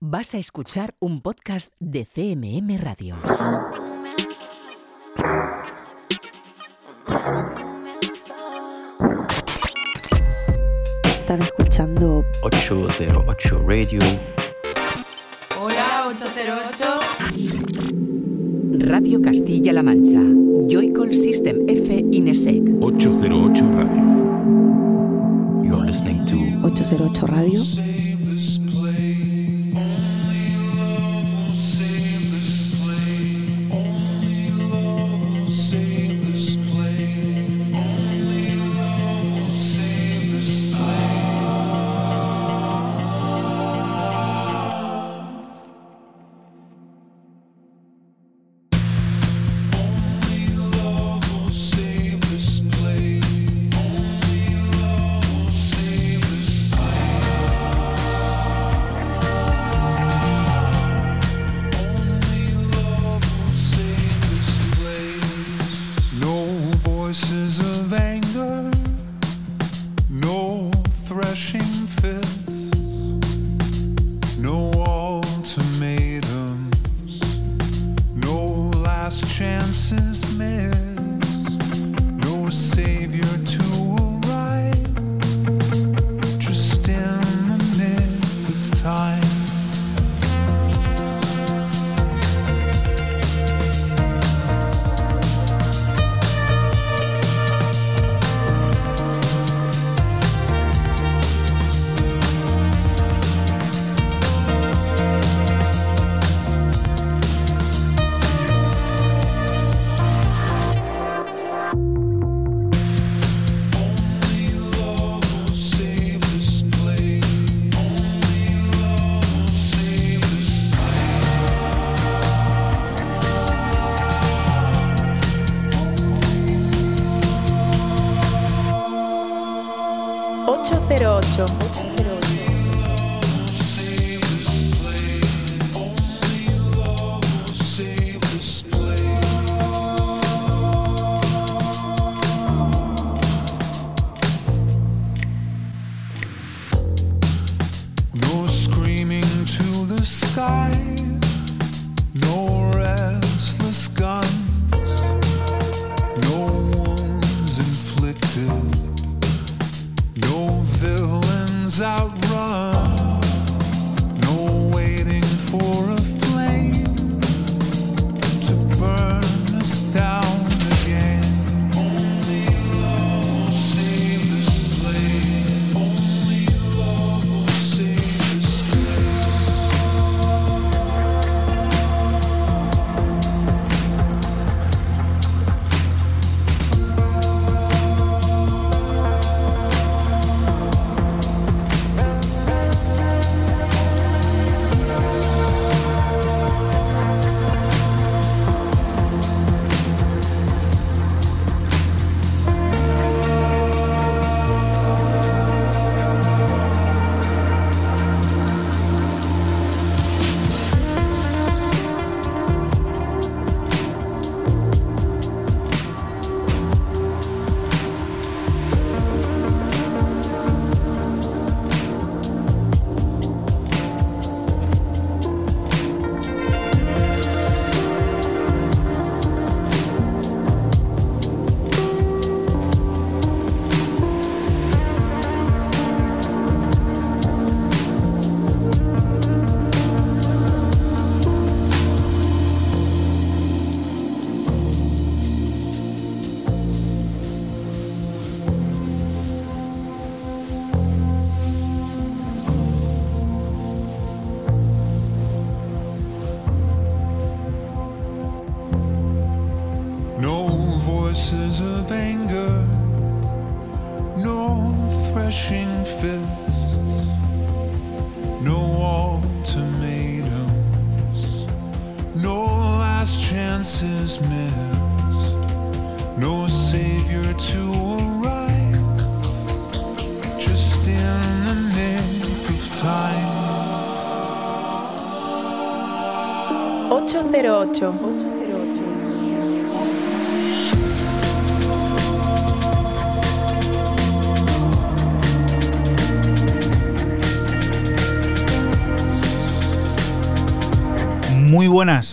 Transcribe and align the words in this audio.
Vas 0.00 0.32
a 0.36 0.38
escuchar 0.38 0.94
un 1.00 1.22
podcast 1.22 1.72
de 1.80 2.06
CMM 2.06 2.78
Radio. 2.78 3.16
Están 11.02 11.42
escuchando 11.42 12.22
808 12.44 13.64
Radio. 13.66 13.98
Hola 15.60 16.06
808. 16.06 16.84
Radio 18.86 19.20
Castilla-La 19.20 19.82
Mancha. 19.82 20.20
Joycall 20.68 21.12
System 21.12 21.68
F 21.68 22.04
Inesec. 22.12 22.62
808 22.82 23.62
Radio. 23.74 24.04
You're 25.64 25.84
listening 25.84 26.24
to 26.26 26.36
808 26.68 27.22
Radio. 27.32 28.07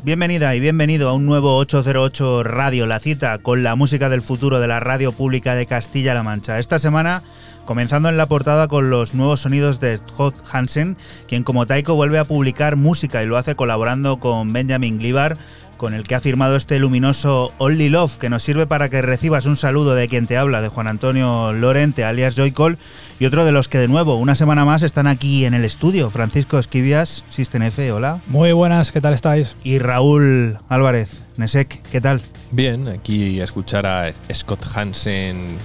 Bienvenida 0.06 0.54
y 0.54 0.60
bienvenido 0.60 1.10
a 1.10 1.14
un 1.14 1.26
nuevo 1.26 1.58
808 1.58 2.44
Radio, 2.44 2.86
la 2.86 3.00
cita 3.00 3.40
con 3.40 3.64
la 3.64 3.76
música 3.76 4.08
del 4.08 4.22
futuro 4.22 4.60
de 4.60 4.68
la 4.68 4.80
radio 4.80 5.12
pública 5.14 5.56
de 5.56 5.66
Castilla-La 5.66 6.22
Mancha. 6.22 6.60
Esta 6.60 6.78
semana 6.78 7.24
comenzando 7.66 8.08
en 8.10 8.18
la 8.18 8.28
portada 8.28 8.68
con 8.68 8.92
los 8.92 9.16
nuevos 9.16 9.40
sonidos 9.40 9.80
de 9.80 9.98
Scott 9.98 10.36
Hansen, 10.52 10.96
quien 11.28 11.42
como 11.42 11.66
Taiko 11.66 11.96
vuelve 11.96 12.20
a 12.20 12.26
publicar 12.26 12.76
música 12.76 13.24
y 13.24 13.26
lo 13.26 13.36
hace 13.36 13.56
colaborando 13.56 14.20
con 14.20 14.54
Benjamin 14.54 15.00
Glibar, 15.00 15.40
con 15.86 15.94
el 15.94 16.02
que 16.02 16.16
ha 16.16 16.20
firmado 16.20 16.56
este 16.56 16.80
luminoso 16.80 17.54
Only 17.60 17.90
Love, 17.90 18.18
que 18.18 18.28
nos 18.32 18.42
sirve 18.42 18.66
para 18.66 18.90
que 18.90 19.04
recibas 19.04 19.46
un 19.46 19.56
saludo 19.56 19.94
de 19.94 20.08
quien 20.08 20.26
te 20.26 20.36
habla, 20.36 20.64
de 20.64 20.68
Juan 20.68 20.88
Antonio 20.88 21.54
Lorente, 21.54 22.04
alias 22.04 22.34
Joycol, 22.34 22.80
y 23.20 23.26
otro 23.28 23.46
de 23.46 23.52
los 23.52 23.68
que 23.68 23.78
de 23.78 23.88
nuevo, 23.88 24.16
una 24.16 24.34
semana 24.34 24.66
más, 24.66 24.82
están 24.82 25.06
aquí 25.06 25.46
en 25.46 25.54
el 25.54 25.64
estudio, 25.64 26.10
Francisco 26.10 26.58
Esquivias, 26.58 27.24
System 27.30 27.62
F, 27.62 27.92
hola. 27.92 28.20
Muy 28.26 28.52
buenas, 28.52 28.92
¿qué 28.92 29.00
tal 29.00 29.14
estáis? 29.14 29.58
Y 29.64 29.78
Raúl 29.78 30.58
Álvarez, 30.70 31.24
Nesek, 31.38 31.84
¿qué 31.92 32.02
tal? 32.02 32.24
Bien, 32.50 32.88
aquí 32.88 33.40
a 33.40 33.44
escuchar 33.44 33.86
a 33.86 34.12
Scott 34.34 34.66
Hansen 34.74 35.56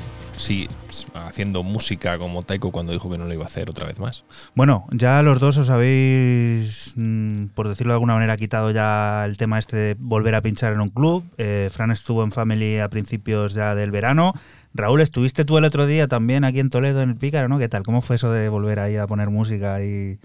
sí, 0.40 0.68
haciendo 1.14 1.62
música 1.62 2.18
como 2.18 2.42
Taiko 2.42 2.72
cuando 2.72 2.92
dijo 2.92 3.10
que 3.10 3.18
no 3.18 3.26
lo 3.26 3.34
iba 3.34 3.44
a 3.44 3.46
hacer 3.46 3.70
otra 3.70 3.86
vez 3.86 3.98
más. 3.98 4.24
Bueno, 4.54 4.86
ya 4.90 5.22
los 5.22 5.38
dos 5.38 5.58
os 5.58 5.70
habéis, 5.70 6.94
mm, 6.96 7.46
por 7.54 7.68
decirlo 7.68 7.92
de 7.92 7.96
alguna 7.96 8.14
manera, 8.14 8.36
quitado 8.36 8.70
ya 8.70 9.24
el 9.26 9.36
tema 9.36 9.58
este 9.58 9.76
de 9.76 9.96
volver 9.98 10.34
a 10.34 10.42
pinchar 10.42 10.72
en 10.72 10.80
un 10.80 10.88
club. 10.88 11.24
Eh, 11.36 11.68
Fran 11.72 11.90
estuvo 11.90 12.24
en 12.24 12.32
Family 12.32 12.78
a 12.78 12.88
principios 12.88 13.54
ya 13.54 13.74
del 13.74 13.90
verano. 13.90 14.32
Raúl, 14.72 15.00
estuviste 15.00 15.44
tú 15.44 15.58
el 15.58 15.64
otro 15.64 15.86
día 15.86 16.08
también 16.08 16.44
aquí 16.44 16.60
en 16.60 16.70
Toledo, 16.70 17.02
en 17.02 17.10
el 17.10 17.16
Pícaro, 17.16 17.48
¿no? 17.48 17.58
¿Qué 17.58 17.68
tal? 17.68 17.82
¿Cómo 17.82 18.00
fue 18.02 18.16
eso 18.16 18.30
de 18.32 18.48
volver 18.48 18.80
ahí 18.80 18.96
a 18.96 19.06
poner 19.06 19.30
música 19.30 19.82
y... 19.82 20.18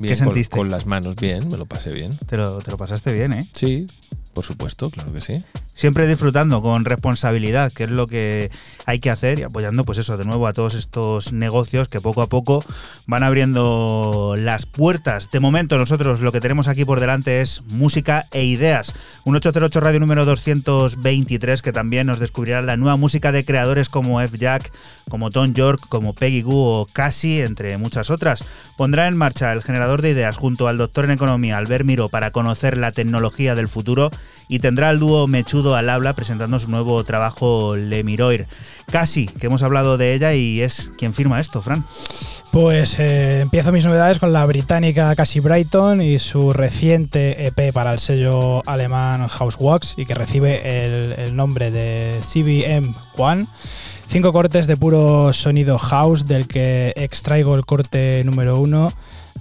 Bien, 0.00 0.12
¿Qué 0.12 0.16
sentiste? 0.16 0.50
Con, 0.50 0.66
con, 0.66 0.70
las 0.70 0.86
manos 0.86 1.16
bien, 1.16 1.46
me 1.48 1.56
lo 1.56 1.66
pasé 1.66 1.92
bien. 1.92 2.10
Te 2.26 2.36
lo, 2.36 2.58
te 2.58 2.70
lo 2.70 2.76
pasaste 2.76 3.12
bien, 3.12 3.32
¿eh? 3.32 3.46
Sí, 3.54 3.86
por 4.34 4.44
supuesto, 4.44 4.90
claro 4.90 5.12
que 5.12 5.20
sí 5.20 5.44
siempre 5.78 6.08
disfrutando 6.08 6.60
con 6.60 6.84
responsabilidad, 6.84 7.72
que 7.72 7.84
es 7.84 7.90
lo 7.90 8.08
que 8.08 8.50
hay 8.84 8.98
que 8.98 9.10
hacer 9.10 9.38
y 9.38 9.44
apoyando 9.44 9.84
pues 9.84 9.98
eso 9.98 10.16
de 10.16 10.24
nuevo 10.24 10.48
a 10.48 10.52
todos 10.52 10.74
estos 10.74 11.32
negocios 11.32 11.86
que 11.86 12.00
poco 12.00 12.20
a 12.20 12.26
poco 12.26 12.64
van 13.06 13.22
abriendo 13.22 14.34
las 14.36 14.66
puertas. 14.66 15.30
De 15.30 15.38
momento 15.38 15.78
nosotros 15.78 16.20
lo 16.20 16.32
que 16.32 16.40
tenemos 16.40 16.66
aquí 16.66 16.84
por 16.84 16.98
delante 16.98 17.42
es 17.42 17.62
música 17.68 18.26
e 18.32 18.44
ideas. 18.44 18.92
Un 19.24 19.36
808 19.36 19.78
Radio 19.78 20.00
número 20.00 20.24
223 20.24 21.62
que 21.62 21.72
también 21.72 22.08
nos 22.08 22.18
descubrirá 22.18 22.60
la 22.60 22.76
nueva 22.76 22.96
música 22.96 23.30
de 23.30 23.44
creadores 23.44 23.88
como 23.88 24.20
F. 24.20 24.36
Jack, 24.36 24.72
como 25.08 25.30
Tom 25.30 25.54
York, 25.54 25.80
como 25.88 26.12
Peggy 26.12 26.42
Goo 26.42 26.80
o 26.80 26.86
Cassie, 26.92 27.44
entre 27.44 27.78
muchas 27.78 28.10
otras. 28.10 28.44
Pondrá 28.76 29.06
en 29.06 29.16
marcha 29.16 29.52
el 29.52 29.62
generador 29.62 30.02
de 30.02 30.10
ideas 30.10 30.38
junto 30.38 30.66
al 30.66 30.76
doctor 30.76 31.04
en 31.04 31.12
economía 31.12 31.56
Albert 31.56 31.84
Miro 31.84 32.08
para 32.08 32.32
conocer 32.32 32.76
la 32.76 32.90
tecnología 32.90 33.54
del 33.54 33.68
futuro 33.68 34.10
y 34.48 34.58
tendrá 34.58 34.90
el 34.90 34.98
dúo 34.98 35.26
Mechudo 35.26 35.76
al 35.76 35.90
habla 35.90 36.14
presentando 36.14 36.58
su 36.58 36.70
nuevo 36.70 37.04
trabajo 37.04 37.76
Le 37.76 38.02
Miroir. 38.02 38.46
Casi, 38.90 39.26
que 39.26 39.46
hemos 39.46 39.62
hablado 39.62 39.98
de 39.98 40.14
ella 40.14 40.32
y 40.32 40.62
es 40.62 40.90
quien 40.96 41.12
firma 41.12 41.38
esto, 41.38 41.60
Fran. 41.60 41.84
Pues 42.50 42.98
eh, 42.98 43.40
empiezo 43.42 43.72
mis 43.72 43.84
novedades 43.84 44.18
con 44.18 44.32
la 44.32 44.46
británica 44.46 45.14
Cassie 45.14 45.42
Brighton 45.42 46.00
y 46.00 46.18
su 46.18 46.54
reciente 46.54 47.46
EP 47.46 47.72
para 47.74 47.92
el 47.92 47.98
sello 47.98 48.66
alemán 48.66 49.28
Housewax 49.28 49.94
y 49.98 50.06
que 50.06 50.14
recibe 50.14 50.84
el, 50.84 51.12
el 51.12 51.36
nombre 51.36 51.70
de 51.70 52.18
CBM 52.22 52.92
One. 53.18 53.46
Cinco 54.08 54.32
cortes 54.32 54.66
de 54.66 54.78
puro 54.78 55.34
sonido 55.34 55.76
house 55.76 56.26
del 56.26 56.48
que 56.48 56.94
extraigo 56.96 57.54
el 57.54 57.66
corte 57.66 58.22
número 58.24 58.58
uno 58.58 58.90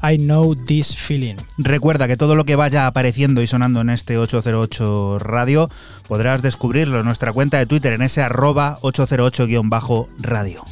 I 0.02 0.18
Know 0.18 0.56
This 0.56 0.96
Feeling. 0.96 1.36
Recuerda 1.58 2.08
que 2.08 2.18
todo 2.18 2.36
lo 2.36 2.46
que 2.46 2.56
vaya 2.56 2.88
apareciendo 2.88 3.42
y 3.42 3.48
sonando 3.48 3.82
en 3.82 3.90
este 3.90 4.18
808 4.18 5.20
Radio 5.20 5.70
podrás 6.08 6.42
descubrirlo 6.42 7.00
en 7.00 7.06
nuestra 7.06 7.34
cuenta 7.34 7.58
de 7.58 7.66
Twitter 7.66 7.94
en 7.94 8.02
ese 8.02 8.22
arroba 8.22 8.78
808-radio. 8.82 10.64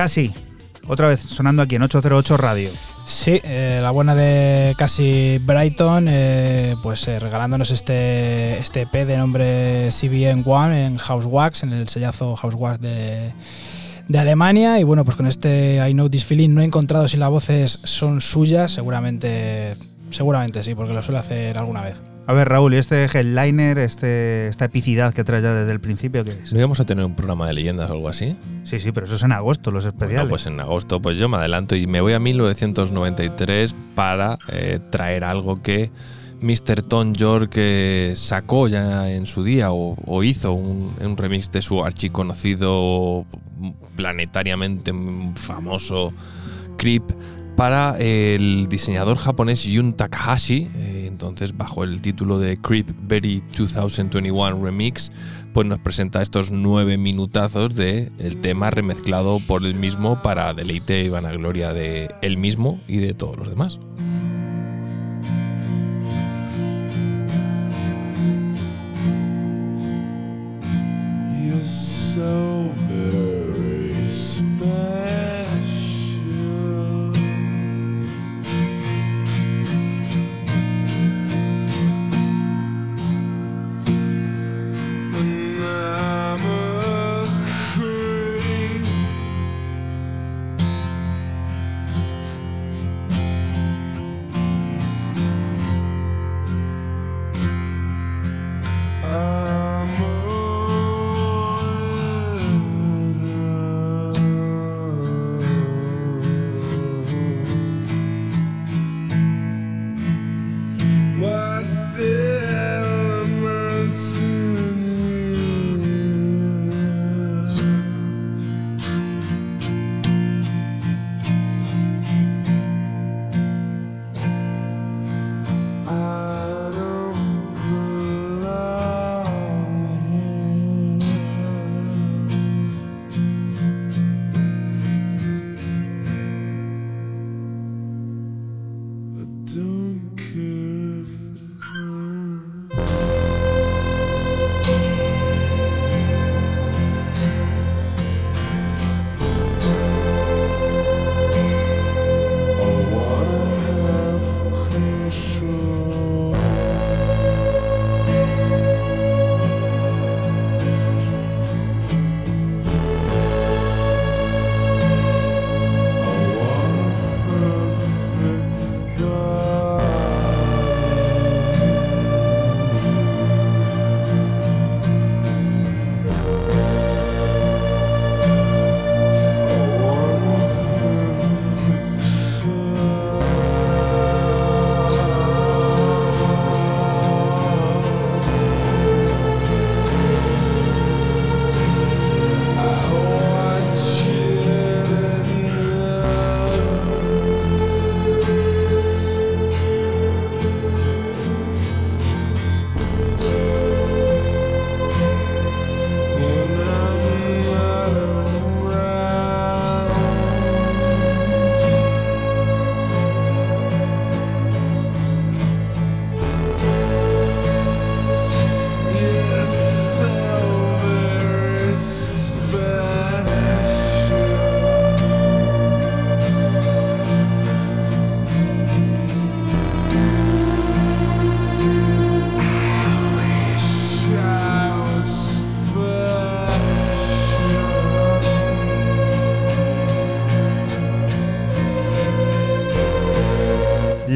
Casi. 0.00 0.32
Otra 0.88 1.08
vez 1.08 1.20
sonando 1.20 1.60
aquí 1.60 1.74
en 1.74 1.82
808 1.82 2.38
Radio. 2.38 2.70
Sí, 3.06 3.38
eh, 3.44 3.80
la 3.82 3.90
buena 3.90 4.14
de 4.14 4.74
casi 4.78 5.36
Brighton, 5.44 6.06
eh, 6.08 6.74
pues 6.82 7.06
eh, 7.06 7.20
regalándonos 7.20 7.70
este, 7.70 8.56
este 8.56 8.80
EP 8.80 9.06
de 9.06 9.18
nombre 9.18 9.90
CBN 9.90 10.42
One 10.46 10.86
en 10.86 10.96
House 10.96 11.26
Wax, 11.26 11.64
en 11.64 11.74
el 11.74 11.86
sellazo 11.90 12.34
House 12.34 12.54
Wax 12.54 12.80
de, 12.80 13.30
de 14.08 14.18
Alemania. 14.18 14.80
Y 14.80 14.84
bueno, 14.84 15.04
pues 15.04 15.18
con 15.18 15.26
este 15.26 15.86
I 15.86 15.92
Know 15.92 16.08
This 16.08 16.24
Feeling 16.24 16.54
no 16.54 16.62
he 16.62 16.64
encontrado 16.64 17.06
si 17.06 17.18
las 17.18 17.28
voces 17.28 17.78
son 17.84 18.22
suyas, 18.22 18.72
seguramente, 18.72 19.74
seguramente 20.12 20.62
sí, 20.62 20.74
porque 20.74 20.94
lo 20.94 21.02
suele 21.02 21.18
hacer 21.18 21.58
alguna 21.58 21.82
vez. 21.82 21.96
A 22.30 22.32
ver, 22.32 22.48
Raúl, 22.48 22.74
¿y 22.74 22.76
este 22.76 23.06
headliner, 23.06 23.76
este, 23.78 24.46
esta 24.46 24.66
epicidad 24.66 25.12
que 25.12 25.24
trae 25.24 25.42
ya 25.42 25.52
desde 25.52 25.72
el 25.72 25.80
principio, 25.80 26.22
qué 26.24 26.30
es? 26.30 26.52
¿No 26.52 26.60
íbamos 26.60 26.78
a 26.78 26.86
tener 26.86 27.04
un 27.04 27.16
programa 27.16 27.48
de 27.48 27.54
leyendas 27.54 27.90
o 27.90 27.94
algo 27.94 28.08
así? 28.08 28.36
Sí, 28.62 28.78
sí, 28.78 28.92
pero 28.92 29.06
eso 29.06 29.16
es 29.16 29.24
en 29.24 29.32
agosto, 29.32 29.72
los 29.72 29.84
especiales. 29.84 30.16
Bueno, 30.18 30.30
pues 30.30 30.46
en 30.46 30.60
agosto, 30.60 31.02
pues 31.02 31.16
yo 31.16 31.28
me 31.28 31.38
adelanto 31.38 31.74
y 31.74 31.88
me 31.88 32.00
voy 32.00 32.12
a 32.12 32.20
1993 32.20 33.74
para 33.96 34.38
eh, 34.52 34.78
traer 34.90 35.24
algo 35.24 35.60
que 35.60 35.90
Mr. 36.40 36.82
Tom 36.82 37.14
York 37.14 37.54
eh, 37.56 38.12
sacó 38.14 38.68
ya 38.68 39.10
en 39.10 39.26
su 39.26 39.42
día 39.42 39.72
o, 39.72 39.96
o 40.06 40.22
hizo 40.22 40.52
un, 40.52 40.94
un 41.00 41.16
remix 41.16 41.50
de 41.50 41.62
su 41.62 41.84
archiconocido, 41.84 43.26
planetariamente 43.96 44.94
famoso 45.34 46.12
Creep 46.76 47.02
para 47.56 47.98
el 47.98 48.68
diseñador 48.70 49.18
japonés 49.18 49.68
Jun 49.70 49.94
Takahashi. 49.94 50.68
Eh, 50.76 50.99
entonces, 51.20 51.54
bajo 51.54 51.84
el 51.84 52.00
título 52.00 52.38
de 52.38 52.56
Creep 52.56 52.88
Berry 53.02 53.42
2021 53.54 54.58
Remix, 54.64 55.12
pues 55.52 55.66
nos 55.66 55.78
presenta 55.78 56.22
estos 56.22 56.50
nueve 56.50 56.96
minutazos 56.96 57.74
de 57.74 58.10
el 58.18 58.40
tema 58.40 58.70
remezclado 58.70 59.38
por 59.46 59.66
él 59.66 59.74
mismo 59.74 60.22
para 60.22 60.54
deleite 60.54 61.04
y 61.04 61.10
vanagloria 61.10 61.74
de 61.74 62.08
él 62.22 62.38
mismo 62.38 62.80
y 62.88 62.96
de 62.96 63.12
todos 63.12 63.36
los 63.36 63.50
demás. 63.50 63.78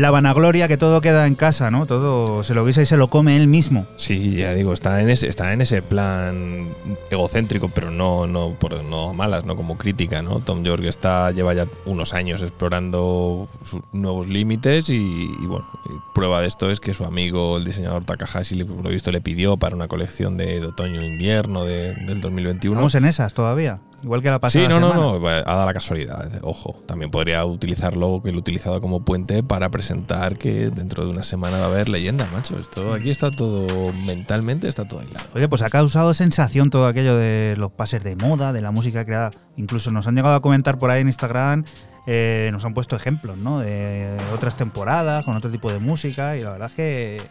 La 0.05 0.11
vanagloria 0.11 0.69
que 0.69 0.77
todo 0.77 1.01
queda 1.01 1.27
en 1.27 1.35
casa, 1.35 1.71
¿no? 1.71 1.87
Todo 1.87 2.45
se 2.45 2.53
lo 2.53 2.67
guisa 2.67 2.83
y 2.83 2.85
se 2.85 2.99
lo 2.99 3.09
come 3.09 3.39
él 3.39 3.47
mismo. 3.49 3.87
Sí, 3.97 4.35
ya 4.37 4.53
digo, 4.53 4.75
está 4.75 5.01
en 5.01 5.09
ese, 5.09 5.29
está 5.29 5.55
en 5.55 5.63
ese 5.63 5.81
plan 5.81 6.69
egocéntrico, 7.11 7.71
pero 7.71 7.91
no, 7.91 8.27
no, 8.27 8.51
por, 8.51 8.85
no 8.85 9.15
malas, 9.15 9.47
no 9.47 9.57
como 9.57 9.79
crítica, 9.79 10.21
¿no? 10.21 10.41
Tom 10.41 10.63
York 10.63 10.85
está, 10.85 11.31
lleva 11.31 11.55
ya 11.55 11.67
unos 11.87 12.13
años 12.13 12.43
explorando 12.43 13.49
sus 13.65 13.81
nuevos 13.95 14.29
límites 14.29 14.91
y, 14.91 14.97
y 14.97 15.47
bueno, 15.47 15.67
y 15.87 15.95
prueba 16.15 16.43
de 16.43 16.49
esto 16.49 16.71
es 16.71 16.81
que 16.81 16.93
su 16.93 17.07
amigo, 17.07 17.57
el 17.57 17.65
diseñador 17.65 18.05
Takahashi, 18.05 18.63
por 18.63 18.85
lo 18.85 18.91
visto 18.91 19.11
le 19.11 19.23
pidió 19.23 19.57
para 19.57 19.75
una 19.75 19.89
colección 19.89 20.37
de, 20.37 20.61
de 20.61 20.67
otoño-invierno 20.67 21.65
de- 21.65 21.95
del 21.95 22.21
2021. 22.21 22.75
Estamos 22.77 22.95
en 22.95 23.07
esas 23.07 23.33
todavía. 23.33 23.81
Igual 24.05 24.23
que 24.23 24.31
la 24.31 24.39
pasada 24.39 24.65
Sí, 24.65 24.69
no, 24.69 24.79
no, 24.79 24.89
semana. 24.93 25.19
no, 25.19 25.29
ha 25.29 25.55
dado 25.55 25.67
la 25.67 25.75
casualidad. 25.75 26.31
Ojo, 26.43 26.77
también 26.87 27.11
podría 27.11 27.45
utilizarlo, 27.45 28.21
que 28.23 28.31
lo 28.31 28.37
he 28.37 28.41
utilizado 28.41 28.81
como 28.81 29.05
puente 29.05 29.43
para 29.43 29.71
presentar 29.71 30.39
que 30.39 30.71
dentro 30.71 31.05
de 31.05 31.11
una 31.11 31.23
semana 31.25 31.59
va 31.59 31.65
a 31.65 31.69
haber 31.69 31.89
leyenda, 31.89 32.29
macho. 32.33 32.59
Esto 32.59 32.93
aquí 32.93 33.11
está 33.11 33.31
todo 33.31 33.93
mentalmente, 34.07 34.69
está 34.69 34.87
todo 34.87 35.01
aislado. 35.01 35.27
Oye, 35.35 35.49
pues 35.49 35.63
ha 35.63 35.71
causado 35.71 36.15
sensación 36.15 36.71
todo 36.71 36.87
aquello 36.87 37.17
de 37.17 37.55
los 37.59 37.73
pases 37.73 38.05
de 38.05 38.15
moda, 38.17 38.53
de 38.53 38.61
la 38.63 38.71
música 38.71 39.05
creada. 39.05 39.31
Incluso 39.57 39.91
nos 39.91 40.07
han 40.07 40.15
llegado 40.15 40.35
a 40.37 40.41
comentar 40.43 40.79
por 40.79 40.91
ahí 40.91 41.01
en 41.01 41.09
Instagram, 41.09 41.65
eh, 42.07 42.51
nos 42.53 42.65
han 42.65 42.75
puesto 42.75 42.97
ejemplos, 42.97 43.39
¿no? 43.39 43.61
De 43.61 44.17
otras 44.35 44.57
temporadas, 44.57 45.25
con 45.25 45.37
otro 45.37 45.51
tipo 45.51 45.73
de 45.73 45.79
música, 45.79 46.37
y 46.37 46.43
la 46.43 46.51
verdad 46.51 46.69
es 46.69 46.75
que 46.75 47.23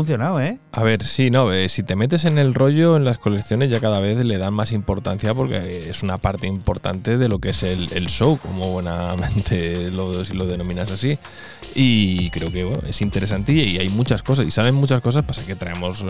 funcionado, 0.00 0.40
¿eh? 0.40 0.58
A 0.72 0.82
ver, 0.82 1.04
sí, 1.04 1.30
no, 1.30 1.52
eh, 1.52 1.68
si 1.68 1.82
te 1.82 1.94
metes 1.94 2.24
en 2.24 2.38
el 2.38 2.54
rollo, 2.54 2.96
en 2.96 3.04
las 3.04 3.18
colecciones 3.18 3.70
ya 3.70 3.80
cada 3.80 4.00
vez 4.00 4.24
le 4.24 4.38
dan 4.38 4.54
más 4.54 4.72
importancia 4.72 5.34
porque 5.34 5.58
es 5.90 6.02
una 6.02 6.16
parte 6.16 6.46
importante 6.46 7.18
de 7.18 7.28
lo 7.28 7.38
que 7.38 7.50
es 7.50 7.62
el, 7.62 7.92
el 7.92 8.06
show, 8.08 8.38
como 8.38 8.72
buenamente 8.72 9.90
lo, 9.90 10.24
si 10.24 10.32
lo 10.32 10.46
denominas 10.46 10.90
así. 10.90 11.18
Y 11.74 12.30
creo 12.30 12.50
que 12.50 12.64
bueno, 12.64 12.82
es 12.88 13.02
interesante 13.02 13.52
y 13.52 13.78
hay 13.78 13.90
muchas 13.90 14.22
cosas, 14.22 14.46
y 14.46 14.50
saben 14.50 14.74
muchas 14.74 15.02
cosas, 15.02 15.24
pasa 15.24 15.44
que 15.44 15.54
traemos 15.54 16.02
eh, 16.02 16.06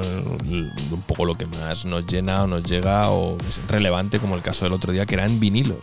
un 0.92 1.02
poco 1.06 1.25
lo 1.25 1.37
que 1.37 1.47
más 1.47 1.85
nos 1.85 2.06
llena 2.06 2.44
o 2.44 2.47
nos 2.47 2.62
llega 2.62 3.11
o 3.11 3.37
es 3.49 3.61
relevante, 3.66 4.20
como 4.20 4.37
el 4.37 4.42
caso 4.42 4.66
del 4.66 4.73
otro 4.73 4.92
día, 4.92 5.04
que 5.04 5.14
eran 5.14 5.40
vinilos. 5.40 5.80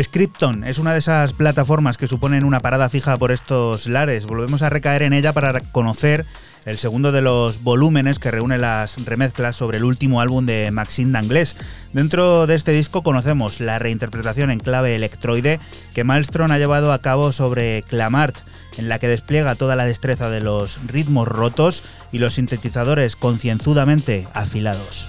Scripton 0.00 0.62
es 0.62 0.78
una 0.78 0.92
de 0.92 1.00
esas 1.00 1.32
plataformas 1.32 1.98
que 1.98 2.06
suponen 2.06 2.44
una 2.44 2.60
parada 2.60 2.88
fija 2.88 3.16
por 3.16 3.32
estos 3.32 3.88
lares. 3.88 4.26
Volvemos 4.26 4.62
a 4.62 4.70
recaer 4.70 5.02
en 5.02 5.12
ella 5.12 5.32
para 5.32 5.58
conocer 5.60 6.24
el 6.64 6.78
segundo 6.78 7.12
de 7.12 7.22
los 7.22 7.62
volúmenes 7.62 8.18
que 8.18 8.30
reúne 8.30 8.58
las 8.58 9.04
remezclas 9.04 9.56
sobre 9.56 9.78
el 9.78 9.84
último 9.84 10.20
álbum 10.20 10.46
de 10.46 10.70
Maxine 10.70 11.12
Danglés. 11.12 11.56
Dentro 11.92 12.46
de 12.46 12.54
este 12.54 12.72
disco 12.72 13.02
conocemos 13.02 13.60
la 13.60 13.78
reinterpretación 13.78 14.50
en 14.50 14.60
clave 14.60 14.94
electroide 14.94 15.60
que 15.94 16.04
Maelstrom 16.04 16.50
ha 16.50 16.58
llevado 16.58 16.92
a 16.92 17.00
cabo 17.00 17.32
sobre 17.32 17.82
Clamart, 17.82 18.36
en 18.78 18.88
la 18.88 18.98
que 18.98 19.08
despliega 19.08 19.54
toda 19.54 19.76
la 19.76 19.84
destreza 19.84 20.30
de 20.30 20.40
los 20.40 20.78
ritmos 20.86 21.28
rotos 21.28 21.82
y 22.12 22.18
los 22.18 22.34
sintetizadores 22.34 23.16
concienzudamente 23.16 24.28
afilados. 24.34 25.08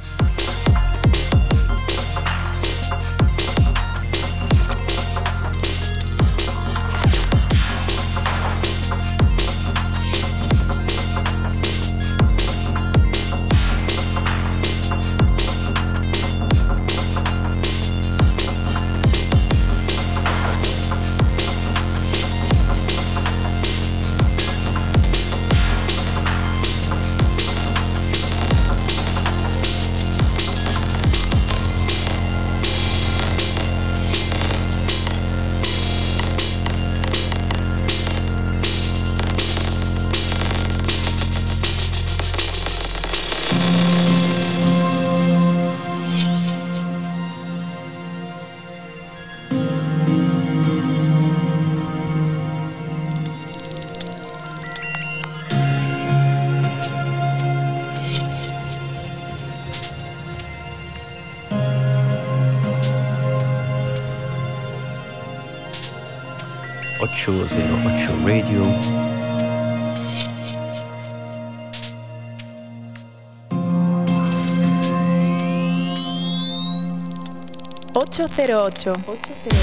808. 78.70 79.61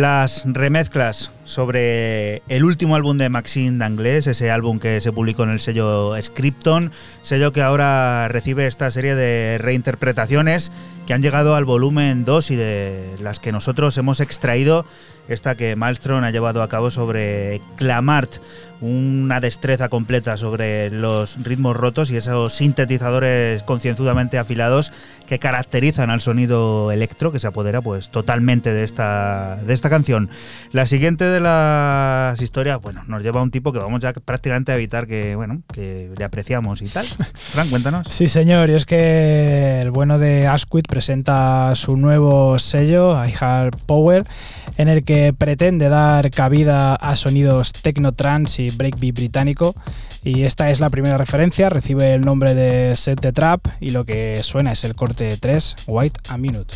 Las 0.00 0.44
remezclas 0.46 1.30
sobre 1.44 2.40
el 2.48 2.64
último 2.64 2.96
álbum 2.96 3.18
de 3.18 3.28
Maxine 3.28 3.76
Danglés, 3.76 4.26
ese 4.26 4.50
álbum 4.50 4.78
que 4.78 4.98
se 5.02 5.12
publicó 5.12 5.42
en 5.42 5.50
el 5.50 5.60
sello 5.60 6.14
Scripton, 6.22 6.90
sello 7.20 7.52
que 7.52 7.60
ahora 7.60 8.26
recibe 8.28 8.66
esta 8.66 8.90
serie 8.90 9.14
de 9.14 9.58
reinterpretaciones 9.58 10.72
que 11.10 11.14
han 11.14 11.22
llegado 11.22 11.56
al 11.56 11.64
volumen 11.64 12.24
2 12.24 12.52
y 12.52 12.54
de 12.54 13.16
las 13.20 13.40
que 13.40 13.50
nosotros 13.50 13.98
hemos 13.98 14.20
extraído 14.20 14.86
esta 15.30 15.54
que 15.56 15.76
Maelstrom 15.76 16.22
ha 16.24 16.30
llevado 16.30 16.62
a 16.62 16.68
cabo 16.68 16.90
sobre 16.90 17.60
Clamart, 17.76 18.34
una 18.80 19.40
destreza 19.40 19.88
completa 19.88 20.36
sobre 20.36 20.90
los 20.90 21.36
ritmos 21.42 21.76
rotos 21.76 22.10
y 22.10 22.16
esos 22.16 22.54
sintetizadores 22.54 23.62
concienzudamente 23.62 24.38
afilados 24.38 24.90
que 25.26 25.38
caracterizan 25.38 26.10
al 26.10 26.20
sonido 26.20 26.90
electro 26.90 27.30
que 27.30 27.38
se 27.38 27.46
apodera 27.46 27.82
pues 27.82 28.10
totalmente 28.10 28.72
de 28.72 28.82
esta, 28.82 29.56
de 29.64 29.74
esta 29.74 29.90
canción. 29.90 30.30
La 30.72 30.86
siguiente 30.86 31.24
de 31.26 31.40
las 31.40 32.40
historias, 32.40 32.80
bueno, 32.80 33.04
nos 33.06 33.22
lleva 33.22 33.40
a 33.40 33.42
un 33.42 33.50
tipo 33.50 33.72
que 33.72 33.78
vamos 33.78 34.00
ya 34.00 34.12
prácticamente 34.12 34.72
a 34.72 34.76
evitar 34.76 35.06
que, 35.06 35.36
bueno, 35.36 35.62
que 35.72 36.10
le 36.16 36.24
apreciamos 36.24 36.82
y 36.82 36.88
tal. 36.88 37.06
Fran, 37.52 37.68
cuéntanos. 37.68 38.08
Sí, 38.08 38.28
señor, 38.28 38.70
y 38.70 38.74
es 38.74 38.86
que 38.86 39.80
el 39.80 39.90
bueno 39.90 40.18
de 40.18 40.46
Asquith 40.48 40.88
presenta 41.00 41.74
su 41.76 41.96
nuevo 41.96 42.58
sello, 42.58 43.16
iHeart 43.24 43.74
Power, 43.86 44.26
en 44.76 44.88
el 44.88 45.02
que 45.02 45.32
pretende 45.32 45.88
dar 45.88 46.30
cabida 46.30 46.94
a 46.94 47.16
sonidos 47.16 47.72
techno 47.72 48.12
trance 48.12 48.62
y 48.62 48.70
breakbeat 48.70 49.14
británico. 49.14 49.74
Y 50.22 50.42
esta 50.42 50.70
es 50.70 50.78
la 50.78 50.90
primera 50.90 51.16
referencia, 51.16 51.70
recibe 51.70 52.12
el 52.12 52.20
nombre 52.20 52.54
de 52.54 52.96
Set 52.96 53.18
the 53.18 53.32
Trap 53.32 53.66
y 53.80 53.92
lo 53.92 54.04
que 54.04 54.42
suena 54.42 54.72
es 54.72 54.84
el 54.84 54.94
corte 54.94 55.38
3, 55.38 55.76
White 55.86 56.20
a 56.28 56.36
Minute. 56.36 56.74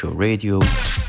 Zero 0.00 0.08
ocho 0.08 0.14
Radio. 0.14 0.99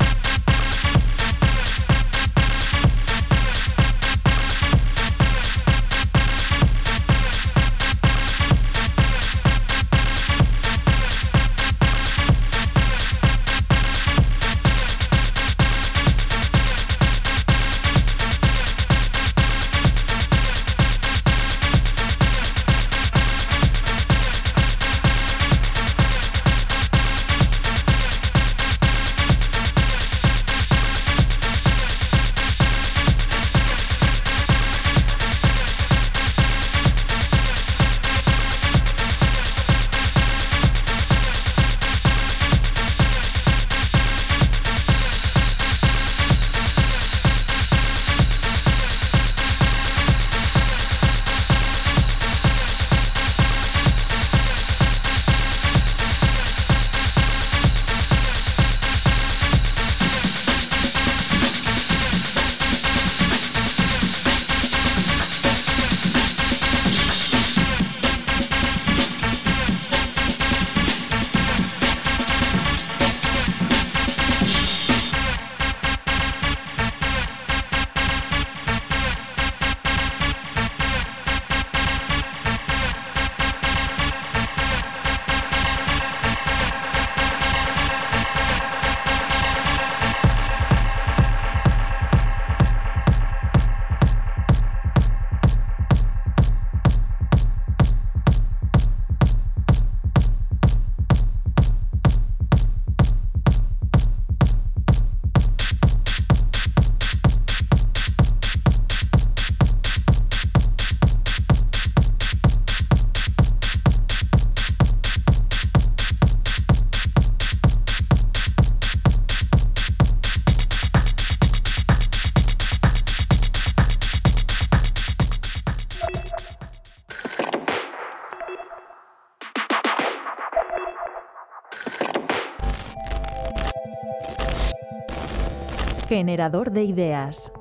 Generador 136.22 136.70
de 136.70 136.84
ideas. 136.84 137.52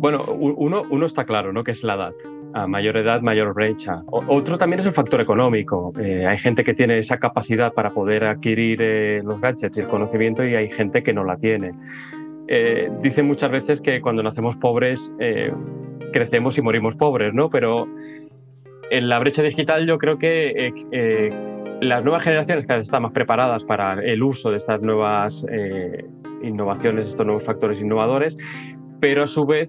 Bueno, 0.00 0.22
uno, 0.38 1.04
está 1.04 1.26
claro, 1.26 1.52
¿no? 1.52 1.62
Que 1.64 1.72
es 1.72 1.82
la 1.84 1.96
edad. 1.96 2.12
A 2.54 2.66
mayor 2.66 2.96
edad, 2.96 3.20
mayor 3.20 3.52
brecha. 3.52 4.02
Otro 4.06 4.56
también 4.56 4.80
es 4.80 4.86
el 4.86 4.94
factor 4.94 5.20
económico. 5.20 5.92
Eh, 6.00 6.24
hay 6.26 6.38
gente 6.38 6.64
que 6.64 6.72
tiene 6.72 6.96
esa 6.96 7.18
capacidad 7.18 7.74
para 7.74 7.90
poder 7.90 8.24
adquirir 8.24 8.78
eh, 8.80 9.20
los 9.22 9.38
gadgets 9.38 9.76
y 9.76 9.80
el 9.80 9.86
conocimiento 9.86 10.42
y 10.46 10.54
hay 10.54 10.70
gente 10.70 11.02
que 11.02 11.12
no 11.12 11.24
la 11.24 11.36
tiene. 11.36 11.72
Eh, 12.48 12.90
dicen 13.02 13.26
muchas 13.26 13.50
veces 13.50 13.82
que 13.82 14.00
cuando 14.00 14.22
nacemos 14.22 14.56
pobres 14.56 15.12
crecemos 16.14 16.56
y 16.56 16.62
morimos 16.62 16.96
pobres, 16.96 17.34
¿no? 17.34 17.50
Pero 17.50 17.86
en 18.90 19.08
la 19.08 19.18
brecha 19.18 19.42
digital 19.42 19.86
yo 19.86 19.98
creo 19.98 20.18
que 20.18 20.68
eh, 20.68 20.72
eh, 20.92 21.30
las 21.80 22.04
nuevas 22.04 22.22
generaciones 22.22 22.66
cada 22.66 22.78
vez 22.78 22.88
están 22.88 23.02
más 23.02 23.12
preparadas 23.12 23.64
para 23.64 23.94
el 24.02 24.22
uso 24.22 24.50
de 24.50 24.56
estas 24.56 24.80
nuevas 24.82 25.44
eh, 25.50 26.04
innovaciones, 26.42 27.06
estos 27.06 27.26
nuevos 27.26 27.44
factores 27.44 27.80
innovadores, 27.80 28.36
pero 29.00 29.24
a 29.24 29.26
su 29.26 29.44
vez 29.44 29.68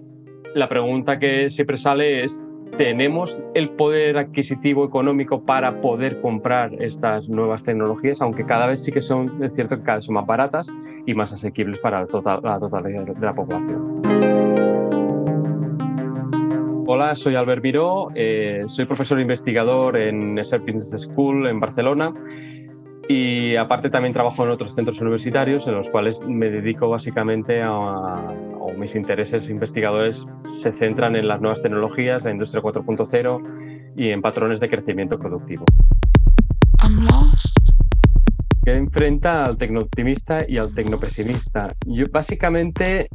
la 0.54 0.68
pregunta 0.68 1.18
que 1.18 1.50
siempre 1.50 1.76
sale 1.76 2.24
es 2.24 2.42
tenemos 2.76 3.36
el 3.54 3.70
poder 3.70 4.18
adquisitivo 4.18 4.84
económico 4.84 5.44
para 5.44 5.80
poder 5.80 6.20
comprar 6.20 6.74
estas 6.82 7.28
nuevas 7.28 7.62
tecnologías, 7.62 8.20
aunque 8.20 8.44
cada 8.44 8.66
vez 8.66 8.84
sí 8.84 8.92
que 8.92 9.00
son, 9.00 9.42
es 9.42 9.54
cierto 9.54 9.76
que 9.76 9.82
cada 9.82 9.96
vez 9.96 10.04
son 10.04 10.14
más 10.14 10.26
baratas 10.26 10.68
y 11.06 11.14
más 11.14 11.32
asequibles 11.32 11.78
para 11.78 12.00
la, 12.00 12.06
total, 12.06 12.40
la 12.42 12.60
totalidad 12.60 13.04
de 13.04 13.26
la 13.26 13.34
población. 13.34 14.67
Hola, 16.90 17.14
soy 17.16 17.34
Albert 17.34 17.62
Miró, 17.62 18.08
eh, 18.14 18.64
soy 18.66 18.86
profesor 18.86 19.20
investigador 19.20 19.94
en 19.94 20.42
SER 20.42 20.60
Business 20.60 21.02
School 21.02 21.46
en 21.46 21.60
Barcelona 21.60 22.14
y 23.06 23.56
aparte 23.56 23.90
también 23.90 24.14
trabajo 24.14 24.42
en 24.42 24.48
otros 24.48 24.74
centros 24.74 24.98
universitarios 25.02 25.66
en 25.66 25.74
los 25.74 25.90
cuales 25.90 26.18
me 26.26 26.48
dedico 26.48 26.88
básicamente 26.88 27.60
a, 27.60 27.70
o 27.70 28.72
mis 28.78 28.94
intereses 28.94 29.50
investigadores 29.50 30.24
se 30.62 30.72
centran 30.72 31.14
en 31.14 31.28
las 31.28 31.42
nuevas 31.42 31.60
tecnologías, 31.60 32.24
la 32.24 32.30
industria 32.30 32.62
4.0 32.62 33.92
y 33.94 34.08
en 34.08 34.22
patrones 34.22 34.58
de 34.58 34.70
crecimiento 34.70 35.18
productivo. 35.18 35.66
Que 38.64 38.74
enfrenta 38.74 39.42
al 39.42 39.58
tecnooptimista 39.58 40.38
y 40.48 40.56
al 40.56 40.74
tecnopesimista. 40.74 41.68
Yo 41.86 42.06
básicamente 42.10 43.10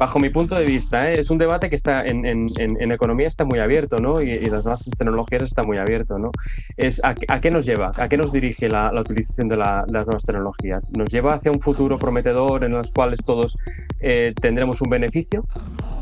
bajo 0.00 0.18
mi 0.18 0.30
punto 0.30 0.54
de 0.54 0.64
vista, 0.64 1.10
¿eh? 1.10 1.20
es 1.20 1.28
un 1.28 1.36
debate 1.36 1.68
que 1.68 1.76
está 1.76 2.06
en, 2.06 2.24
en, 2.24 2.48
en, 2.56 2.90
economía 2.90 3.28
está 3.28 3.44
muy 3.44 3.58
abierto, 3.58 3.98
¿no? 3.98 4.22
Y, 4.22 4.30
y, 4.30 4.46
las 4.46 4.64
nuevas 4.64 4.88
tecnologías 4.96 5.42
está 5.42 5.62
muy 5.62 5.76
abierto, 5.76 6.18
¿no? 6.18 6.30
Es 6.78 7.04
a, 7.04 7.14
a 7.28 7.40
qué 7.42 7.50
nos 7.50 7.66
lleva, 7.66 7.92
a 7.94 8.08
qué 8.08 8.16
nos 8.16 8.32
dirige 8.32 8.70
la, 8.70 8.90
la 8.92 9.02
utilización 9.02 9.48
de, 9.48 9.58
la, 9.58 9.84
las 9.88 10.06
nuevas 10.06 10.24
tecnologías. 10.24 10.82
¿Nos 10.96 11.10
lleva 11.10 11.34
hacia 11.34 11.52
un 11.52 11.60
futuro 11.60 11.98
prometedor 11.98 12.64
en 12.64 12.72
los 12.72 12.90
cuales 12.90 13.20
todos 13.22 13.58
eh, 14.00 14.32
tendremos 14.40 14.80
un 14.80 14.88
beneficio? 14.88 15.44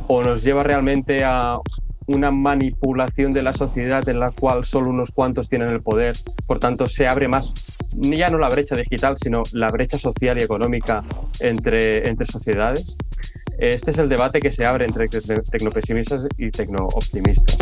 ¿O 0.06 0.22
nos 0.22 0.44
lleva 0.44 0.62
realmente 0.62 1.24
a 1.24 1.58
una 2.06 2.30
manipulación 2.30 3.32
de 3.32 3.42
la 3.42 3.52
sociedad 3.52 4.08
en 4.08 4.20
la 4.20 4.30
cual 4.30 4.64
solo 4.64 4.90
unos 4.90 5.10
cuantos 5.10 5.48
tienen 5.48 5.70
el 5.70 5.82
poder? 5.82 6.14
Por 6.46 6.60
tanto, 6.60 6.86
se 6.86 7.08
abre 7.08 7.26
más 7.26 7.52
ya 7.92 8.28
no 8.28 8.38
la 8.38 8.48
brecha 8.48 8.74
digital, 8.76 9.16
sino 9.20 9.42
la 9.52 9.68
brecha 9.68 9.98
social 9.98 10.38
y 10.38 10.42
económica 10.42 11.02
entre, 11.40 12.08
entre 12.08 12.26
sociedades. 12.26 12.96
Este 13.58 13.90
es 13.90 13.98
el 13.98 14.08
debate 14.08 14.38
que 14.38 14.52
se 14.52 14.64
abre 14.64 14.84
entre 14.84 15.08
tecnopesimistas 15.08 16.22
y 16.36 16.48
tecnooptimistas. 16.50 17.58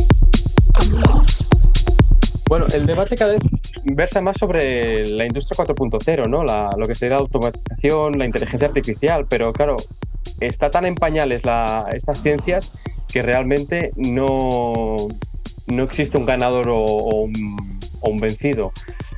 Bueno, 2.48 2.66
el 2.74 2.84
debate 2.84 3.16
cada 3.16 3.32
vez 3.32 3.42
versa 3.84 4.20
más 4.20 4.36
sobre 4.36 5.06
la 5.06 5.24
industria 5.24 5.64
4.0, 5.64 6.28
¿no? 6.28 6.44
La, 6.44 6.68
lo 6.76 6.86
que 6.86 6.94
sería 6.94 7.16
la 7.16 7.22
automatización, 7.22 8.18
la 8.18 8.26
inteligencia 8.26 8.68
artificial, 8.68 9.26
pero 9.28 9.52
claro, 9.54 9.76
está 10.40 10.70
tan 10.70 10.84
en 10.84 10.94
pañales 10.94 11.44
la, 11.46 11.88
estas 11.92 12.20
ciencias 12.20 12.72
que 13.08 13.22
realmente 13.22 13.92
no, 13.96 15.08
no 15.66 15.82
existe 15.82 16.18
un 16.18 16.26
ganador 16.26 16.68
o, 16.68 16.84
o, 16.84 17.22
un, 17.22 17.80
o, 18.00 18.10
un, 18.10 18.18
vencido. 18.18 18.70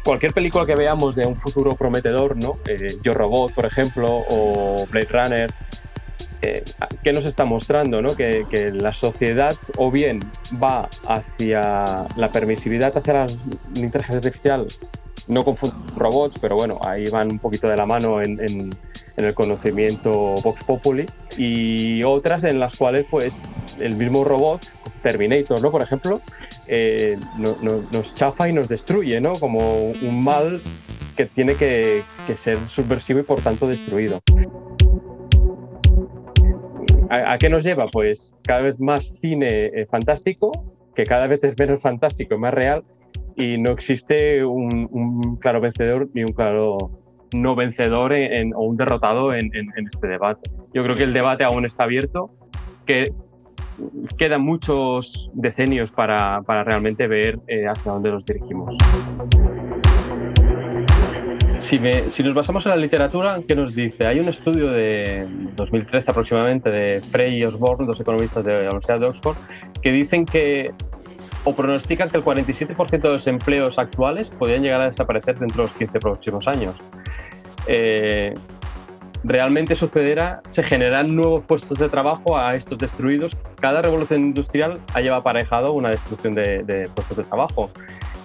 Cualquier 0.05 0.33
película 0.33 0.65
que 0.65 0.77
veamos 0.77 1.17
de 1.17 1.27
un 1.27 1.35
futuro 1.35 1.75
prometedor, 1.75 2.37
¿no? 2.37 2.57
Eh, 2.69 2.97
Yo 3.03 3.13
Robot, 3.13 3.53
por 3.53 3.67
ejemplo, 3.67 4.23
o 4.31 4.87
Blade 4.91 5.09
Runner, 5.11 5.51
eh, 6.43 6.63
¿qué 7.03 7.13
nos 7.13 7.25
está 7.25 7.45
mostrando? 7.45 8.01
¿no? 8.01 8.15
Que, 8.15 8.47
que, 8.51 8.71
la 8.71 8.93
sociedad 8.93 9.55
o 9.77 9.91
bien 9.91 10.21
va 10.63 10.89
hacia 11.07 12.07
la 12.17 12.29
permisividad 12.31 12.97
hacia 12.97 13.13
la 13.13 13.27
inteligencia 13.75 14.17
artificial, 14.17 14.67
no 15.27 15.43
con 15.43 15.57
robots, 15.97 16.39
pero 16.41 16.57
bueno, 16.57 16.79
ahí 16.83 17.05
van 17.11 17.33
un 17.33 17.39
poquito 17.39 17.69
de 17.69 17.77
la 17.77 17.87
mano 17.87 18.23
en, 18.23 18.41
en, 18.41 18.71
en, 19.17 19.25
el 19.25 19.35
conocimiento 19.35 20.35
Vox 20.43 20.65
Populi, 20.65 21.07
y 21.37 22.03
otras 22.05 22.45
en 22.45 22.61
las 22.61 22.77
cuales 22.77 23.07
pues 23.11 23.35
el 23.81 23.97
mismo 23.97 24.25
robot, 24.25 24.63
Terminator, 25.03 25.61
¿no? 25.61 25.71
por 25.71 25.83
ejemplo, 25.83 26.21
eh, 26.67 27.19
no, 27.37 27.57
no, 27.63 27.83
nos 27.93 28.15
chafa 28.15 28.49
y 28.49 28.53
nos 28.53 28.69
destruye, 28.69 29.21
¿no? 29.21 29.33
como 29.35 29.91
un 29.91 30.23
mal 30.23 30.61
que 31.17 31.27
tiene 31.27 31.55
que, 31.55 32.05
que 32.27 32.37
ser 32.37 32.59
subversivo 32.69 33.21
y 33.21 33.23
por 33.25 33.41
tanto 33.41 33.67
destruido. 33.67 34.21
¿A, 37.11 37.33
¿A, 37.33 37.39
qué 37.39 37.49
nos 37.49 37.65
lleva? 37.65 37.87
Pues 37.89 38.35
cada 38.43 38.61
vez 38.63 38.79
más 38.81 39.07
cine 39.21 39.67
eh, 39.67 39.87
fantástico, 39.91 40.51
que 40.95 41.05
cada 41.05 41.27
vez 41.27 41.43
es 41.45 41.55
menos 41.59 41.81
fantástico 41.81 42.35
y 42.35 42.39
más 42.39 42.55
real, 42.55 42.85
y 43.37 43.57
no 43.59 43.73
existe 43.73 44.45
un, 44.45 44.89
un 44.91 45.37
claro 45.37 45.61
vencedor 45.61 46.09
ni 46.13 46.23
un 46.23 46.33
claro 46.33 46.77
no 47.35 47.55
vencedor 47.55 48.13
en, 48.13 48.55
o 48.55 48.61
un 48.63 48.77
derrotado 48.77 49.33
en, 49.33 49.55
en, 49.55 49.69
en, 49.77 49.87
este 49.93 50.07
debate. 50.07 50.51
Yo 50.73 50.83
creo 50.83 50.95
que 50.95 51.05
el 51.05 51.13
debate 51.13 51.45
aún 51.45 51.65
está 51.65 51.85
abierto, 51.85 52.31
que 52.87 53.05
quedan 54.17 54.43
muchos 54.43 55.31
decenios 55.35 55.91
para, 55.91 56.43
para 56.43 56.65
realmente 56.65 57.07
ver 57.07 57.39
eh, 57.47 57.67
hacia 57.67 57.93
dónde 57.93 58.11
nos 58.11 58.25
dirigimos. 58.25 58.75
Si, 61.69 61.79
me, 61.79 62.11
si, 62.11 62.23
nos 62.23 62.33
basamos 62.33 62.65
en 62.65 62.71
la 62.71 62.77
literatura, 62.77 63.41
¿qué 63.47 63.55
nos 63.55 63.75
dice? 63.75 64.07
Hay 64.07 64.21
un 64.21 64.29
estudio 64.31 64.71
de 64.71 65.29
2013 65.55 66.11
aproximadamente 66.11 66.71
de 66.71 67.03
Frey 67.03 67.43
y 67.43 67.45
Osborne, 67.45 67.85
dos 67.85 68.01
economistas 68.01 68.43
de 68.43 68.55
la 68.55 68.61
Universidad 68.61 69.01
de 69.01 69.05
Oxford, 69.05 69.37
que 69.83 69.93
dicen 69.93 70.25
que 70.25 70.71
o 71.45 71.55
pronostican 71.55 72.09
que 72.09 72.17
el 72.17 72.25
47% 72.25 73.01
de 73.03 73.09
los 73.11 73.27
empleos 73.27 73.79
actuales 73.79 74.29
podrían 74.29 74.63
llegar 74.63 74.81
a 74.81 74.89
desaparecer 74.89 75.39
dentro 75.39 75.65
de 75.65 75.69
los 75.69 75.77
15 75.77 76.01
próximos 76.01 76.49
años. 76.49 76.75
Eh, 77.67 78.33
realmente 79.25 79.77
sucederá, 79.77 80.41
se 80.51 80.63
generarán 80.63 81.15
nuevos 81.15 81.45
puestos 81.45 81.79
de 81.79 81.91
trabajo 81.91 82.39
a 82.39 82.53
estos 82.53 82.79
destruidos. 82.79 83.37
Cada 83.61 83.83
revolución 83.83 84.25
industrial 84.25 84.79
ha 84.95 85.03
llevado 85.03 85.21
aparejado 85.21 85.75
una 85.75 85.91
destrucción 85.91 86.35
de, 86.35 86.63
de 86.63 86.89
puestos 86.89 87.19
de 87.19 87.25
trabajo. 87.25 87.71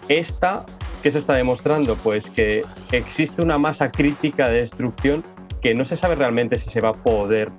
Esta 0.07 0.65
¿Qué 1.03 1.11
se 1.11 1.17
está 1.17 1.35
demostrando? 1.35 1.97
Pues 1.97 2.29
que 2.29 2.61
existe 2.93 3.43
una 3.43 3.57
masa 3.57 3.91
crítica 3.91 4.49
de 4.49 4.61
destrucción 4.61 5.21
que 5.61 5.75
no 5.75 5.83
se 5.83 5.97
sabe 5.97 6.15
realmente 6.15 6.57
si 6.57 6.69
se 6.69 6.79
va 6.79 6.89
a 6.89 6.93
poder 6.93 7.49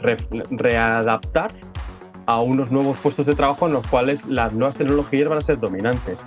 re 0.00 0.16
readaptar 0.50 1.52
a 2.26 2.40
unos 2.40 2.72
nuevos 2.72 2.96
puestos 2.96 3.26
de 3.26 3.36
trabajo 3.36 3.68
en 3.68 3.72
los 3.72 3.86
cuales 3.86 4.26
las 4.26 4.52
nuevas 4.52 4.76
tecnologías 4.76 5.28
van 5.28 5.38
a 5.38 5.42
ser 5.42 5.60
dominantes. 5.60 6.18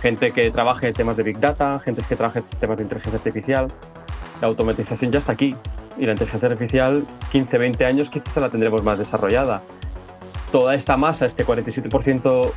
Gente 0.00 0.30
que 0.30 0.50
trabaje 0.50 0.88
en 0.88 0.94
temas 0.94 1.18
de 1.18 1.24
Big 1.24 1.38
Data, 1.38 1.78
gente 1.80 2.02
que 2.08 2.16
trabaje 2.16 2.38
en 2.38 2.58
temas 2.58 2.78
de 2.78 2.84
inteligencia 2.84 3.18
artificial. 3.18 3.68
La 4.40 4.48
automatización 4.48 5.12
ya 5.12 5.18
está 5.18 5.32
aquí 5.32 5.54
y 5.98 6.06
la 6.06 6.12
inteligencia 6.12 6.48
artificial 6.48 7.06
15, 7.32 7.58
20 7.58 7.84
años 7.84 8.08
quizás 8.08 8.38
la 8.38 8.48
tendremos 8.48 8.82
más 8.82 8.98
desarrollada. 8.98 9.60
Toda 10.50 10.72
esta 10.72 10.96
masa, 10.96 11.26
este 11.26 11.44
47% 11.44 12.50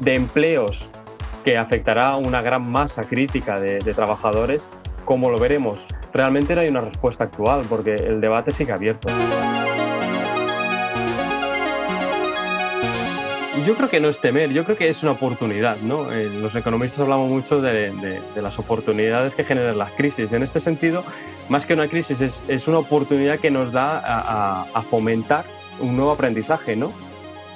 de 0.00 0.14
empleos 0.14 0.86
que 1.46 1.56
afectará 1.56 2.08
a 2.08 2.16
una 2.16 2.42
gran 2.42 2.68
masa 2.68 3.02
crítica 3.02 3.60
de, 3.60 3.78
trabajadores, 3.94 4.68
¿cómo 5.04 5.30
lo 5.30 5.38
veremos? 5.38 5.78
Realmente 6.12 6.56
no 6.56 6.62
hay 6.62 6.68
una 6.70 6.80
respuesta 6.80 7.22
actual 7.22 7.64
porque 7.68 7.94
el 7.94 8.20
debate 8.20 8.50
sigue 8.50 8.72
abierto. 8.72 9.08
Yo 13.64 13.76
creo 13.76 13.88
que 13.88 14.00
no 14.00 14.08
es 14.08 14.20
temer, 14.20 14.50
yo 14.52 14.64
creo 14.64 14.76
que 14.76 14.88
es 14.88 15.04
una 15.04 15.12
oportunidad. 15.12 15.76
¿no? 15.82 16.10
Eh, 16.10 16.28
los 16.30 16.52
economistas 16.56 16.98
hablamos 16.98 17.30
mucho 17.30 17.60
de, 17.60 17.92
las 18.34 18.58
oportunidades 18.58 19.32
que 19.34 19.44
generan 19.44 19.78
las 19.78 19.92
crisis. 19.92 20.32
En 20.32 20.42
este 20.42 20.58
sentido, 20.58 21.04
más 21.48 21.64
que 21.64 21.74
una 21.74 21.86
crisis, 21.86 22.20
es, 22.48 22.66
una 22.66 22.78
oportunidad 22.78 23.38
que 23.38 23.52
nos 23.52 23.70
da 23.70 24.00
a, 24.00 24.62
a, 24.62 24.66
a 24.74 24.82
fomentar 24.82 25.44
un 25.78 25.94
nuevo 25.94 26.10
aprendizaje, 26.10 26.74
¿no? 26.74 26.92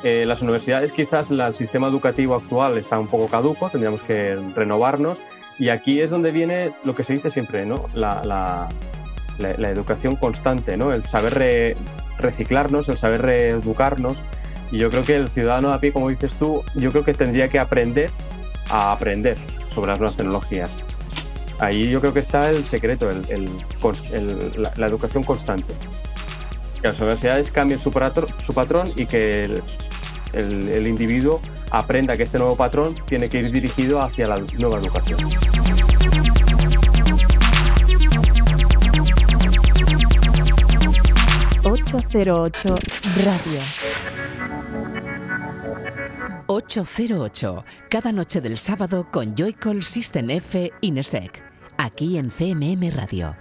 Eh, 0.02 0.24
las 0.26 0.40
universidades 0.40 0.92
quizás 0.92 1.30
el 1.30 1.54
sistema 1.54 1.88
educativo 1.88 2.34
actual 2.34 2.78
está 2.78 2.98
un 2.98 3.06
poco 3.06 3.28
caduco, 3.28 3.68
tendríamos 3.68 4.02
que 4.02 4.34
renovarnos 4.54 5.18
y 5.58 5.68
aquí 5.68 6.00
es 6.00 6.10
donde 6.10 6.30
viene 6.30 6.72
lo 6.84 6.94
que 6.94 7.04
se 7.04 7.12
dice 7.12 7.30
siempre, 7.30 7.66
¿no? 7.66 7.86
la, 7.92 8.22
la, 9.38 9.70
educación 9.70 10.16
constante, 10.16 10.76
¿no? 10.76 10.92
el 10.92 11.04
saber 11.04 11.34
re, 11.34 11.76
reciclarnos, 12.18 12.88
el 12.88 12.96
saber 12.96 13.22
reeducarnos 13.22 14.16
y 14.72 14.78
yo 14.78 14.88
creo 14.90 15.02
que 15.02 15.16
el 15.16 15.28
ciudadano 15.28 15.72
a 15.72 15.80
pie, 15.80 15.92
como 15.92 16.08
dices 16.08 16.32
tú, 16.38 16.62
yo 16.74 16.90
creo 16.92 17.04
que 17.04 17.12
tendría 17.12 17.48
que 17.48 17.58
aprender 17.58 18.10
a 18.70 18.92
aprender 18.92 19.36
sobre 19.74 19.90
las 19.90 19.98
nuevas 19.98 20.16
tecnologías. 20.16 20.74
Ahí 21.58 21.90
yo 21.90 22.00
creo 22.00 22.14
que 22.14 22.20
está 22.20 22.50
el 22.50 22.64
secreto, 22.64 23.10
el, 23.10 23.22
el, 23.28 24.62
la, 24.76 24.86
educación 24.86 25.22
constante. 25.22 25.74
Que 26.80 26.88
las 26.88 27.00
universidades 27.00 27.50
cambien 27.50 27.80
su, 27.80 27.90
patrón, 27.90 28.26
su 28.44 28.54
patrón 28.54 28.92
y 28.96 29.06
que 29.06 29.44
el, 29.44 29.62
el, 30.32 30.68
el, 30.68 30.86
individuo 30.88 31.40
aprenda 31.70 32.14
que 32.14 32.22
este 32.22 32.38
nuevo 32.38 32.56
patrón 32.56 32.94
tiene 33.06 33.28
que 33.28 33.38
ir 33.38 33.50
dirigido 33.50 34.00
hacia 34.00 34.26
la 34.26 34.38
nueva 34.58 34.78
educación. 34.78 35.18
...808 41.62 42.78
Radio. 43.24 43.60
808, 46.52 47.64
cada 47.88 48.10
noche 48.10 48.40
del 48.40 48.58
sábado 48.58 49.06
con 49.08 49.36
Joycall 49.36 49.84
System 49.84 50.30
F 50.30 50.72
Inesec, 50.80 51.42
aquí 51.78 52.18
en 52.18 52.30
CMM 52.30 52.90
Radio. 52.90 53.36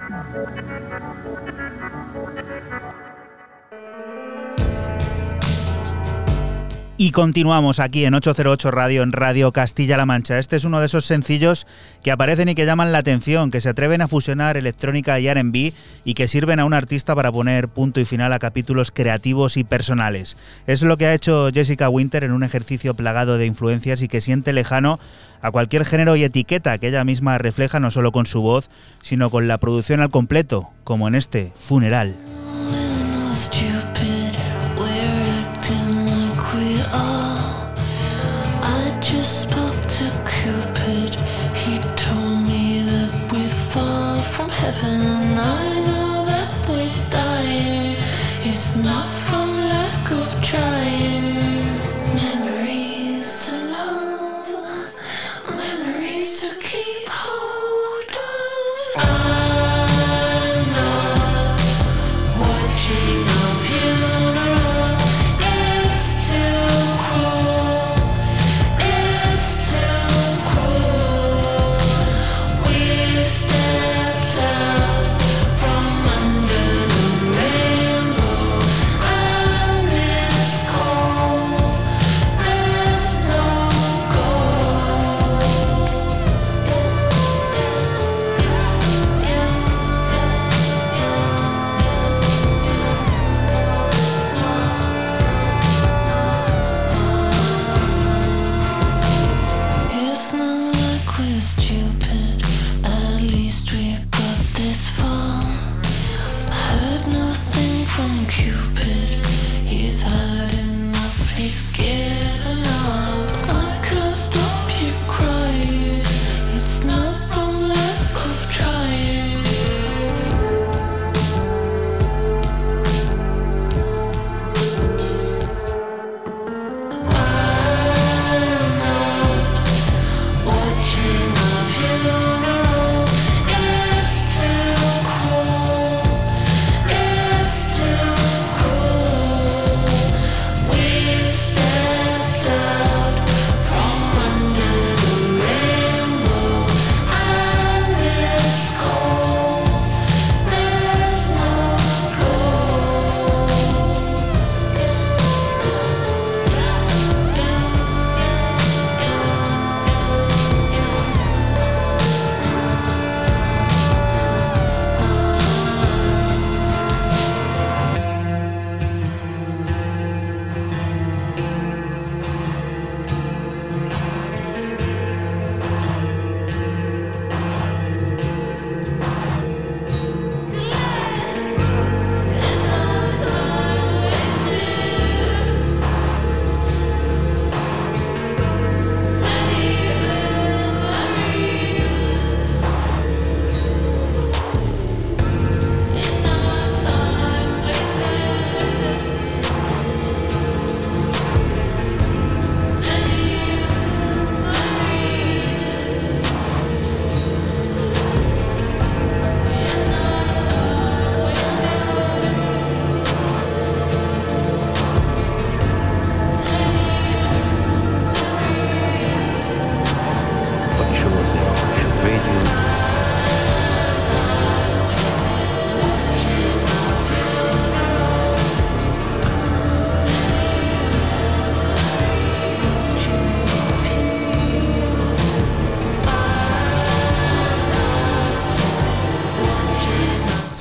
Y 7.01 7.11
continuamos 7.11 7.79
aquí 7.79 8.03
en 8.03 8.13
808 8.13 8.71
Radio, 8.71 9.03
en 9.03 9.13
Radio 9.13 9.53
Castilla-La 9.53 10.05
Mancha. 10.05 10.37
Este 10.37 10.57
es 10.57 10.65
uno 10.65 10.81
de 10.81 10.87
esos 10.87 11.05
sencillos 11.05 11.65
que 12.03 12.11
aparecen 12.11 12.49
y 12.49 12.55
que 12.55 12.65
llaman 12.65 12.91
la 12.91 12.97
atención, 12.97 13.51
que 13.51 13.61
se 13.61 13.69
atreven 13.69 14.01
a 14.01 14.09
fusionar 14.09 14.57
electrónica 14.57 15.17
y 15.17 15.33
RB 15.33 15.71
y 16.03 16.13
que 16.13 16.27
sirven 16.27 16.59
a 16.59 16.65
un 16.65 16.73
artista 16.73 17.15
para 17.15 17.31
poner 17.31 17.69
punto 17.69 18.01
y 18.01 18.05
final 18.05 18.33
a 18.33 18.39
capítulos 18.39 18.91
creativos 18.91 19.55
y 19.55 19.63
personales. 19.63 20.35
Es 20.67 20.81
lo 20.81 20.97
que 20.97 21.05
ha 21.05 21.13
hecho 21.13 21.49
Jessica 21.53 21.87
Winter 21.87 22.25
en 22.25 22.33
un 22.33 22.43
ejercicio 22.43 22.93
plagado 22.95 23.37
de 23.37 23.45
influencias 23.45 24.01
y 24.01 24.09
que 24.09 24.19
siente 24.19 24.51
lejano 24.51 24.99
a 25.41 25.51
cualquier 25.51 25.85
género 25.85 26.17
y 26.17 26.25
etiqueta 26.25 26.79
que 26.79 26.89
ella 26.89 27.05
misma 27.05 27.37
refleja 27.37 27.79
no 27.79 27.91
solo 27.91 28.11
con 28.11 28.25
su 28.25 28.41
voz, 28.41 28.69
sino 29.01 29.29
con 29.29 29.47
la 29.47 29.57
producción 29.57 30.01
al 30.01 30.09
completo, 30.09 30.69
como 30.83 31.07
en 31.07 31.15
este 31.15 31.53
funeral. 31.55 32.17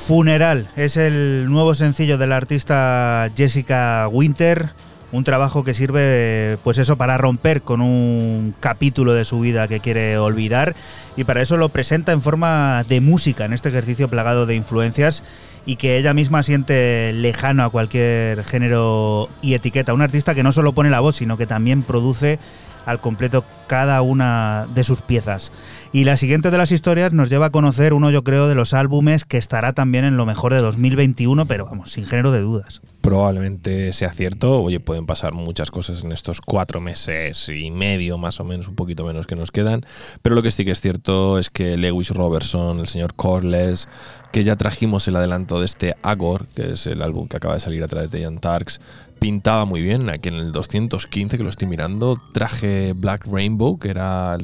Funeral 0.09 0.67
es 0.75 0.97
el 0.97 1.45
nuevo 1.49 1.75
sencillo 1.75 2.17
de 2.17 2.25
la 2.25 2.35
artista 2.35 3.29
Jessica 3.37 4.07
Winter, 4.11 4.71
un 5.11 5.23
trabajo 5.23 5.63
que 5.63 5.75
sirve 5.75 6.57
pues 6.63 6.79
eso 6.79 6.95
para 6.95 7.19
romper 7.19 7.61
con 7.61 7.79
un 7.79 8.55
capítulo 8.59 9.13
de 9.13 9.23
su 9.23 9.39
vida 9.39 9.67
que 9.67 9.81
quiere 9.81 10.17
olvidar 10.17 10.75
y 11.15 11.25
para 11.25 11.43
eso 11.43 11.57
lo 11.57 11.69
presenta 11.69 12.11
en 12.11 12.23
forma 12.23 12.83
de 12.89 13.01
música 13.01 13.45
en 13.45 13.53
este 13.53 13.69
ejercicio 13.69 14.09
plagado 14.09 14.47
de 14.47 14.55
influencias 14.55 15.23
y 15.67 15.75
que 15.75 15.99
ella 15.99 16.15
misma 16.15 16.41
siente 16.41 17.13
lejano 17.13 17.63
a 17.63 17.69
cualquier 17.69 18.43
género 18.43 19.29
y 19.43 19.53
etiqueta, 19.53 19.93
un 19.93 20.01
artista 20.01 20.33
que 20.33 20.41
no 20.41 20.51
solo 20.51 20.73
pone 20.73 20.89
la 20.89 21.01
voz, 21.01 21.17
sino 21.17 21.37
que 21.37 21.45
también 21.45 21.83
produce 21.83 22.39
al 22.87 22.99
completo 22.99 23.45
cada 23.67 24.01
una 24.01 24.67
de 24.73 24.83
sus 24.83 25.03
piezas. 25.03 25.51
Y 25.91 26.03
la 26.03 26.17
siguiente 26.17 26.51
de 26.51 26.57
las 26.59 26.71
historias 26.71 27.13
nos 27.13 27.31
lleva 27.31 27.47
a 27.47 27.49
conocer 27.49 27.93
uno, 27.93 28.11
yo 28.11 28.23
creo, 28.23 28.47
de 28.47 28.53
los 28.53 28.75
álbumes 28.75 29.25
que 29.25 29.37
estará 29.37 29.73
también 29.73 30.05
en 30.05 30.17
lo 30.17 30.27
mejor 30.27 30.53
de 30.53 30.59
2021, 30.59 31.47
pero 31.47 31.65
vamos, 31.65 31.91
sin 31.91 32.05
género 32.05 32.31
de 32.31 32.41
dudas. 32.41 32.81
Probablemente 33.01 33.91
sea 33.93 34.11
cierto, 34.11 34.61
oye, 34.61 34.79
pueden 34.79 35.07
pasar 35.07 35.33
muchas 35.33 35.71
cosas 35.71 36.03
en 36.03 36.11
estos 36.11 36.41
cuatro 36.41 36.79
meses 36.79 37.49
y 37.49 37.71
medio, 37.71 38.19
más 38.19 38.39
o 38.39 38.43
menos, 38.43 38.67
un 38.67 38.75
poquito 38.75 39.03
menos 39.03 39.25
que 39.25 39.35
nos 39.35 39.49
quedan, 39.49 39.83
pero 40.21 40.35
lo 40.35 40.43
que 40.43 40.51
sí 40.51 40.63
que 40.63 40.71
es 40.71 40.81
cierto 40.81 41.39
es 41.39 41.49
que 41.49 41.75
Lewis 41.75 42.11
Robertson, 42.11 42.77
el 42.79 42.87
señor 42.87 43.15
Corless, 43.15 43.87
que 44.31 44.43
ya 44.43 44.57
trajimos 44.57 45.07
el 45.07 45.15
adelanto 45.15 45.59
de 45.59 45.65
este 45.65 45.95
Agor, 46.03 46.45
que 46.53 46.73
es 46.73 46.85
el 46.85 47.01
álbum 47.01 47.27
que 47.27 47.37
acaba 47.37 47.55
de 47.55 47.61
salir 47.61 47.83
a 47.83 47.87
través 47.87 48.11
de 48.11 48.21
Jan 48.21 48.37
Tarks, 48.37 48.79
pintaba 49.19 49.65
muy 49.65 49.81
bien. 49.81 50.09
Aquí 50.09 50.29
en 50.29 50.35
el 50.35 50.51
215, 50.51 51.37
que 51.37 51.43
lo 51.43 51.49
estoy 51.49 51.67
mirando, 51.67 52.17
traje 52.33 52.93
Black 52.93 53.25
Rainbow, 53.27 53.77
que 53.77 53.89
era 53.89 54.37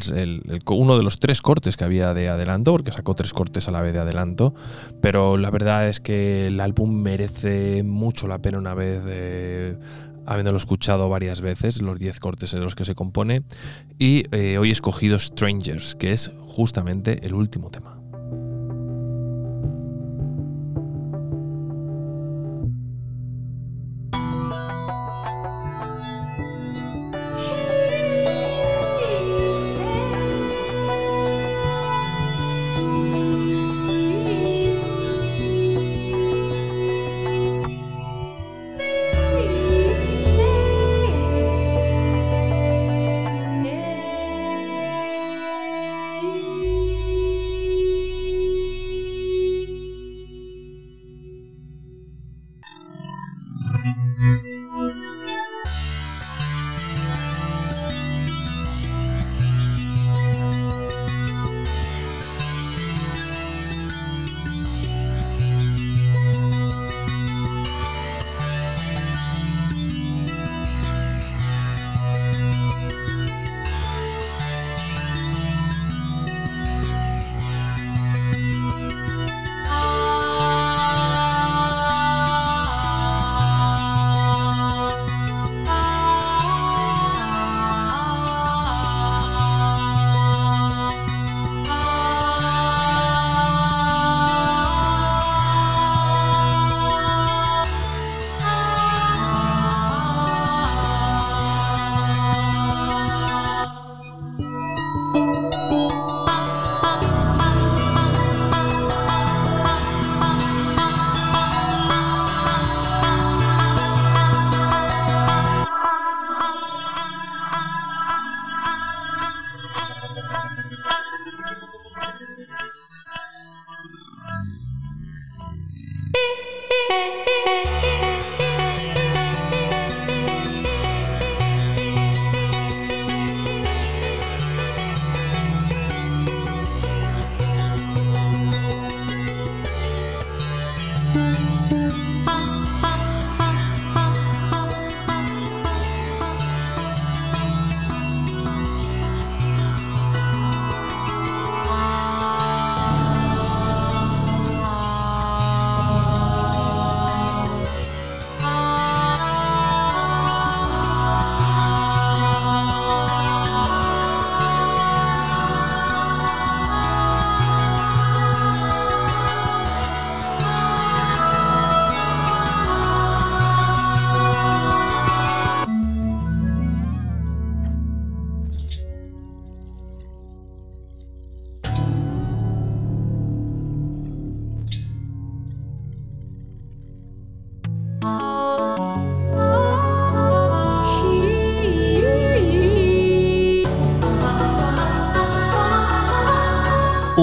uno 0.68 0.98
de 0.98 1.04
los 1.04 1.20
tres 1.20 1.42
cortes 1.42 1.78
que 1.78 1.84
había 1.84 2.14
de 2.14 2.30
adelanto, 2.30 2.72
porque 2.72 2.92
sacó 2.92 3.16
tres 3.16 3.34
cortes 3.34 3.68
a 3.68 3.72
la 3.72 3.82
vez 3.82 3.94
de 3.94 4.00
adelanto. 4.00 4.54
Pero 5.02 5.38
la 5.38 5.50
verdad 5.50 5.88
es 5.88 6.00
que 6.00 6.48
el 6.48 6.60
álbum 6.60 7.02
merece 7.02 7.84
mucho 7.84 8.28
la 8.28 8.40
pena 8.40 8.58
una 8.58 8.74
vez 8.74 9.02
habiéndolo 10.26 10.58
escuchado 10.58 11.10
varias 11.10 11.42
veces, 11.42 11.82
los 11.82 12.00
10 12.00 12.20
cortes 12.20 12.54
en 12.54 12.62
los 12.62 12.76
que 12.76 12.86
se 12.86 12.96
compone. 12.96 13.44
Y 14.00 14.26
eh, 14.32 14.58
hoy 14.58 14.70
he 14.70 14.72
escogido 14.72 15.20
Strangers, 15.20 15.96
que 15.96 16.12
es 16.12 16.32
justamente 16.42 17.26
el 17.26 17.34
último 17.34 17.70
tema. 17.70 18.00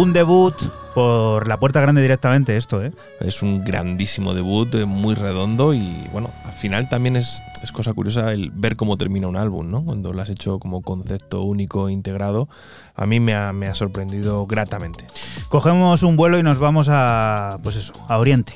Un 0.03 0.12
debut 0.12 0.53
por 0.96 1.46
la 1.46 1.61
puerta 1.61 1.80
grande 1.80 2.03
directamente 2.03 2.57
esto, 2.57 2.82
¿eh? 2.82 2.90
Es 3.20 3.40
un 3.40 3.62
grandísimo 3.62 4.34
debut, 4.34 4.74
eh, 4.74 4.84
muy 4.84 5.14
redondo 5.14 5.74
y 5.74 6.09
bueno, 6.11 6.28
al 6.44 6.53
final 6.53 6.88
también 6.88 7.14
es, 7.14 7.40
es 7.62 7.70
cosa 7.70 7.92
curiosa 7.92 8.32
el 8.32 8.50
ver 8.50 8.74
cómo 8.74 8.98
termina 8.98 9.28
un 9.28 9.36
álbum, 9.36 9.70
¿no? 9.70 9.84
Cuando 9.84 10.12
lo 10.12 10.20
has 10.20 10.28
hecho 10.28 10.59
como 10.59 10.82
concepto 10.82 11.42
único, 11.42 11.88
integrado, 11.88 12.48
a 12.96 13.07
mí 13.07 13.20
me 13.20 13.36
ha, 13.36 13.53
me 13.53 13.68
ha 13.68 13.76
sorprendido 13.76 14.44
gratamente. 14.48 15.05
Cogemos 15.48 16.03
un 16.03 16.16
vuelo 16.16 16.36
y 16.36 16.42
nos 16.42 16.59
vamos 16.59 16.88
a, 16.90 17.61
pues 17.62 17.76
eso, 17.76 17.92
a 18.09 18.18
Oriente. 18.18 18.55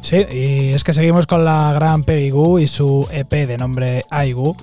Sí, 0.00 0.16
y 0.16 0.70
es 0.70 0.82
que 0.82 0.92
seguimos 0.92 1.28
con 1.28 1.44
la 1.44 1.72
gran 1.74 2.02
Peggy 2.02 2.30
Goo 2.30 2.58
y 2.58 2.66
su 2.66 3.06
EP 3.12 3.30
de 3.30 3.56
nombre 3.56 4.04
Aigu, 4.10 4.56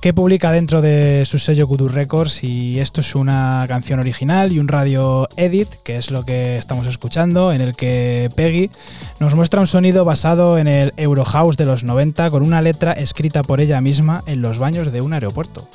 que 0.00 0.14
publica 0.14 0.50
dentro 0.50 0.80
de 0.80 1.24
su 1.26 1.38
sello 1.38 1.68
Kudu 1.68 1.88
Records 1.88 2.42
y 2.42 2.80
esto 2.80 3.02
es 3.02 3.14
una 3.14 3.64
canción 3.68 4.00
original 4.00 4.50
y 4.50 4.58
un 4.58 4.66
radio 4.66 5.28
edit, 5.36 5.68
que 5.84 5.96
es 5.96 6.10
lo 6.10 6.24
que 6.24 6.56
estamos 6.56 6.86
escuchando, 6.86 7.52
en 7.52 7.60
el 7.60 7.76
que 7.76 8.30
Peggy 8.34 8.70
nos 9.18 9.34
muestra 9.34 9.60
un 9.60 9.66
sonido 9.66 10.06
basado 10.06 10.56
en 10.56 10.68
el 10.68 10.94
Eurohouse 10.96 11.58
de 11.58 11.66
los 11.66 11.84
90 11.84 12.30
con 12.30 12.42
una 12.42 12.62
letra 12.62 12.92
escrita 12.92 13.42
por 13.42 13.60
ella 13.60 13.80
misma 13.82 14.24
en 14.26 14.40
los 14.40 14.58
baños 14.58 14.90
de 14.90 15.02
un 15.02 15.12
aeropuerto. 15.12 15.68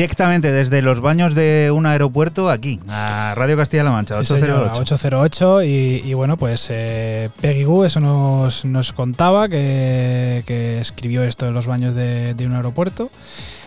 Directamente 0.00 0.50
desde 0.50 0.80
los 0.80 1.02
baños 1.02 1.34
de 1.34 1.70
un 1.70 1.84
aeropuerto 1.84 2.48
aquí, 2.48 2.80
a 2.88 3.34
Radio 3.36 3.54
Castilla-La 3.58 3.90
Mancha, 3.90 4.18
Sí, 4.24 4.28
señor, 4.40 4.70
808. 4.72 4.80
808 4.80 5.62
y, 5.64 6.02
y 6.06 6.14
bueno, 6.14 6.38
pues 6.38 6.68
eh, 6.70 7.28
Peggy 7.42 7.64
Goo 7.64 7.84
eso 7.84 8.00
nos, 8.00 8.64
nos 8.64 8.94
contaba 8.94 9.50
que, 9.50 10.42
que 10.46 10.80
escribió 10.80 11.22
esto 11.22 11.46
en 11.46 11.52
los 11.52 11.66
baños 11.66 11.94
de, 11.94 12.32
de 12.32 12.46
un 12.46 12.54
aeropuerto 12.54 13.10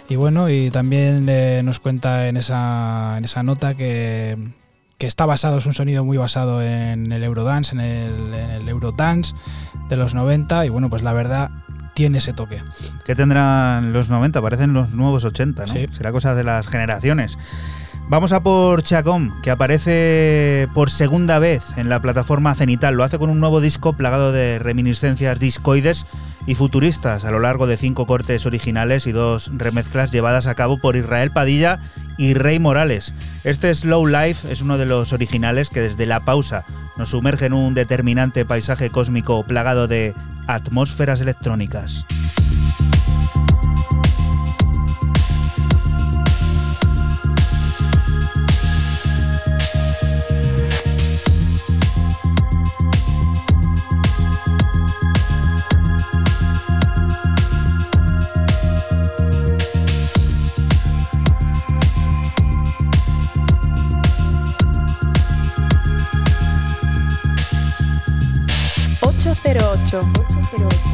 y 0.09 0.15
bueno, 0.15 0.49
y 0.49 0.71
también 0.71 1.27
eh, 1.29 1.61
nos 1.63 1.79
cuenta 1.79 2.27
en 2.27 2.37
esa, 2.37 3.13
en 3.19 3.25
esa 3.25 3.43
nota 3.43 3.75
que, 3.75 4.35
que 4.97 5.05
está 5.05 5.27
basado, 5.27 5.59
es 5.59 5.67
un 5.67 5.73
sonido 5.73 6.03
muy 6.03 6.17
basado 6.17 6.63
en 6.63 7.11
el 7.11 7.23
Eurodance, 7.23 7.75
en 7.75 7.81
el, 7.81 8.33
en 8.33 8.49
el 8.49 8.67
Eurodance 8.67 9.35
de 9.87 9.97
los 9.97 10.15
90 10.15 10.65
y 10.65 10.69
bueno, 10.69 10.89
pues 10.89 11.03
la 11.03 11.13
verdad 11.13 11.51
tiene 11.93 12.17
ese 12.17 12.33
toque. 12.33 12.61
¿Qué 13.05 13.15
tendrán 13.15 13.93
los 13.93 14.09
90? 14.09 14.41
Parecen 14.41 14.73
los 14.73 14.91
nuevos 14.91 15.25
80, 15.25 15.65
¿no? 15.65 15.73
Sí. 15.73 15.87
Será 15.91 16.11
cosa 16.11 16.35
de 16.35 16.43
las 16.43 16.67
generaciones. 16.67 17.37
Vamos 18.09 18.33
a 18.33 18.43
por 18.43 18.83
Chacom, 18.83 19.41
que 19.41 19.49
aparece 19.49 20.67
por 20.73 20.91
segunda 20.91 21.39
vez 21.39 21.63
en 21.77 21.87
la 21.87 22.01
plataforma 22.01 22.53
Cenital. 22.53 22.95
Lo 22.95 23.03
hace 23.03 23.17
con 23.17 23.29
un 23.29 23.39
nuevo 23.39 23.61
disco 23.61 23.93
plagado 23.93 24.31
de 24.31 24.59
reminiscencias 24.59 25.39
discoides 25.39 26.05
y 26.45 26.55
futuristas 26.55 27.23
a 27.23 27.31
lo 27.31 27.39
largo 27.39 27.65
de 27.65 27.77
cinco 27.77 28.05
cortes 28.05 28.45
originales 28.45 29.07
y 29.07 29.13
dos 29.13 29.49
remezclas 29.53 30.11
llevadas 30.11 30.47
a 30.47 30.55
cabo 30.55 30.77
por 30.77 30.97
Israel 30.97 31.31
Padilla 31.31 31.79
y 32.17 32.33
Rey 32.33 32.59
Morales. 32.59 33.13
Este 33.45 33.73
Slow 33.73 34.05
Life 34.05 34.51
es 34.51 34.61
uno 34.61 34.77
de 34.77 34.85
los 34.85 35.13
originales 35.13 35.69
que 35.69 35.79
desde 35.79 36.05
la 36.05 36.25
pausa 36.25 36.65
nos 36.97 37.09
sumerge 37.09 37.45
en 37.45 37.53
un 37.53 37.73
determinante 37.73 38.45
paisaje 38.45 38.89
cósmico 38.89 39.43
plagado 39.43 39.87
de 39.87 40.13
atmósferas 40.47 41.21
electrónicas. 41.21 42.05
ocho 69.73 70.32
cero 70.55 70.92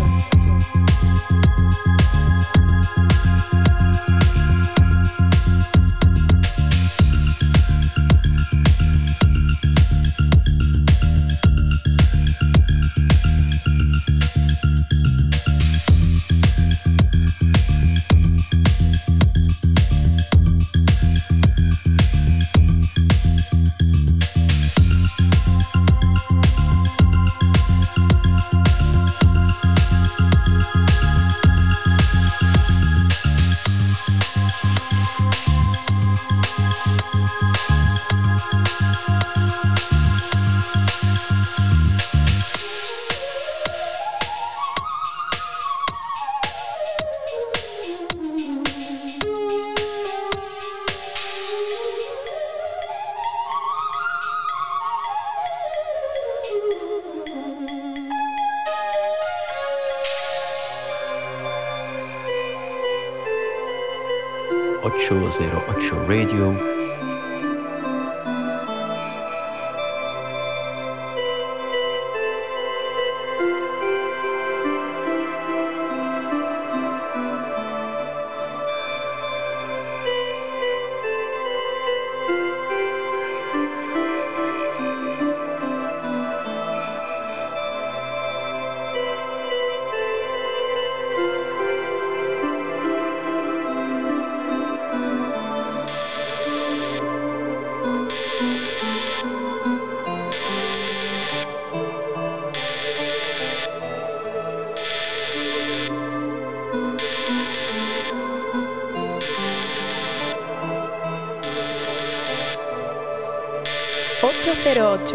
808. 114.50 115.14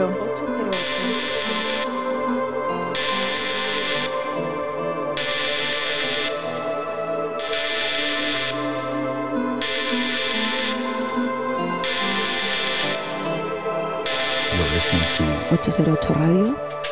You're 14.55 14.71
listening 14.71 15.03
to 15.17 15.25
808 15.53 16.11
Radio. 16.17 16.84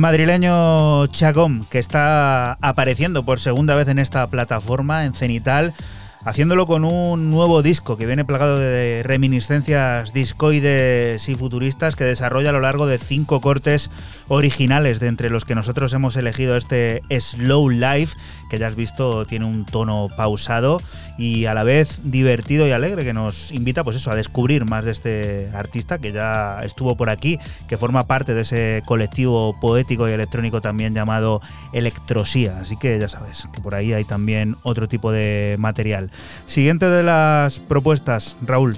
Madrileño 0.00 1.06
Chagom, 1.08 1.64
que 1.66 1.78
está 1.78 2.54
apareciendo 2.60 3.22
por 3.24 3.38
segunda 3.38 3.74
vez 3.74 3.86
en 3.88 3.98
esta 3.98 4.26
plataforma, 4.26 5.04
en 5.04 5.14
Cenital, 5.14 5.74
haciéndolo 6.24 6.66
con 6.66 6.84
un 6.84 7.30
nuevo 7.30 7.62
disco 7.62 7.96
que 7.96 8.06
viene 8.06 8.24
plagado 8.24 8.58
de 8.58 9.02
reminiscencias 9.04 10.12
discoides 10.12 11.28
y 11.28 11.34
futuristas 11.34 11.96
que 11.96 12.04
desarrolla 12.04 12.50
a 12.50 12.52
lo 12.52 12.60
largo 12.60 12.86
de 12.86 12.98
cinco 12.98 13.40
cortes 13.40 13.90
originales 14.32 15.00
de 15.00 15.08
entre 15.08 15.28
los 15.28 15.44
que 15.44 15.56
nosotros 15.56 15.92
hemos 15.92 16.14
elegido 16.14 16.56
este 16.56 17.02
Slow 17.10 17.68
Life, 17.68 18.16
que 18.48 18.60
ya 18.60 18.68
has 18.68 18.76
visto 18.76 19.26
tiene 19.26 19.44
un 19.44 19.66
tono 19.66 20.08
pausado 20.16 20.80
y 21.18 21.46
a 21.46 21.54
la 21.54 21.64
vez 21.64 22.00
divertido 22.04 22.66
y 22.66 22.70
alegre 22.70 23.04
que 23.04 23.12
nos 23.12 23.50
invita 23.50 23.82
pues 23.82 23.96
eso 23.96 24.12
a 24.12 24.14
descubrir 24.14 24.64
más 24.66 24.84
de 24.84 24.92
este 24.92 25.50
artista 25.52 25.98
que 25.98 26.12
ya 26.12 26.60
estuvo 26.62 26.96
por 26.96 27.10
aquí, 27.10 27.40
que 27.68 27.76
forma 27.76 28.06
parte 28.06 28.32
de 28.32 28.42
ese 28.42 28.82
colectivo 28.86 29.58
poético 29.60 30.08
y 30.08 30.12
electrónico 30.12 30.60
también 30.60 30.94
llamado 30.94 31.42
Electrosía, 31.72 32.58
así 32.60 32.76
que 32.76 33.00
ya 33.00 33.08
sabes 33.08 33.48
que 33.52 33.60
por 33.60 33.74
ahí 33.74 33.92
hay 33.92 34.04
también 34.04 34.56
otro 34.62 34.86
tipo 34.86 35.10
de 35.10 35.56
material. 35.58 36.10
Siguiente 36.46 36.88
de 36.88 37.02
las 37.02 37.58
propuestas, 37.58 38.36
Raúl. 38.42 38.76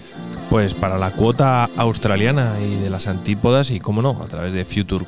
Pues 0.48 0.72
para 0.74 0.98
la 0.98 1.10
cuota 1.10 1.68
australiana 1.76 2.54
y 2.60 2.74
de 2.76 2.90
las 2.90 3.06
antípodas 3.06 3.70
y 3.70 3.80
cómo 3.80 4.02
no, 4.02 4.22
a 4.22 4.26
través 4.26 4.52
de 4.52 4.64
Future 4.64 5.06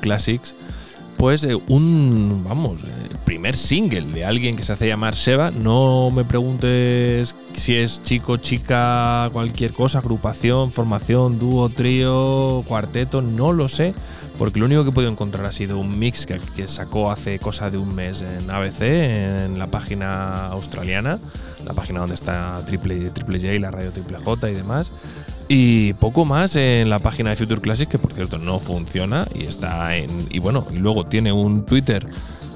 Pues 1.17 1.45
eh, 1.45 1.55
un, 1.69 2.43
vamos, 2.45 2.83
el 2.83 3.19
primer 3.19 3.57
single 3.57 4.03
de 4.13 4.25
alguien 4.25 4.57
que 4.57 4.63
se 4.63 4.73
hace 4.73 4.89
llamar 4.89 5.15
Seba. 5.15 5.51
No 5.51 6.11
me 6.11 6.25
preguntes 6.25 7.35
si 7.55 7.77
es 7.77 8.03
chico, 8.03 8.37
chica, 8.37 9.29
cualquier 9.33 9.73
cosa, 9.73 10.01
agrupación, 10.01 10.73
formación, 10.73 11.39
dúo, 11.39 11.69
trío, 11.69 12.63
cuarteto, 12.67 13.23
no 13.23 13.53
lo 13.53 13.69
sé. 13.69 13.95
Porque 14.39 14.59
lo 14.59 14.67
único 14.67 14.83
que 14.83 14.91
he 14.91 14.93
podido 14.93 15.13
encontrar 15.13 15.47
ha 15.47 15.53
sido 15.53 15.79
un 15.79 15.97
mix 15.99 16.27
que, 16.27 16.41
que 16.57 16.67
sacó 16.67 17.11
hace 17.11 17.39
cosa 17.39 17.71
de 17.71 17.79
un 17.79 17.95
mes 17.95 18.21
en 18.21 18.51
ABC, 18.51 18.83
en 18.83 19.59
la 19.61 19.69
página 19.69 20.49
australiana, 20.49 21.21
la 21.65 21.73
página 21.73 22.01
donde 22.01 22.17
está 22.17 22.61
Triple, 22.67 23.11
Triple 23.11 23.39
J, 23.39 23.61
la 23.61 23.71
radio 23.71 23.93
Triple 23.93 24.19
J 24.19 24.51
y 24.51 24.55
demás. 24.55 24.91
Y 25.49 25.93
poco 25.95 26.25
más 26.25 26.57
en 26.57 26.89
la 26.89 26.99
página 26.99 27.31
de 27.31 27.37
Future 27.37 27.61
Classic, 27.61 27.89
que 27.89 27.99
por 27.99 28.13
cierto 28.13 28.39
no 28.39 28.59
funciona 28.59 29.27
y 29.35 29.47
está 29.47 29.97
en. 29.97 30.27
Y 30.31 30.39
bueno, 30.39 30.67
y 30.73 30.77
luego 30.77 31.05
tiene 31.05 31.33
un 31.33 31.67
Twitter 31.67 32.07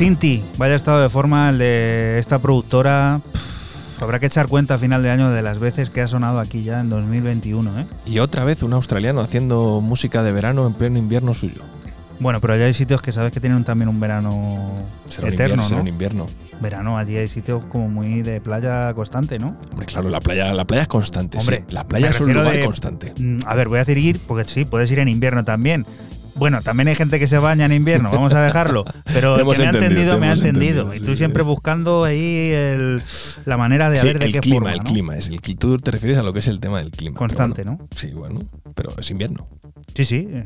Sinti, 0.07 0.45
vaya 0.57 0.77
estado 0.77 1.03
de 1.03 1.09
forma 1.09 1.51
el 1.51 1.59
de 1.59 2.21
esta 2.21 2.39
productora. 2.39 3.21
Pff, 3.33 4.03
habrá 4.05 4.21
que 4.21 4.27
echar 4.27 4.47
cuenta 4.47 4.75
a 4.75 4.79
final 4.79 5.03
de 5.03 5.11
año 5.11 5.31
de 5.33 5.43
las 5.43 5.59
veces 5.59 5.91
que 5.91 6.01
ha 6.01 6.07
sonado 6.07 6.39
aquí 6.39 6.63
ya 6.63 6.79
en 6.79 6.89
2021, 6.91 7.81
¿eh? 7.81 7.87
Y 8.07 8.21
otra 8.21 8.45
vez 8.45 8.63
un 8.63 8.73
australiano 8.73 9.21
haciendo 9.21 9.81
música 9.81 10.23
de 10.23 10.31
verano 10.31 10.65
en 10.65 10.75
pleno 10.75 10.97
invierno 10.97 11.35
suyo. 11.35 11.61
Bueno, 12.21 12.41
pero 12.41 12.53
allá 12.53 12.67
hay 12.67 12.75
sitios 12.75 13.03
que 13.03 13.11
sabes 13.11 13.33
que 13.33 13.41
tienen 13.41 13.65
también 13.65 13.89
un 13.89 13.99
verano 13.99 14.87
Será 15.11 15.27
un 15.27 15.35
eterno, 15.35 15.55
invierno, 15.55 15.65
será 15.65 15.77
¿no? 15.79 15.83
un 15.83 15.89
invierno. 15.89 16.27
Verano, 16.61 16.99
allí 16.99 17.17
hay 17.17 17.29
sitios 17.29 17.65
como 17.65 17.89
muy 17.89 18.23
de 18.23 18.41
playa 18.41 18.95
constante, 18.95 19.41
¿no? 19.41 19.57
Hombre, 19.73 19.87
claro, 19.87 20.09
la 20.09 20.21
playa, 20.21 20.55
la 20.55 20.65
playa 20.67 20.83
es 20.83 20.89
constante. 20.89 21.39
Hombre, 21.39 21.65
sí. 21.67 21.75
La 21.75 21.83
playa 21.83 22.11
es 22.11 22.21
un 22.21 22.33
lugar 22.33 22.53
de- 22.53 22.65
constante. 22.65 23.13
Mm, 23.19 23.39
A 23.45 23.57
ver, 23.57 23.67
voy 23.67 23.79
a 23.79 23.81
decir 23.81 23.99
ir, 23.99 24.21
porque 24.21 24.45
sí, 24.45 24.65
puedes 24.65 24.89
ir 24.93 25.01
en 25.01 25.09
invierno 25.09 25.43
también. 25.43 25.85
Bueno, 26.37 26.61
también 26.63 26.87
hay 26.89 26.95
gente 26.95 27.19
que 27.19 27.27
se 27.27 27.39
baña 27.39 27.65
en 27.65 27.73
invierno, 27.73 28.11
vamos 28.13 28.33
a 28.35 28.41
dejarlo. 28.43 28.85
Pero 29.13 29.37
que 29.37 29.45
me 29.45 29.51
ha 29.51 29.71
entendido, 29.71 29.83
entendido, 29.87 30.15
te 30.15 30.21
me 30.21 30.27
ha 30.29 30.33
entendido. 30.33 30.95
y 30.95 31.01
tú 31.01 31.13
sí. 31.13 31.17
siempre 31.17 31.43
buscando 31.43 32.05
ahí 32.05 32.51
el- 32.53 33.03
la 33.45 33.57
manera 33.57 33.89
de 33.89 33.99
Sí, 33.99 34.07
ver 34.07 34.19
de 34.19 34.27
el 34.27 34.33
qué 34.33 34.41
clima, 34.41 34.57
forma. 34.57 34.73
el 34.73 34.79
¿no? 34.79 34.85
clima 34.85 35.17
es 35.17 35.29
el 35.29 35.41
Tú 35.41 35.79
te 35.79 35.91
refieres 35.93 36.19
a 36.19 36.23
lo 36.23 36.33
que 36.33 36.41
es 36.41 36.49
el 36.49 36.61
tema 36.61 36.79
del 36.79 36.91
clima. 36.91 37.17
Constante, 37.17 37.63
bueno, 37.63 37.79
¿no? 37.81 37.89
Sí, 37.97 38.11
bueno, 38.13 38.43
pero 38.75 38.95
es 38.99 39.11
invierno. 39.11 39.47
Sí, 39.95 40.05
sí. 40.05 40.29
eh, 40.31 40.45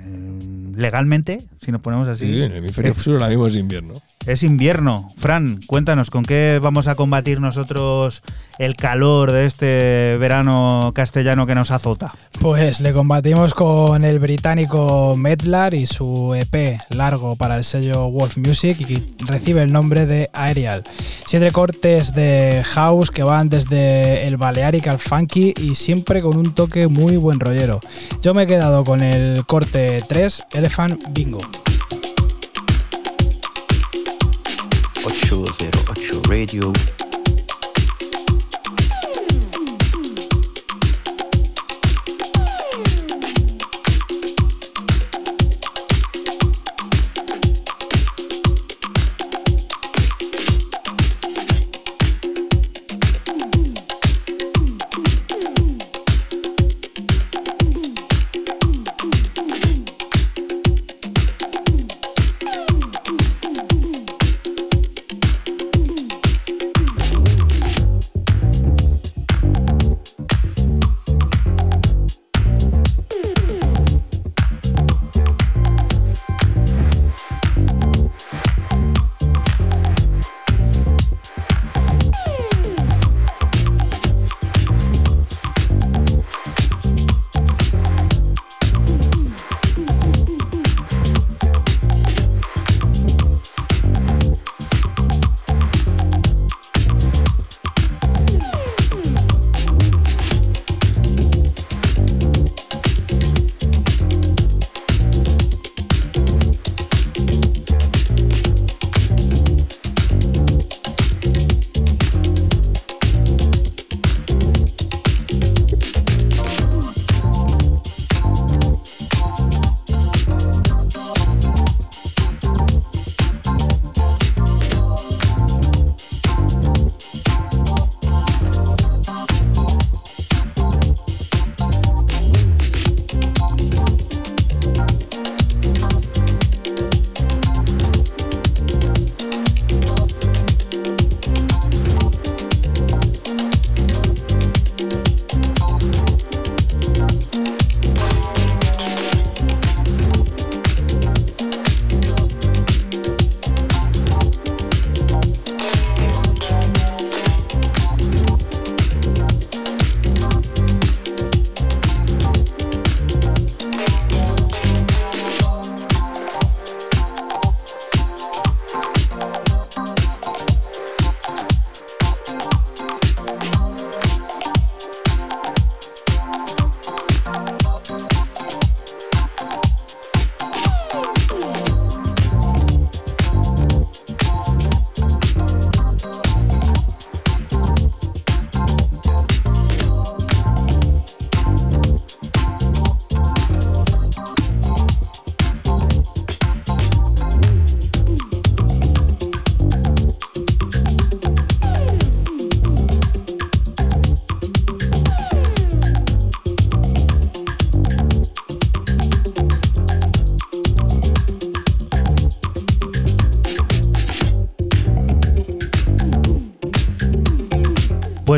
legalmente, 0.77 1.45
si 1.61 1.73
nos 1.73 1.81
ponemos 1.81 2.07
así. 2.09 2.27
Sí, 2.27 2.33
sí, 2.33 2.39
en 2.43 2.53
el 2.53 2.59
hemisferio 2.59 2.95
sur 2.95 3.15
ahora 3.15 3.29
mismo 3.29 3.47
es 3.47 3.57
invierno. 3.57 3.95
Es 4.31 4.45
invierno. 4.45 5.09
Fran, 5.17 5.59
cuéntanos, 5.67 6.09
¿con 6.09 6.25
qué 6.25 6.61
vamos 6.63 6.87
a 6.87 6.95
combatir 6.95 7.41
nosotros 7.41 8.23
el 8.61 8.77
calor 8.77 9.33
de 9.33 9.45
este 9.45 10.17
verano 10.21 10.93
castellano 10.95 11.49
que 11.49 11.57
nos 11.57 11.73
azota? 11.73 12.15
Pues 12.41 12.79
le 12.79 12.93
combatimos 12.93 13.55
con 13.55 14.05
el 14.05 14.21
británico 14.21 15.17
Medlar 15.17 15.75
y 15.75 15.89
su 15.89 16.33
EP 16.37 16.79
largo 16.91 17.35
para 17.35 17.57
el 17.57 17.65
sello 17.65 18.09
Wolf 18.09 18.37
Music 18.37 18.77
y 18.79 18.85
que 18.85 19.03
recibe 19.25 19.63
el 19.63 19.73
nombre 19.73 20.07
de 20.07 20.31
Aerial. 20.33 20.85
Siete 21.27 21.51
cortes 21.51 22.15
de 22.15 22.63
house 22.65 23.11
que 23.11 23.25
van 23.25 23.49
desde 23.49 24.29
el 24.29 24.37
Balearic 24.37 24.87
al 24.87 25.01
funky 25.01 25.55
y 25.61 25.75
siempre 25.75 26.23
con 26.23 26.37
un 26.37 26.55
toque 26.55 26.87
muy 26.87 27.17
buen 27.17 27.41
rollero. 27.41 27.81
Yo 28.23 28.33
me 28.33 28.45
he 28.45 28.47
quedado 28.47 28.85
con 28.85 29.03
el 29.03 29.45
corte 29.45 30.05
3, 30.07 30.45
Elephant 30.53 31.03
Bingo. 31.11 31.41
808 35.03 36.29
Radio. 36.29 37.10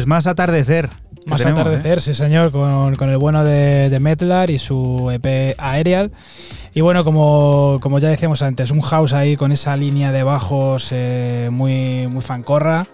Pues 0.03 0.09
más 0.09 0.27
atardecer. 0.27 0.91
Más 1.27 1.41
tenemos, 1.41 1.61
atardecer, 1.61 2.01
sí 2.01 2.13
señor, 2.13 2.51
con, 2.51 2.97
con 2.97 3.09
el 3.09 3.19
bueno 3.19 3.45
de, 3.45 3.89
de 3.89 4.01
Metlar 4.01 4.51
y 4.51 4.59
su 4.59 5.09
EP 5.13 5.55
Aerial. 5.59 6.11
Y 6.75 6.81
bueno, 6.81 7.05
como, 7.05 7.79
como 7.81 8.01
ya 8.01 8.09
decíamos 8.09 8.43
antes, 8.43 8.73
un 8.73 8.81
house 8.81 9.13
ahí 9.13 9.37
con 9.37 9.53
esa 9.53 9.77
línea 9.77 10.11
de 10.11 10.25
bajos 10.25 10.89
eh, 10.91 11.51
muy, 11.53 12.09
muy 12.09 12.21
fancorra, 12.21 12.89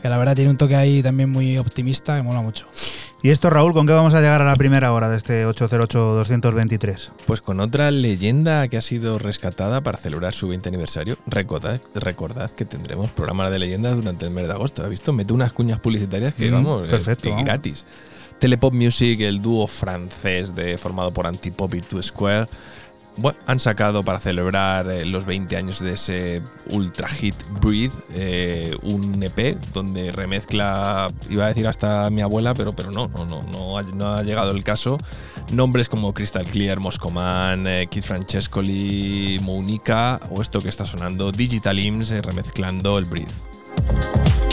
que 0.00 0.08
la 0.08 0.18
verdad 0.18 0.34
tiene 0.34 0.50
un 0.50 0.56
toque 0.56 0.76
ahí 0.76 1.02
también 1.02 1.30
muy 1.30 1.58
optimista, 1.58 2.16
que 2.16 2.22
mola 2.22 2.40
mucho. 2.40 2.66
¿Y 3.22 3.30
esto, 3.30 3.50
Raúl, 3.50 3.74
con 3.74 3.86
qué 3.86 3.92
vamos 3.92 4.14
a 4.14 4.20
llegar 4.20 4.40
a 4.40 4.44
la 4.46 4.56
primera 4.56 4.92
hora 4.92 5.08
de 5.10 5.16
este 5.18 5.46
808-223? 5.46 7.10
Pues 7.26 7.40
con 7.40 7.60
otra 7.60 7.90
leyenda 7.90 8.66
que 8.68 8.76
ha 8.78 8.82
sido 8.82 9.18
rescatada 9.18 9.80
para 9.82 9.98
celebrar 9.98 10.32
su 10.34 10.48
20 10.48 10.68
aniversario. 10.68 11.16
Recordad, 11.26 11.80
recordad 11.94 12.50
que 12.50 12.64
tendremos 12.64 13.10
programa 13.10 13.50
de 13.50 13.58
leyendas 13.58 13.94
durante 13.96 14.24
el 14.24 14.30
mes 14.30 14.46
de 14.46 14.52
agosto. 14.54 14.82
¿Has 14.82 14.90
visto? 14.90 15.12
Mete 15.12 15.32
unas 15.32 15.52
cuñas 15.52 15.80
publicitarias 15.80 16.34
que, 16.34 16.50
Mm, 16.50 16.54
vamos, 16.54 16.84
es 16.84 16.90
perfecto, 16.90 17.30
vamos. 17.30 17.44
gratis. 17.44 17.84
Telepop 18.38 18.72
Music, 18.72 19.20
el 19.20 19.42
dúo 19.42 19.66
francés 19.66 20.54
de, 20.54 20.78
formado 20.78 21.12
por 21.12 21.26
Antipop 21.26 21.74
y 21.74 21.80
Two 21.82 22.02
Square, 22.02 22.48
bueno, 23.16 23.38
han 23.46 23.60
sacado 23.60 24.02
para 24.02 24.18
celebrar 24.18 24.88
eh, 24.90 25.04
los 25.04 25.24
20 25.24 25.56
años 25.56 25.80
de 25.80 25.94
ese 25.94 26.42
ultra 26.70 27.08
hit 27.08 27.34
Breathe 27.60 27.92
eh, 28.14 28.76
un 28.82 29.22
EP 29.22 29.56
donde 29.72 30.12
remezcla, 30.12 31.10
iba 31.28 31.44
a 31.44 31.48
decir 31.48 31.66
hasta 31.66 32.10
mi 32.10 32.22
abuela, 32.22 32.54
pero, 32.54 32.74
pero 32.74 32.90
no, 32.90 33.08
no, 33.08 33.24
no, 33.24 33.42
no 33.42 33.78
ha, 33.78 34.22
llegado 34.22 34.50
el 34.52 34.64
caso. 34.64 34.98
Nombres 35.52 35.88
como 35.88 36.14
Crystal 36.14 36.44
Clear, 36.44 36.80
Moscoman, 36.80 37.66
eh, 37.66 37.88
Keith 37.90 38.04
Francescoli, 38.04 39.38
Monica 39.42 40.20
o 40.30 40.40
esto 40.40 40.60
que 40.60 40.68
está 40.68 40.84
sonando, 40.84 41.32
Digital 41.32 41.78
Imps 41.78 42.10
eh, 42.10 42.22
remezclando 42.22 42.98
el 42.98 43.04
Breathe. 43.04 44.49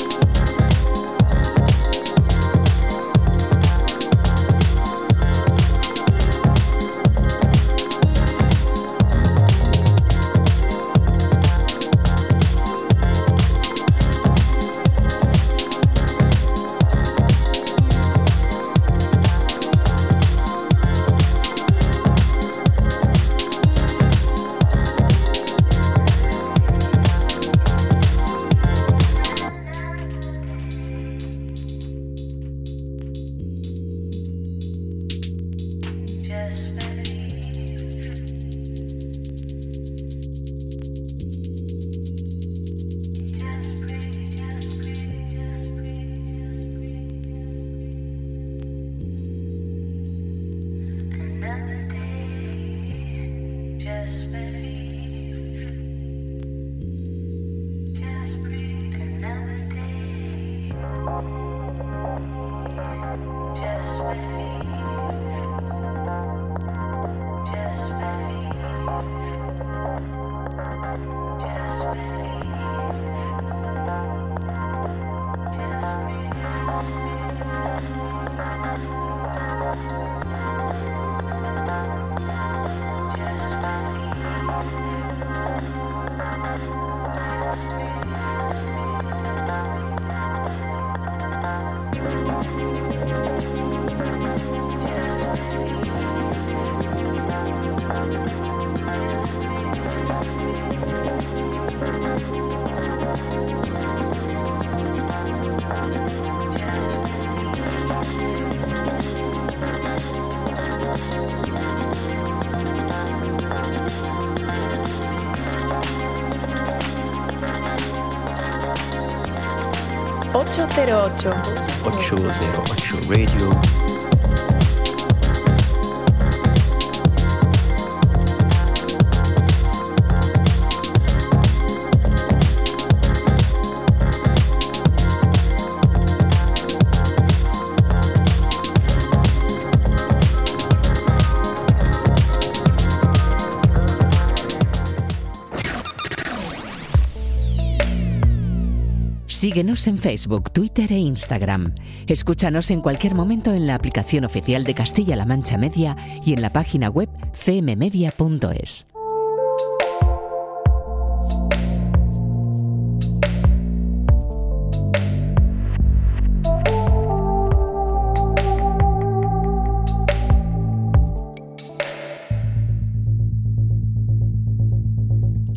En 149.87 149.97
Facebook, 149.97 150.51
Twitter 150.51 150.91
e 150.91 150.97
Instagram. 150.97 151.73
Escúchanos 152.07 152.71
en 152.71 152.81
cualquier 152.81 153.15
momento 153.15 153.53
en 153.53 153.67
la 153.67 153.75
aplicación 153.75 154.25
oficial 154.25 154.65
de 154.65 154.73
Castilla-La 154.73 155.25
Mancha 155.25 155.57
Media 155.57 155.95
y 156.25 156.33
en 156.33 156.41
la 156.41 156.51
página 156.51 156.89
web 156.89 157.09
cmmedia.es. 157.45 158.87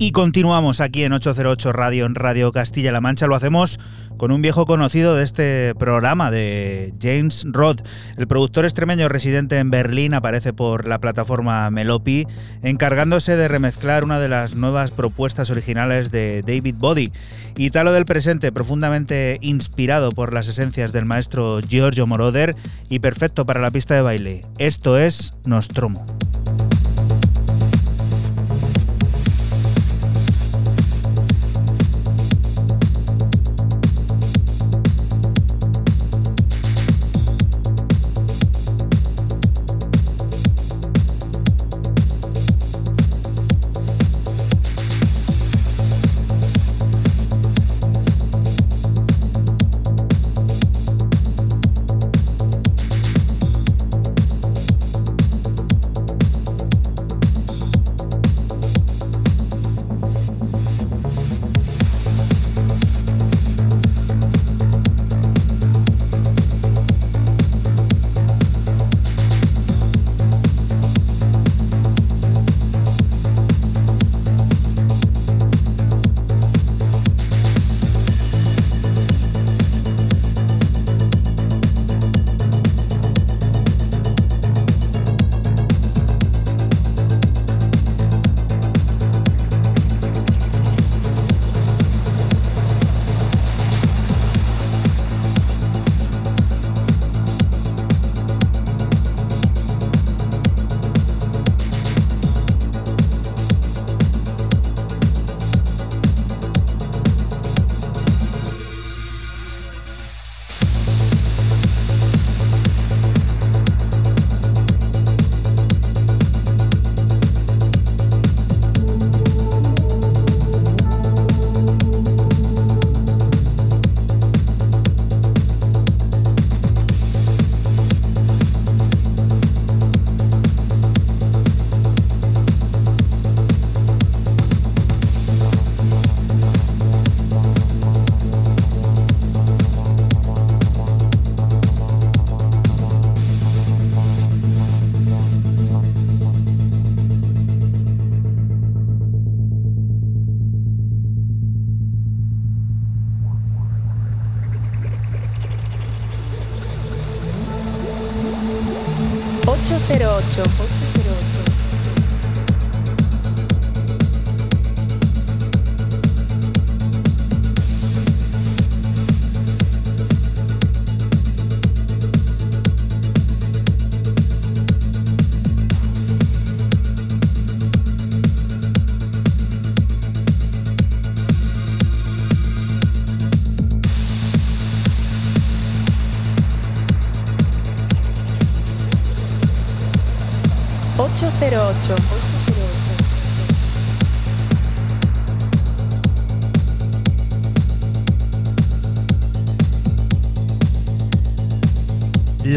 Y 0.02 0.12
continuamos 0.12 0.80
aquí 0.80 1.04
en 1.04 1.12
808 1.12 1.72
Radio, 1.72 2.06
en 2.06 2.14
Radio 2.14 2.52
Castilla-La 2.52 3.02
Mancha. 3.02 3.26
Lo 3.26 3.34
hacemos 3.34 3.78
con 4.16 4.32
un 4.32 4.40
viejo 4.40 4.64
conocido 4.64 5.14
de 5.14 5.24
este 5.24 5.74
programa, 5.74 6.30
de 6.30 6.94
James 7.02 7.44
Roth. 7.46 7.82
El 8.16 8.26
productor 8.26 8.64
extremeño 8.64 9.10
residente 9.10 9.58
en 9.58 9.70
Berlín 9.70 10.14
aparece 10.14 10.54
por 10.54 10.88
la 10.88 11.00
plataforma 11.00 11.70
Melopi, 11.70 12.26
encargándose 12.62 13.36
de 13.36 13.46
remezclar 13.46 14.02
una 14.02 14.18
de 14.18 14.30
las 14.30 14.54
nuevas 14.54 14.90
propuestas 14.90 15.50
originales 15.50 16.10
de 16.10 16.40
David 16.46 16.76
Body. 16.78 17.12
Italo 17.58 17.92
del 17.92 18.06
presente, 18.06 18.52
profundamente 18.52 19.36
inspirado 19.42 20.12
por 20.12 20.32
las 20.32 20.48
esencias 20.48 20.94
del 20.94 21.04
maestro 21.04 21.60
Giorgio 21.60 22.06
Moroder 22.06 22.56
y 22.88 23.00
perfecto 23.00 23.44
para 23.44 23.60
la 23.60 23.70
pista 23.70 23.96
de 23.96 24.00
baile. 24.00 24.40
Esto 24.56 24.98
es 24.98 25.34
Nostromo. 25.44 26.06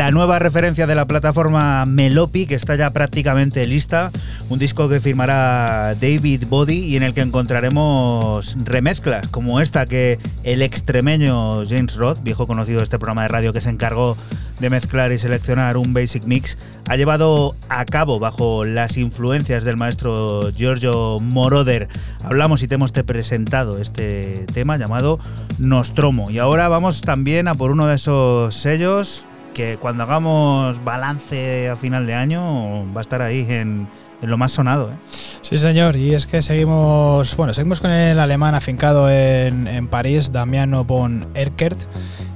La 0.03 0.11
nueva 0.11 0.37
referencia 0.37 0.85
de 0.85 0.95
la 0.95 1.05
plataforma 1.05 1.85
Melopi, 1.85 2.45
que 2.45 2.55
está 2.55 2.75
ya 2.75 2.89
prácticamente 2.89 3.65
lista, 3.65 4.11
un 4.49 4.59
disco 4.59 4.89
que 4.89 4.99
firmará 4.99 5.95
David 5.95 6.43
Body 6.49 6.87
y 6.87 6.97
en 6.97 7.03
el 7.03 7.13
que 7.13 7.21
encontraremos 7.21 8.57
remezclas 8.65 9.25
como 9.27 9.61
esta 9.61 9.85
que 9.85 10.19
el 10.43 10.61
extremeño 10.61 11.63
James 11.63 11.95
Roth, 11.95 12.21
viejo 12.21 12.47
conocido 12.47 12.79
de 12.79 12.83
este 12.83 12.99
programa 12.99 13.21
de 13.21 13.29
radio 13.29 13.53
que 13.53 13.61
se 13.61 13.69
encargó 13.69 14.17
de 14.59 14.69
mezclar 14.69 15.13
y 15.13 15.19
seleccionar 15.19 15.77
un 15.77 15.93
basic 15.93 16.25
mix, 16.25 16.57
ha 16.89 16.97
llevado 16.97 17.55
a 17.69 17.85
cabo 17.85 18.19
bajo 18.19 18.65
las 18.65 18.97
influencias 18.97 19.63
del 19.63 19.77
maestro 19.77 20.51
Giorgio 20.51 21.19
Moroder. 21.21 21.87
Hablamos 22.25 22.61
y 22.61 22.67
te 22.67 22.75
hemos 22.75 22.91
te 22.91 23.05
presentado 23.05 23.79
este 23.79 24.47
tema 24.53 24.75
llamado 24.75 25.17
Nostromo. 25.59 26.29
Y 26.29 26.39
ahora 26.39 26.67
vamos 26.67 27.03
también 27.03 27.47
a 27.47 27.55
por 27.55 27.71
uno 27.71 27.87
de 27.87 27.95
esos 27.95 28.53
sellos 28.53 29.27
que 29.53 29.77
cuando 29.77 30.03
hagamos 30.03 30.83
balance 30.83 31.69
a 31.69 31.75
final 31.75 32.05
de 32.05 32.13
año 32.13 32.91
va 32.93 32.99
a 32.99 33.01
estar 33.01 33.21
ahí 33.21 33.45
en, 33.49 33.87
lo 34.21 34.37
más 34.37 34.51
sonado. 34.51 34.91
¿eh? 34.91 34.95
Sí, 35.41 35.57
señor, 35.57 35.95
y 35.95 36.13
es 36.13 36.25
que 36.25 36.41
seguimos, 36.41 37.35
bueno, 37.35 37.53
seguimos 37.53 37.81
con 37.81 37.91
el 37.91 38.19
alemán 38.19 38.55
afincado 38.55 39.09
en, 39.09 39.67
en 39.67 39.87
París, 39.87 40.31
Damiano 40.31 40.85
von 40.85 41.27
Erkert, 41.33 41.87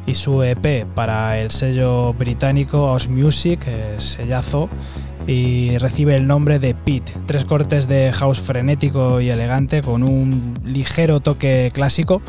y 0.07 0.15
su 0.15 0.41
EP 0.41 0.85
para 0.95 1.39
el 1.39 1.51
sello 1.51 2.13
británico 2.13 2.91
Os 2.91 3.09
Music, 3.09 3.59
sellazo, 3.97 4.69
y 5.27 5.77
recibe 5.79 6.15
el 6.15 6.25
nombre 6.25 6.59
de 6.59 6.73
Pete. 6.73 7.13
Tres 7.25 7.43
cortes 7.43 7.87
de 7.89 8.13
house 8.13 8.39
frenético 8.39 9.19
y 9.19 9.29
elegante 9.29 9.81
con 9.81 10.03
un 10.03 10.57
ligero 10.63 11.19
toque 11.19 11.71
clásico. 11.73 12.21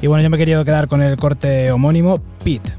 Y 0.00 0.06
bueno, 0.06 0.22
yo 0.22 0.30
me 0.30 0.36
he 0.36 0.38
querido 0.38 0.64
quedar 0.64 0.88
con 0.88 1.02
el 1.02 1.18
corte 1.18 1.70
homónimo, 1.70 2.18
Pete. 2.42 2.77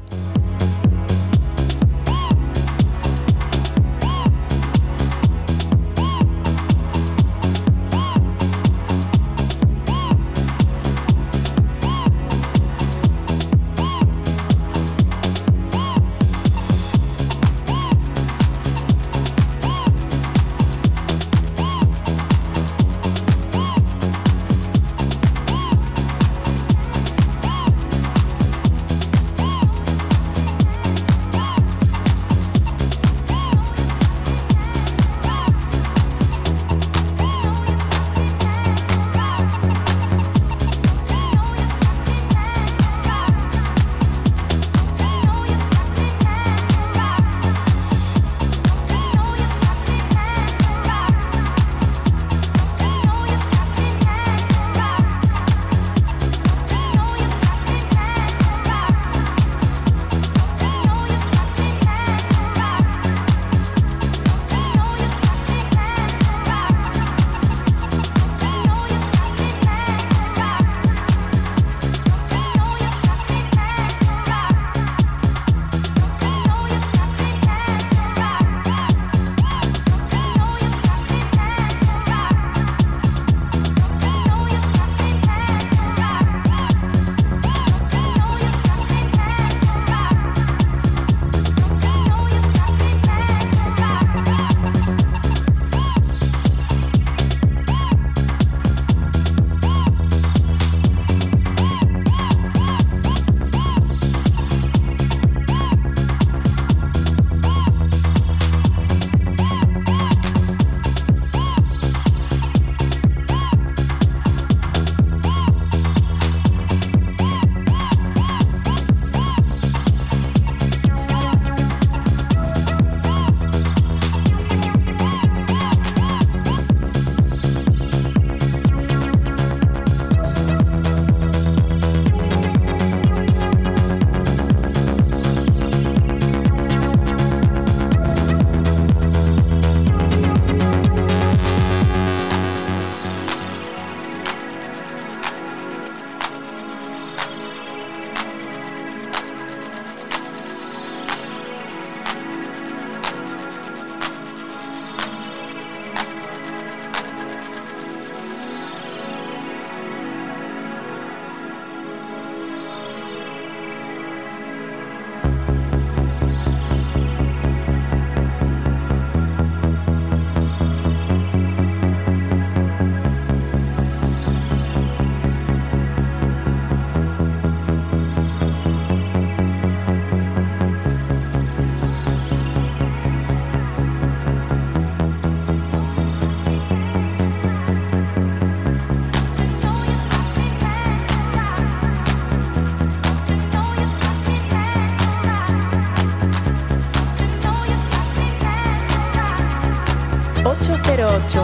808. 200.90 201.38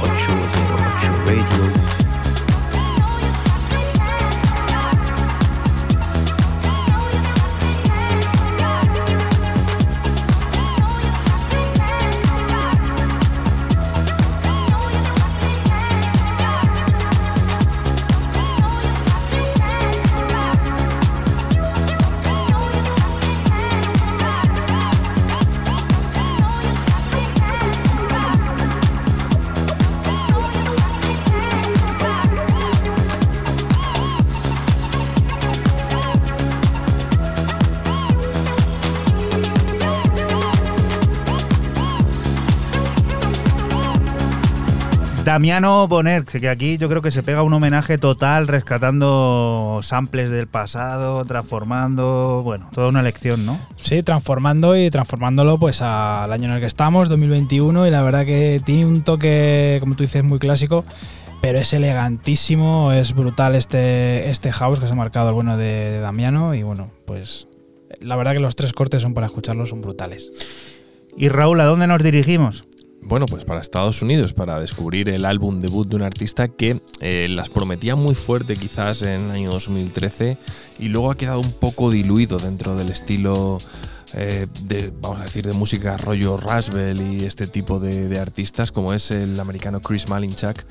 808 0.00 1.10
Radio. 1.26 1.93
Damiano 45.34 45.88
Bonet, 45.88 46.30
que 46.30 46.48
aquí 46.48 46.78
yo 46.78 46.88
creo 46.88 47.02
que 47.02 47.10
se 47.10 47.24
pega 47.24 47.42
un 47.42 47.52
homenaje 47.52 47.98
total 47.98 48.46
rescatando 48.46 49.80
samples 49.82 50.30
del 50.30 50.46
pasado, 50.46 51.24
transformando, 51.24 52.42
bueno, 52.44 52.70
toda 52.72 52.86
una 52.88 53.02
lección, 53.02 53.44
¿no? 53.44 53.58
Sí, 53.76 54.04
transformando 54.04 54.76
y 54.76 54.90
transformándolo 54.90 55.58
pues 55.58 55.82
al 55.82 56.32
año 56.32 56.44
en 56.44 56.52
el 56.52 56.60
que 56.60 56.66
estamos, 56.66 57.08
2021, 57.08 57.84
y 57.84 57.90
la 57.90 58.02
verdad 58.02 58.24
que 58.24 58.62
tiene 58.64 58.86
un 58.86 59.02
toque, 59.02 59.78
como 59.80 59.96
tú 59.96 60.04
dices, 60.04 60.22
muy 60.22 60.38
clásico, 60.38 60.84
pero 61.40 61.58
es 61.58 61.72
elegantísimo, 61.72 62.92
es 62.92 63.12
brutal 63.12 63.56
este, 63.56 64.30
este 64.30 64.52
house 64.52 64.78
que 64.78 64.86
se 64.86 64.92
ha 64.92 64.94
marcado 64.94 65.30
el 65.30 65.34
bueno 65.34 65.56
de, 65.56 65.90
de 65.90 65.98
Damiano, 65.98 66.54
y 66.54 66.62
bueno, 66.62 66.92
pues 67.06 67.48
la 68.00 68.14
verdad 68.14 68.34
que 68.34 68.40
los 68.40 68.54
tres 68.54 68.72
cortes 68.72 69.02
son 69.02 69.14
para 69.14 69.26
escucharlos, 69.26 69.70
son 69.70 69.82
brutales. 69.82 70.30
Y 71.16 71.28
Raúl, 71.28 71.60
¿a 71.60 71.64
dónde 71.64 71.88
nos 71.88 72.04
dirigimos? 72.04 72.66
Bueno, 73.06 73.26
pues 73.26 73.44
para 73.44 73.60
Estados 73.60 74.00
Unidos, 74.00 74.32
para 74.32 74.58
descubrir 74.58 75.10
el 75.10 75.26
álbum 75.26 75.60
debut 75.60 75.86
de 75.86 75.96
un 75.96 76.02
artista 76.02 76.48
que 76.48 76.80
eh, 77.00 77.28
las 77.28 77.50
prometía 77.50 77.96
muy 77.96 78.14
fuerte 78.14 78.56
quizás 78.56 79.02
en 79.02 79.26
el 79.26 79.30
año 79.30 79.50
2013 79.50 80.38
y 80.78 80.88
luego 80.88 81.10
ha 81.10 81.14
quedado 81.14 81.40
un 81.40 81.52
poco 81.52 81.90
diluido 81.90 82.38
dentro 82.38 82.76
del 82.76 82.88
estilo 82.88 83.58
eh, 84.14 84.46
de, 84.62 84.90
vamos 85.00 85.20
a 85.20 85.24
decir, 85.24 85.46
de 85.46 85.52
música 85.52 85.96
rollo 85.98 86.38
Rasbel 86.38 87.00
y 87.02 87.24
este 87.24 87.46
tipo 87.46 87.78
de, 87.78 88.18
artistas 88.18 88.72
como 88.72 88.94
es 88.94 89.10
el 89.10 89.38
americano 89.38 89.80
Chris 89.80 90.08
Malinchak 90.08 90.64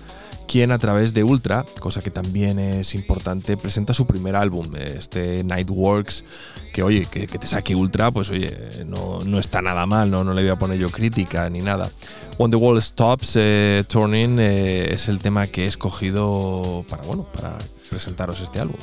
quien 0.47 0.71
a 0.71 0.77
través 0.77 1.13
de 1.13 1.23
Ultra, 1.23 1.65
cosa 1.79 2.01
que 2.01 2.11
también 2.11 2.59
es 2.59 2.95
importante, 2.95 3.55
presenta 3.57 3.93
su 3.93 4.05
primer 4.05 4.35
álbum, 4.35 4.75
este 4.75 5.43
Nightworks, 5.43 6.25
que 6.73 6.83
oye, 6.83 7.05
que, 7.09 7.27
que 7.27 7.39
te 7.39 7.47
saque 7.47 7.75
Ultra, 7.75 8.11
pues 8.11 8.29
oye, 8.29 8.55
no, 8.85 9.19
no, 9.25 9.39
está 9.39 9.61
nada 9.61 9.85
mal, 9.85 10.11
no, 10.11 10.23
no 10.23 10.33
le 10.33 10.41
voy 10.41 10.51
a 10.51 10.57
poner 10.57 10.77
yo 10.77 10.89
crítica 10.89 11.49
ni 11.49 11.59
nada. 11.59 11.89
When 12.37 12.49
the 12.49 12.57
Wall 12.57 12.81
Stops 12.81 13.35
eh, 13.35 13.83
Turning 13.87 14.39
eh, 14.39 14.93
es 14.93 15.07
el 15.07 15.19
tema 15.19 15.45
que 15.47 15.65
he 15.65 15.67
escogido 15.67 16.83
para, 16.89 17.03
bueno, 17.03 17.23
para 17.31 17.57
presentaros 17.89 18.41
este 18.41 18.59
álbum. 18.59 18.77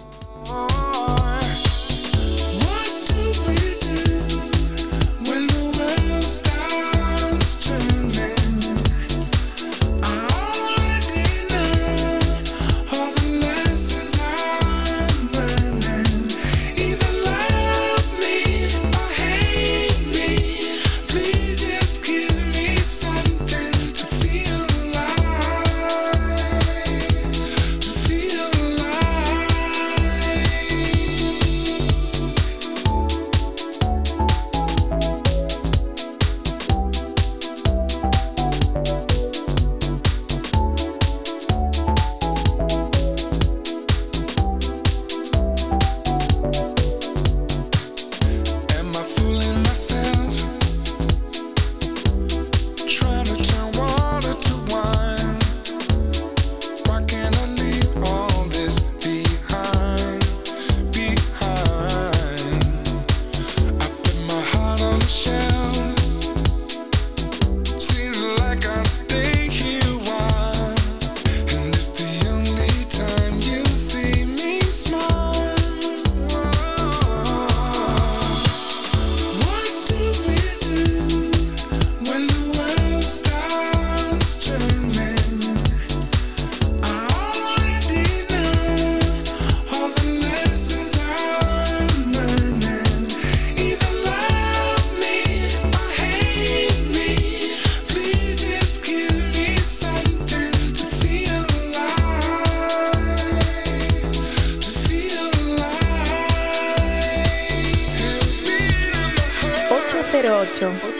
就 110.52 110.99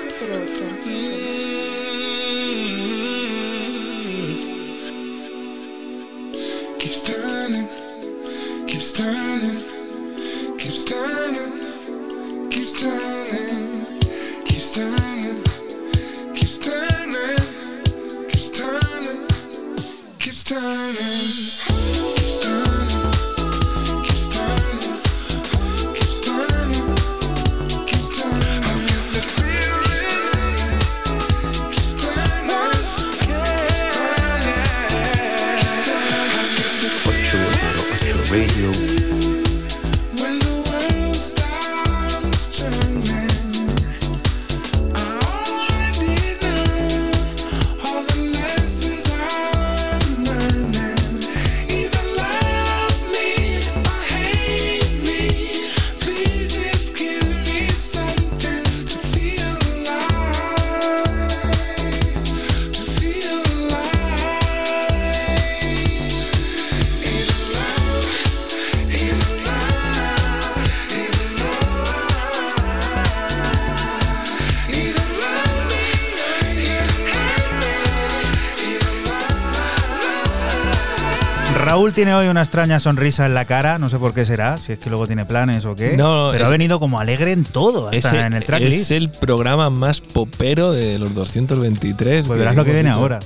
tiene 82.01 82.15
hoy 82.15 82.29
una 82.29 82.41
extraña 82.41 82.81
sonrisa 82.81 83.27
en 83.27 83.35
la 83.35 83.45
cara, 83.45 83.79
no 83.79 83.91
sé 83.91 83.99
por 83.99 84.15
qué 84.15 84.25
será, 84.25 84.57
si 84.57 84.73
es 84.73 84.79
que 84.79 84.89
luego 84.89 85.07
tiene 85.07 85.27
planes 85.27 85.67
o 85.67 85.77
qué. 85.77 85.99
No, 85.99 86.29
pero 86.33 86.45
es- 86.45 86.49
ha 86.49 86.51
venido 86.51 86.81
como 86.81 86.99
alegre 86.99 87.33
en 87.33 87.45
todo, 87.45 87.89
hasta 87.91 88.11
el, 88.21 88.27
en 88.29 88.33
el 88.33 88.45
tracklist. 88.45 88.81
es 88.85 88.91
el 88.93 89.11
programa 89.11 89.69
más 89.69 90.01
popero 90.01 90.73
de 90.73 90.99
los 90.99 91.15
223. 91.15 92.27
Pues 92.27 92.39
verás 92.39 92.57
lo 92.57 92.65
que 92.65 92.73
viene 92.73 92.89
ahora. 92.89 93.21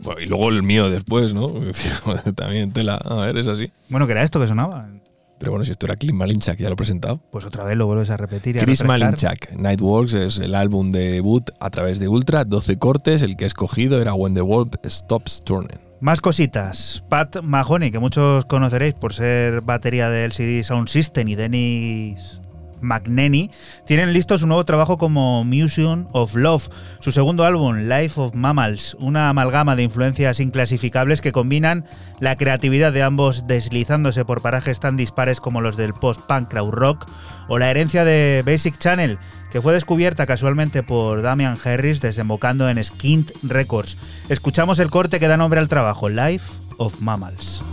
Bueno, 0.00 0.20
y 0.20 0.26
luego 0.26 0.48
el 0.48 0.64
mío 0.64 0.90
después, 0.90 1.34
¿no? 1.34 1.52
También 2.34 2.72
tela. 2.72 2.96
A 2.96 3.14
ver, 3.14 3.36
es 3.38 3.46
así. 3.46 3.70
Bueno, 3.88 4.06
que 4.06 4.12
era 4.12 4.24
esto 4.24 4.40
que 4.40 4.48
sonaba. 4.48 4.88
Pero 5.38 5.52
bueno, 5.52 5.64
si 5.64 5.70
esto 5.70 5.86
era 5.86 5.94
Chris 5.94 6.12
Malinchak, 6.12 6.58
ya 6.58 6.66
lo 6.66 6.72
he 6.72 6.76
presentado. 6.76 7.20
Pues 7.30 7.44
otra 7.44 7.62
vez 7.62 7.76
lo 7.76 7.86
vuelves 7.86 8.10
a 8.10 8.16
repetir. 8.16 8.56
y 8.56 8.58
a 8.58 8.62
Chris 8.64 8.80
refrescar. 8.80 9.00
Malinchak, 9.00 9.52
Nightworks 9.56 10.14
es 10.14 10.38
el 10.38 10.56
álbum 10.56 10.90
de 10.90 11.12
debut 11.12 11.48
a 11.60 11.70
través 11.70 12.00
de 12.00 12.08
Ultra, 12.08 12.44
12 12.44 12.76
cortes, 12.76 13.22
el 13.22 13.36
que 13.36 13.44
he 13.44 13.46
escogido 13.46 14.00
era 14.02 14.14
When 14.14 14.34
the 14.34 14.42
World 14.42 14.76
Stops 14.84 15.42
Turning. 15.44 15.78
Más 16.00 16.22
cositas. 16.22 17.04
Pat 17.10 17.42
Mahoney, 17.42 17.90
que 17.90 17.98
muchos 17.98 18.46
conoceréis 18.46 18.94
por 18.94 19.12
ser 19.12 19.60
batería 19.60 20.08
del 20.08 20.32
CD 20.32 20.64
Sound 20.64 20.88
System, 20.88 21.28
y 21.28 21.34
Dennis 21.34 22.40
McNenny, 22.80 23.50
tienen 23.84 24.14
listo 24.14 24.38
su 24.38 24.46
nuevo 24.46 24.64
trabajo 24.64 24.96
como 24.96 25.44
Museum 25.44 26.06
of 26.12 26.36
Love, 26.36 26.70
su 27.00 27.12
segundo 27.12 27.44
álbum, 27.44 27.88
Life 27.88 28.18
of 28.18 28.34
Mammals, 28.34 28.96
una 28.98 29.28
amalgama 29.28 29.76
de 29.76 29.82
influencias 29.82 30.40
inclasificables 30.40 31.20
que 31.20 31.32
combinan 31.32 31.84
la 32.18 32.36
creatividad 32.36 32.94
de 32.94 33.02
ambos 33.02 33.46
deslizándose 33.46 34.24
por 34.24 34.40
parajes 34.40 34.80
tan 34.80 34.96
dispares 34.96 35.38
como 35.38 35.60
los 35.60 35.76
del 35.76 35.92
post-punk 35.92 36.48
crowd 36.48 36.70
rock 36.70 37.06
o 37.50 37.58
la 37.58 37.68
herencia 37.68 38.04
de 38.04 38.44
Basic 38.46 38.78
Channel, 38.78 39.18
que 39.50 39.60
fue 39.60 39.74
descubierta 39.74 40.24
casualmente 40.24 40.84
por 40.84 41.20
Damian 41.20 41.58
Harris 41.62 42.00
desembocando 42.00 42.68
en 42.68 42.82
Skint 42.82 43.32
Records. 43.42 43.98
Escuchamos 44.28 44.78
el 44.78 44.88
corte 44.88 45.18
que 45.18 45.26
da 45.26 45.36
nombre 45.36 45.58
al 45.58 45.66
trabajo, 45.66 46.08
Life 46.08 46.48
of 46.78 47.00
Mammals. 47.00 47.64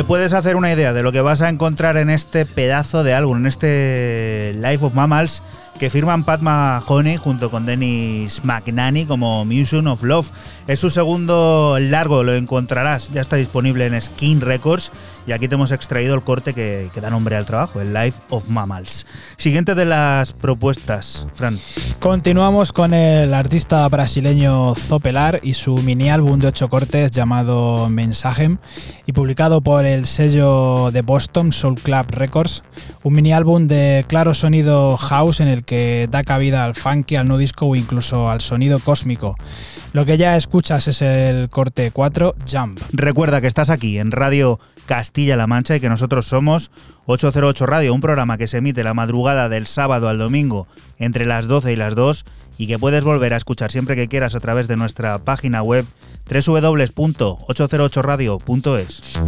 Te 0.00 0.04
puedes 0.04 0.32
hacer 0.32 0.56
una 0.56 0.72
idea 0.72 0.94
de 0.94 1.02
lo 1.02 1.12
que 1.12 1.20
vas 1.20 1.42
a 1.42 1.50
encontrar 1.50 1.98
en 1.98 2.08
este 2.08 2.46
pedazo 2.46 3.04
de 3.04 3.12
álbum, 3.12 3.36
en 3.36 3.46
este 3.46 4.54
Life 4.56 4.82
of 4.82 4.94
Mammals, 4.94 5.42
que 5.78 5.90
firman 5.90 6.24
Pat 6.24 6.40
Mahoney 6.40 7.18
junto 7.18 7.50
con 7.50 7.66
Dennis 7.66 8.42
McNanny 8.42 9.04
como 9.04 9.44
Museum 9.44 9.88
of 9.88 10.02
Love. 10.02 10.30
Es 10.68 10.80
su 10.80 10.88
segundo 10.88 11.76
largo, 11.78 12.24
lo 12.24 12.34
encontrarás, 12.34 13.10
ya 13.12 13.20
está 13.20 13.36
disponible 13.36 13.84
en 13.84 14.00
Skin 14.00 14.40
Records 14.40 14.90
y 15.26 15.32
aquí 15.32 15.48
te 15.48 15.56
hemos 15.56 15.70
extraído 15.70 16.14
el 16.14 16.22
corte 16.22 16.54
que, 16.54 16.88
que 16.94 17.02
da 17.02 17.10
nombre 17.10 17.36
al 17.36 17.44
trabajo, 17.44 17.82
el 17.82 17.92
Life 17.92 18.18
of 18.30 18.48
Mammals. 18.48 19.06
Siguiente 19.36 19.74
de 19.74 19.84
las 19.84 20.32
propuestas, 20.32 21.26
Fran. 21.34 21.58
Continuamos 22.00 22.72
con 22.72 22.94
el 22.94 23.34
artista 23.34 23.86
brasileño 23.90 24.74
Zopelar 24.74 25.38
y 25.42 25.52
su 25.52 25.76
mini 25.76 26.08
álbum 26.08 26.40
de 26.40 26.46
ocho 26.46 26.70
cortes 26.70 27.10
llamado 27.10 27.90
Mensagem 27.90 28.56
y 29.04 29.12
publicado 29.12 29.60
por 29.60 29.84
el 29.84 30.06
sello 30.06 30.90
de 30.92 31.02
Boston 31.02 31.52
Soul 31.52 31.74
Club 31.74 32.06
Records, 32.08 32.62
un 33.02 33.12
mini 33.12 33.34
álbum 33.34 33.66
de 33.66 34.06
claro 34.08 34.32
sonido 34.32 34.96
house 34.96 35.40
en 35.40 35.48
el 35.48 35.62
que 35.62 36.08
da 36.10 36.24
cabida 36.24 36.64
al 36.64 36.74
funky, 36.74 37.16
al 37.16 37.28
no 37.28 37.36
disco 37.36 37.66
o 37.66 37.76
incluso 37.76 38.30
al 38.30 38.40
sonido 38.40 38.78
cósmico. 38.78 39.36
Lo 39.92 40.06
que 40.06 40.16
ya 40.16 40.38
escuchas 40.38 40.88
es 40.88 41.02
el 41.02 41.50
corte 41.50 41.90
4, 41.90 42.34
Jump. 42.50 42.80
Recuerda 42.92 43.42
que 43.42 43.46
estás 43.46 43.68
aquí 43.68 43.98
en 43.98 44.10
Radio 44.10 44.58
Castilla. 44.58 44.70
Castilla-La 44.90 45.46
Mancha 45.46 45.76
y 45.76 45.80
que 45.80 45.88
nosotros 45.88 46.26
somos 46.26 46.72
808 47.10 47.66
Radio, 47.66 47.92
un 47.92 48.00
programa 48.00 48.38
que 48.38 48.46
se 48.46 48.58
emite 48.58 48.84
la 48.84 48.94
madrugada 48.94 49.48
del 49.48 49.66
sábado 49.66 50.08
al 50.08 50.18
domingo 50.18 50.68
entre 50.96 51.26
las 51.26 51.48
12 51.48 51.72
y 51.72 51.76
las 51.76 51.96
2 51.96 52.24
y 52.56 52.68
que 52.68 52.78
puedes 52.78 53.02
volver 53.02 53.34
a 53.34 53.36
escuchar 53.36 53.72
siempre 53.72 53.96
que 53.96 54.06
quieras 54.06 54.36
a 54.36 54.40
través 54.40 54.68
de 54.68 54.76
nuestra 54.76 55.18
página 55.18 55.60
web 55.62 55.84
www.808radio.es. 56.30 59.20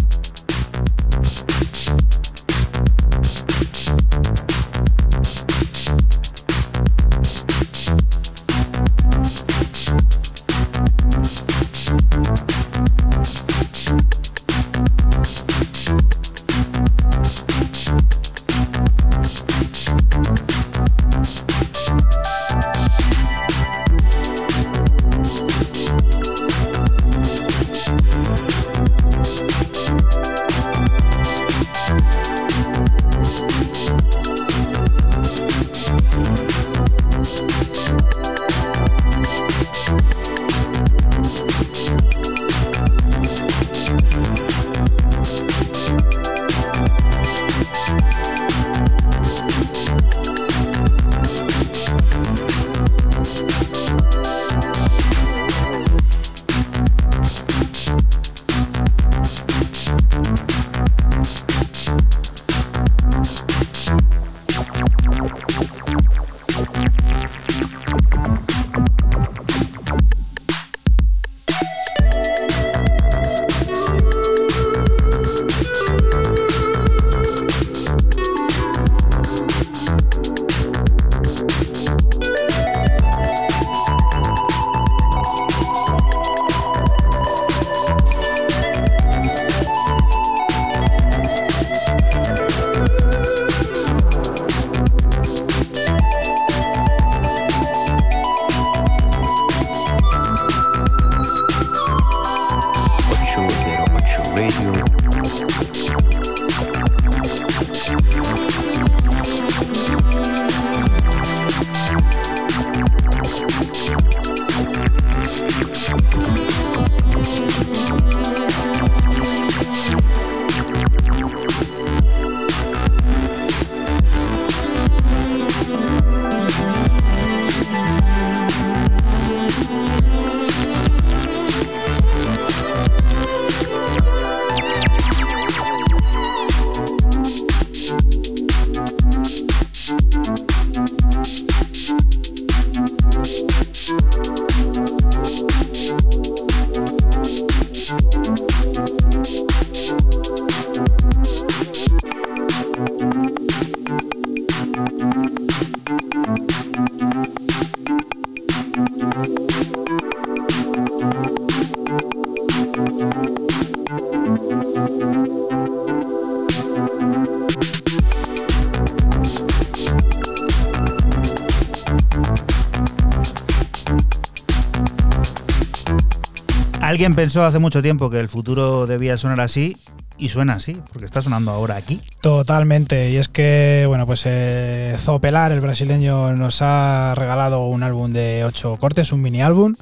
Alguien 177.03 177.17
pensó 177.17 177.45
hace 177.45 177.59
mucho 177.59 177.83
tiempo 177.83 178.11
que 178.11 178.21
el 178.21 178.29
futuro 178.29 178.87
debía 178.87 179.19
sonar 179.19 179.41
así 179.41 179.77
y 180.19 180.29
suena 180.29 180.53
así, 180.53 180.81
porque 180.93 181.05
está 181.05 181.21
sonando 181.21 181.51
ahora 181.51 181.75
aquí. 181.75 182.01
Totalmente, 182.21 183.11
y 183.11 183.17
es 183.17 183.27
que, 183.27 183.87
bueno, 183.89 184.07
pues 184.07 184.23
eh, 184.25 184.95
Zopelar, 185.01 185.51
el 185.51 185.61
brasileño, 185.61 186.31
nos 186.37 186.63
ha 186.63 187.17
regalado 187.17 187.67
un 187.67 187.83
álbum 187.83 188.13
de 188.13 188.45
ocho 188.45 188.77
cortes, 188.77 189.11
un 189.11 189.21
mini 189.21 189.43
álbum, 189.43 189.75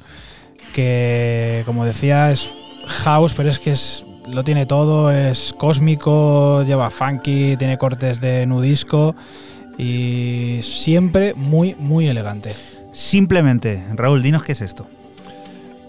que, 0.73 1.61
como 1.67 1.85
decía, 1.85 2.31
es 2.31 2.55
house, 2.87 3.35
pero 3.35 3.51
es 3.51 3.59
que 3.59 3.69
es, 3.69 4.03
lo 4.27 4.43
tiene 4.43 4.65
todo, 4.65 5.11
es 5.11 5.53
cósmico, 5.55 6.63
lleva 6.63 6.89
funky, 6.89 7.55
tiene 7.55 7.77
cortes 7.77 8.19
de 8.19 8.47
nudisco 8.47 9.15
y 9.77 10.61
siempre 10.63 11.35
muy, 11.35 11.75
muy 11.75 12.07
elegante. 12.07 12.55
Simplemente, 12.93 13.85
Raúl, 13.93 14.23
dinos 14.23 14.43
qué 14.43 14.53
es 14.53 14.61
esto. 14.61 14.80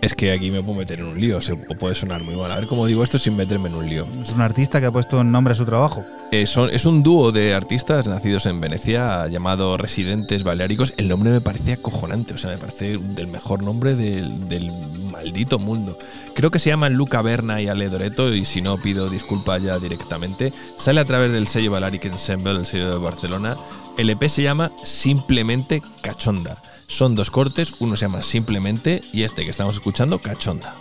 Es 0.02 0.14
que 0.16 0.32
aquí 0.32 0.50
me 0.50 0.60
puedo 0.64 0.78
meter 0.80 0.98
en 0.98 1.06
un 1.06 1.20
lío, 1.20 1.40
se, 1.40 1.52
o 1.52 1.58
puede 1.78 1.94
sonar 1.94 2.24
muy 2.24 2.34
mal. 2.34 2.50
A 2.50 2.56
ver 2.56 2.66
cómo 2.66 2.86
digo 2.86 3.04
esto 3.04 3.18
sin 3.20 3.36
meterme 3.36 3.68
en 3.68 3.76
un 3.76 3.88
lío. 3.88 4.04
Es 4.20 4.32
un 4.32 4.40
artista 4.40 4.80
que 4.80 4.86
ha 4.86 4.90
puesto 4.90 5.22
nombre 5.22 5.52
a 5.52 5.56
su 5.56 5.64
trabajo. 5.64 6.04
Eh, 6.32 6.44
son- 6.46 6.70
es 6.70 6.86
un 6.86 7.04
dúo 7.04 7.30
de 7.30 7.54
artistas 7.54 8.08
nacidos 8.08 8.46
en 8.46 8.60
Venecia 8.60 9.28
llamado 9.28 9.76
Residentes 9.76 10.42
Baleáricos. 10.42 10.92
El 10.96 11.06
nombre 11.06 11.30
me 11.30 11.40
parece 11.40 11.74
acojonante, 11.74 12.34
o 12.34 12.38
sea, 12.38 12.50
me 12.50 12.58
parece 12.58 12.98
del 12.98 13.28
mejor 13.28 13.62
nombre 13.62 13.94
del, 13.94 14.48
del 14.48 14.72
maldito 15.12 15.60
mundo. 15.60 15.96
Creo 16.34 16.50
que 16.50 16.58
se 16.58 16.70
llaman 16.70 16.94
Luca 16.94 17.22
Berna 17.22 17.60
y 17.62 17.68
Ale 17.68 17.88
Doreto, 17.88 18.34
y 18.34 18.44
si 18.44 18.60
no 18.60 18.78
pido 18.78 19.08
disculpas 19.08 19.62
ya 19.62 19.78
directamente. 19.78 20.52
Sale 20.78 20.98
a 21.00 21.04
través 21.04 21.30
del 21.32 21.46
sello 21.46 21.70
Balearic 21.70 22.06
Ensemble, 22.06 22.50
el 22.50 22.66
sello 22.66 22.90
de 22.90 22.98
Barcelona. 22.98 23.56
El 23.96 24.10
EP 24.10 24.28
se 24.28 24.42
llama 24.42 24.72
Simplemente 24.82 25.80
Cachonda. 26.00 26.60
Son 26.92 27.14
dos 27.14 27.30
cortes, 27.30 27.72
uno 27.78 27.96
se 27.96 28.04
llama 28.04 28.22
Simplemente 28.22 29.00
y 29.14 29.22
este 29.22 29.44
que 29.44 29.50
estamos 29.50 29.76
escuchando, 29.76 30.18
Cachonda. 30.18 30.76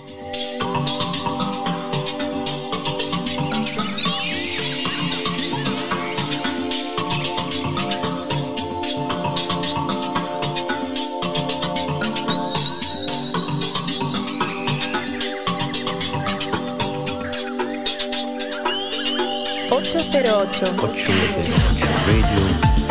ocho 19.72 19.98
ocho 19.98 20.66
808 20.78 21.12
Radio. 22.06 22.91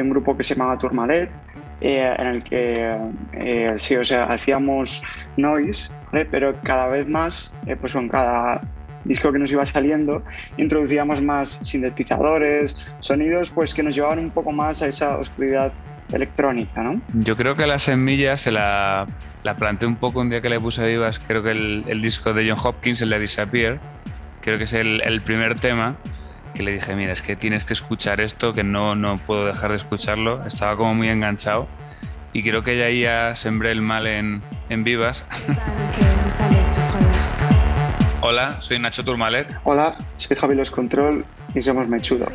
De 0.00 0.02
un 0.02 0.10
grupo 0.10 0.36
que 0.36 0.44
se 0.44 0.54
llamaba 0.54 0.78
Tourmalet, 0.78 1.30
eh, 1.80 2.14
en 2.18 2.26
el 2.26 2.42
que 2.42 2.96
eh, 3.32 3.74
sí, 3.76 3.96
o 3.96 4.04
sea, 4.04 4.24
hacíamos 4.24 5.02
noise, 5.36 5.92
¿vale? 6.12 6.26
pero 6.30 6.54
cada 6.62 6.88
vez 6.88 7.06
más, 7.06 7.54
eh, 7.66 7.76
pues 7.76 7.92
con 7.92 8.08
cada 8.08 8.60
disco 9.04 9.32
que 9.32 9.38
nos 9.38 9.52
iba 9.52 9.64
saliendo, 9.64 10.22
introducíamos 10.56 11.22
más 11.22 11.60
sintetizadores, 11.62 12.76
sonidos 13.00 13.50
pues 13.50 13.72
que 13.72 13.82
nos 13.82 13.94
llevaban 13.94 14.18
un 14.18 14.30
poco 14.30 14.52
más 14.52 14.82
a 14.82 14.88
esa 14.88 15.16
oscuridad 15.16 15.72
electrónica, 16.12 16.82
¿no? 16.82 17.00
Yo 17.14 17.36
creo 17.36 17.54
que 17.54 17.66
la 17.66 17.78
semilla 17.78 18.36
se 18.36 18.50
la, 18.50 19.06
la 19.42 19.54
planteé 19.54 19.88
un 19.88 19.96
poco 19.96 20.20
un 20.20 20.28
día 20.28 20.40
que 20.40 20.50
le 20.50 20.60
puse 20.60 20.82
a 20.82 20.86
Vivas, 20.86 21.20
creo 21.26 21.42
que 21.42 21.50
el, 21.50 21.84
el 21.86 22.02
disco 22.02 22.34
de 22.34 22.50
John 22.50 22.58
Hopkins, 22.62 23.00
el 23.00 23.10
de 23.10 23.20
Disappear, 23.20 23.78
creo 24.42 24.58
que 24.58 24.64
es 24.64 24.72
el, 24.72 25.00
el 25.02 25.20
primer 25.20 25.58
tema 25.60 25.96
que 26.60 26.66
le 26.66 26.72
dije, 26.72 26.94
mira, 26.94 27.14
es 27.14 27.22
que 27.22 27.36
tienes 27.36 27.64
que 27.64 27.72
escuchar 27.72 28.20
esto, 28.20 28.52
que 28.52 28.62
no, 28.62 28.94
no 28.94 29.16
puedo 29.16 29.46
dejar 29.46 29.70
de 29.70 29.78
escucharlo. 29.78 30.44
Estaba 30.44 30.76
como 30.76 30.94
muy 30.94 31.08
enganchado 31.08 31.66
y 32.34 32.42
creo 32.42 32.62
que 32.62 32.76
ya 32.76 32.84
ahí 32.84 33.00
ya 33.00 33.34
sembré 33.34 33.72
el 33.72 33.80
mal 33.80 34.06
en, 34.06 34.42
en 34.68 34.84
Vivas. 34.84 35.24
Hola, 38.20 38.60
soy 38.60 38.78
Nacho 38.78 39.02
Turmalet. 39.02 39.56
Hola, 39.64 39.96
soy 40.18 40.36
Javi 40.36 40.54
Los 40.54 40.70
Control 40.70 41.24
y 41.54 41.62
somos 41.62 41.88
Mechudo. 41.88 42.26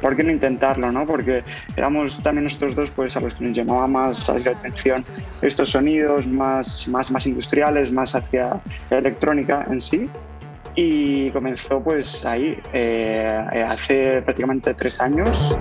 ¿Por 0.00 0.16
qué 0.16 0.24
no 0.24 0.32
intentarlo, 0.32 0.90
no? 0.90 1.04
Porque 1.04 1.44
éramos 1.76 2.22
también 2.22 2.44
nosotros 2.44 2.74
dos 2.74 2.90
pues, 2.92 3.14
a 3.14 3.20
los 3.20 3.34
que 3.34 3.44
nos 3.44 3.54
llamaba 3.54 3.86
más 3.86 4.26
la 4.42 4.52
atención 4.52 5.04
estos 5.42 5.68
sonidos 5.68 6.26
más, 6.26 6.88
más, 6.88 7.10
más 7.10 7.26
industriales, 7.26 7.92
más 7.92 8.14
hacia 8.14 8.58
la 8.88 8.98
electrónica 8.98 9.64
en 9.70 9.78
sí. 9.78 10.08
Y 10.74 11.30
comenzó 11.30 11.82
pues 11.82 12.24
ahí, 12.24 12.58
eh, 12.72 13.26
hace 13.68 14.22
prácticamente 14.22 14.74
tres 14.74 15.00
años. 15.00 15.56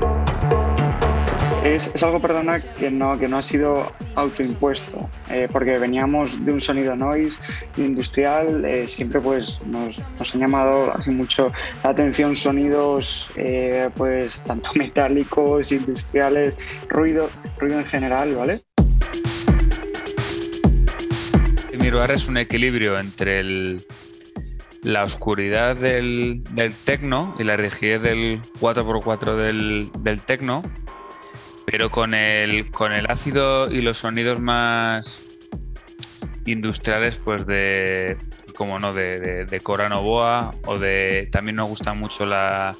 Es, 1.63 1.91
es, 1.93 2.01
algo, 2.01 2.19
perdona, 2.19 2.59
que 2.59 2.89
no, 2.89 3.19
que 3.19 3.27
no 3.27 3.37
ha 3.37 3.43
sido 3.43 3.85
autoimpuesto, 4.15 5.07
eh, 5.29 5.47
porque 5.51 5.77
veníamos 5.77 6.43
de 6.43 6.53
un 6.53 6.59
sonido 6.59 6.95
noise 6.95 7.37
industrial, 7.77 8.65
eh, 8.65 8.87
siempre 8.87 9.21
pues 9.21 9.61
nos, 9.67 9.99
nos, 10.17 10.33
han 10.33 10.41
llamado 10.41 10.91
así 10.91 11.11
mucho 11.11 11.51
la 11.83 11.91
atención 11.91 12.35
sonidos 12.35 13.31
eh, 13.35 13.89
pues 13.95 14.41
tanto 14.41 14.71
metálicos, 14.75 15.71
industriales, 15.71 16.55
ruido, 16.89 17.29
ruido 17.59 17.77
en 17.77 17.85
general, 17.85 18.33
¿vale? 18.33 18.61
Miruar 21.79 22.11
es 22.11 22.27
un 22.27 22.37
equilibrio 22.37 22.99
entre 22.99 23.39
el, 23.39 23.81
la 24.83 25.03
oscuridad 25.03 25.75
del, 25.75 26.43
del 26.51 26.73
tecno 26.73 27.35
y 27.37 27.43
la 27.43 27.57
rigidez 27.57 28.01
del 28.01 28.41
4x4 28.59 29.35
del, 29.35 29.91
del 29.99 30.21
tecno, 30.21 30.63
pero 31.65 31.91
con 31.91 32.13
el, 32.13 32.71
con 32.71 32.91
el 32.91 33.09
ácido 33.09 33.71
y 33.71 33.81
los 33.81 33.97
sonidos 33.97 34.39
más 34.39 35.21
industriales, 36.45 37.21
pues 37.23 37.45
de, 37.45 38.17
como 38.55 38.79
no, 38.79 38.93
de, 38.93 39.19
de, 39.19 39.45
de 39.45 39.59
Cora 39.59 39.89
Novoa 39.89 40.51
o 40.65 40.79
de, 40.79 41.29
también 41.31 41.57
nos 41.57 41.69
gusta 41.69 41.93
mucho 41.93 42.25
la, 42.25 42.75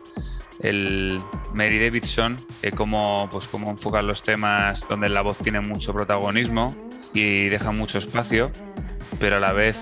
el 0.62 1.22
Mary 1.54 1.80
Davidson, 1.80 2.38
eh, 2.62 2.72
cómo, 2.72 3.28
pues 3.32 3.48
cómo 3.48 3.70
enfocan 3.70 4.08
los 4.08 4.22
temas 4.24 4.88
donde 4.88 5.10
la 5.10 5.22
voz 5.22 5.38
tiene 5.38 5.60
mucho 5.62 5.94
protagonismo 5.94 6.76
y 7.14 7.50
deja 7.50 7.72
mucho 7.72 7.98
espacio, 8.00 8.52
pero 9.20 9.38
a 9.38 9.40
la 9.40 9.54
vez 9.54 9.78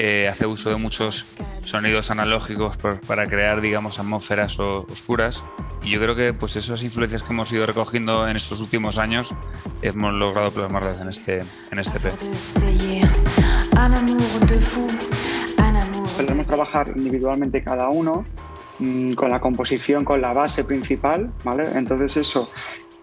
eh, 0.00 0.28
hace 0.28 0.46
uso 0.46 0.70
de 0.70 0.76
muchos 0.76 1.26
sonidos 1.64 2.12
analógicos 2.12 2.76
por, 2.76 3.00
para 3.00 3.26
crear, 3.26 3.60
digamos, 3.60 3.98
atmósferas 3.98 4.56
o, 4.60 4.86
oscuras. 4.88 5.42
Y 5.82 5.90
yo 5.90 6.00
creo 6.00 6.14
que 6.14 6.32
pues 6.32 6.54
esas 6.54 6.84
influencias 6.84 7.24
que 7.24 7.32
hemos 7.32 7.50
ido 7.52 7.66
recogiendo 7.66 8.28
en 8.28 8.36
estos 8.36 8.60
últimos 8.60 8.96
años 8.96 9.34
hemos 9.82 10.14
logrado 10.14 10.52
plasmarlas 10.52 11.00
en 11.00 11.08
este, 11.08 11.42
en 11.72 11.78
este. 11.80 11.98
Podemos 16.16 16.46
trabajar 16.46 16.92
individualmente 16.94 17.64
cada 17.64 17.88
uno 17.88 18.24
mmm, 18.78 19.14
con 19.14 19.30
la 19.30 19.40
composición, 19.40 20.04
con 20.04 20.20
la 20.20 20.32
base 20.32 20.62
principal, 20.62 21.32
¿vale? 21.42 21.66
Entonces 21.74 22.16
eso 22.16 22.48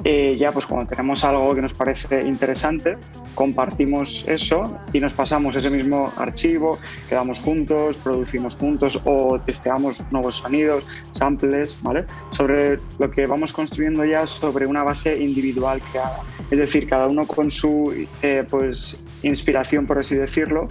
eh, 0.04 0.36
ya 0.38 0.52
pues 0.52 0.66
cuando 0.66 0.88
tenemos 0.88 1.24
algo 1.24 1.56
que 1.56 1.62
nos 1.62 1.74
parece 1.74 2.24
interesante, 2.24 2.98
compartimos 3.34 4.26
eso 4.28 4.80
y 4.94 5.00
nos 5.00 5.14
pasamos 5.14 5.56
ese 5.56 5.70
mismo 5.70 6.12
archivo, 6.18 6.78
quedamos 7.10 7.40
juntos, 7.40 7.98
producimos 7.98 8.56
juntos 8.56 9.02
o 9.06 9.40
testeamos 9.40 10.04
nuevos 10.12 10.38
sonidos, 10.38 10.84
samples, 11.12 11.78
¿vale? 11.82 12.06
Sobre 12.32 12.78
lo 13.00 13.10
que 13.10 13.26
vamos 13.26 13.52
construyendo 13.52 14.06
ya 14.06 14.28
sobre 14.28 14.68
una 14.68 14.84
base 14.84 15.22
individual 15.22 15.82
creada. 15.82 16.22
Es 16.52 16.60
decir, 16.60 16.88
cada 16.88 17.08
uno 17.08 17.26
con 17.26 17.50
su 17.50 18.08
eh, 18.22 18.44
pues, 18.50 19.04
inspiración, 19.24 19.86
por 19.86 20.00
así 20.00 20.16
decirlo, 20.16 20.68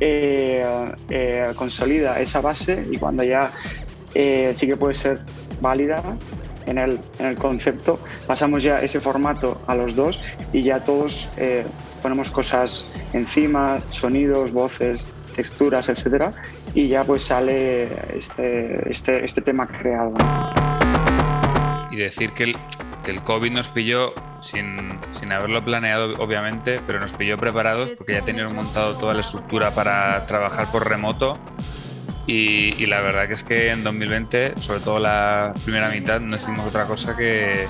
eh, 0.00 0.64
eh, 1.10 1.52
consolida 1.54 2.20
esa 2.20 2.40
base 2.40 2.84
y 2.90 2.96
cuando 2.96 3.22
ya 3.22 3.50
sí 4.12 4.66
que 4.66 4.76
puede 4.76 4.94
ser 4.94 5.20
válida, 5.60 6.02
en 6.66 6.78
el, 6.78 6.98
en 7.18 7.26
el, 7.26 7.36
concepto, 7.36 7.98
pasamos 8.26 8.62
ya 8.62 8.76
ese 8.76 9.00
formato 9.00 9.60
a 9.66 9.74
los 9.74 9.96
dos 9.96 10.20
y 10.52 10.62
ya 10.62 10.84
todos 10.84 11.30
eh, 11.36 11.64
ponemos 12.02 12.30
cosas 12.30 12.84
encima, 13.12 13.80
sonidos, 13.90 14.52
voces, 14.52 15.04
texturas, 15.34 15.88
etcétera, 15.88 16.32
y 16.74 16.88
ya 16.88 17.04
pues 17.04 17.24
sale 17.24 18.16
este, 18.16 18.90
este, 18.90 19.24
este 19.24 19.40
tema 19.40 19.66
creado. 19.66 20.14
Y 21.90 21.96
decir 21.96 22.32
que 22.32 22.44
el, 22.44 22.56
que 23.04 23.10
el 23.10 23.22
COVID 23.22 23.52
nos 23.52 23.68
pilló 23.68 24.14
sin, 24.40 24.76
sin, 25.18 25.30
haberlo 25.32 25.64
planeado, 25.64 26.14
obviamente, 26.18 26.80
pero 26.86 27.00
nos 27.00 27.12
pilló 27.12 27.36
preparados 27.36 27.90
porque 27.90 28.14
ya 28.14 28.22
teníamos 28.22 28.54
montado 28.54 28.96
toda 28.96 29.14
la 29.14 29.20
estructura 29.20 29.70
para 29.72 30.26
trabajar 30.26 30.66
por 30.72 30.88
remoto 30.88 31.38
y, 32.26 32.86
la 32.86 33.00
verdad 33.00 33.26
que 33.26 33.34
es 33.34 33.42
que 33.42 33.70
en 33.70 33.82
2020, 33.82 34.54
sobre 34.56 34.80
todo 34.80 34.98
la 34.98 35.52
primera 35.64 35.88
mitad, 35.88 36.20
no 36.20 36.36
hicimos 36.36 36.66
otra 36.66 36.86
cosa 36.86 37.16
que, 37.16 37.66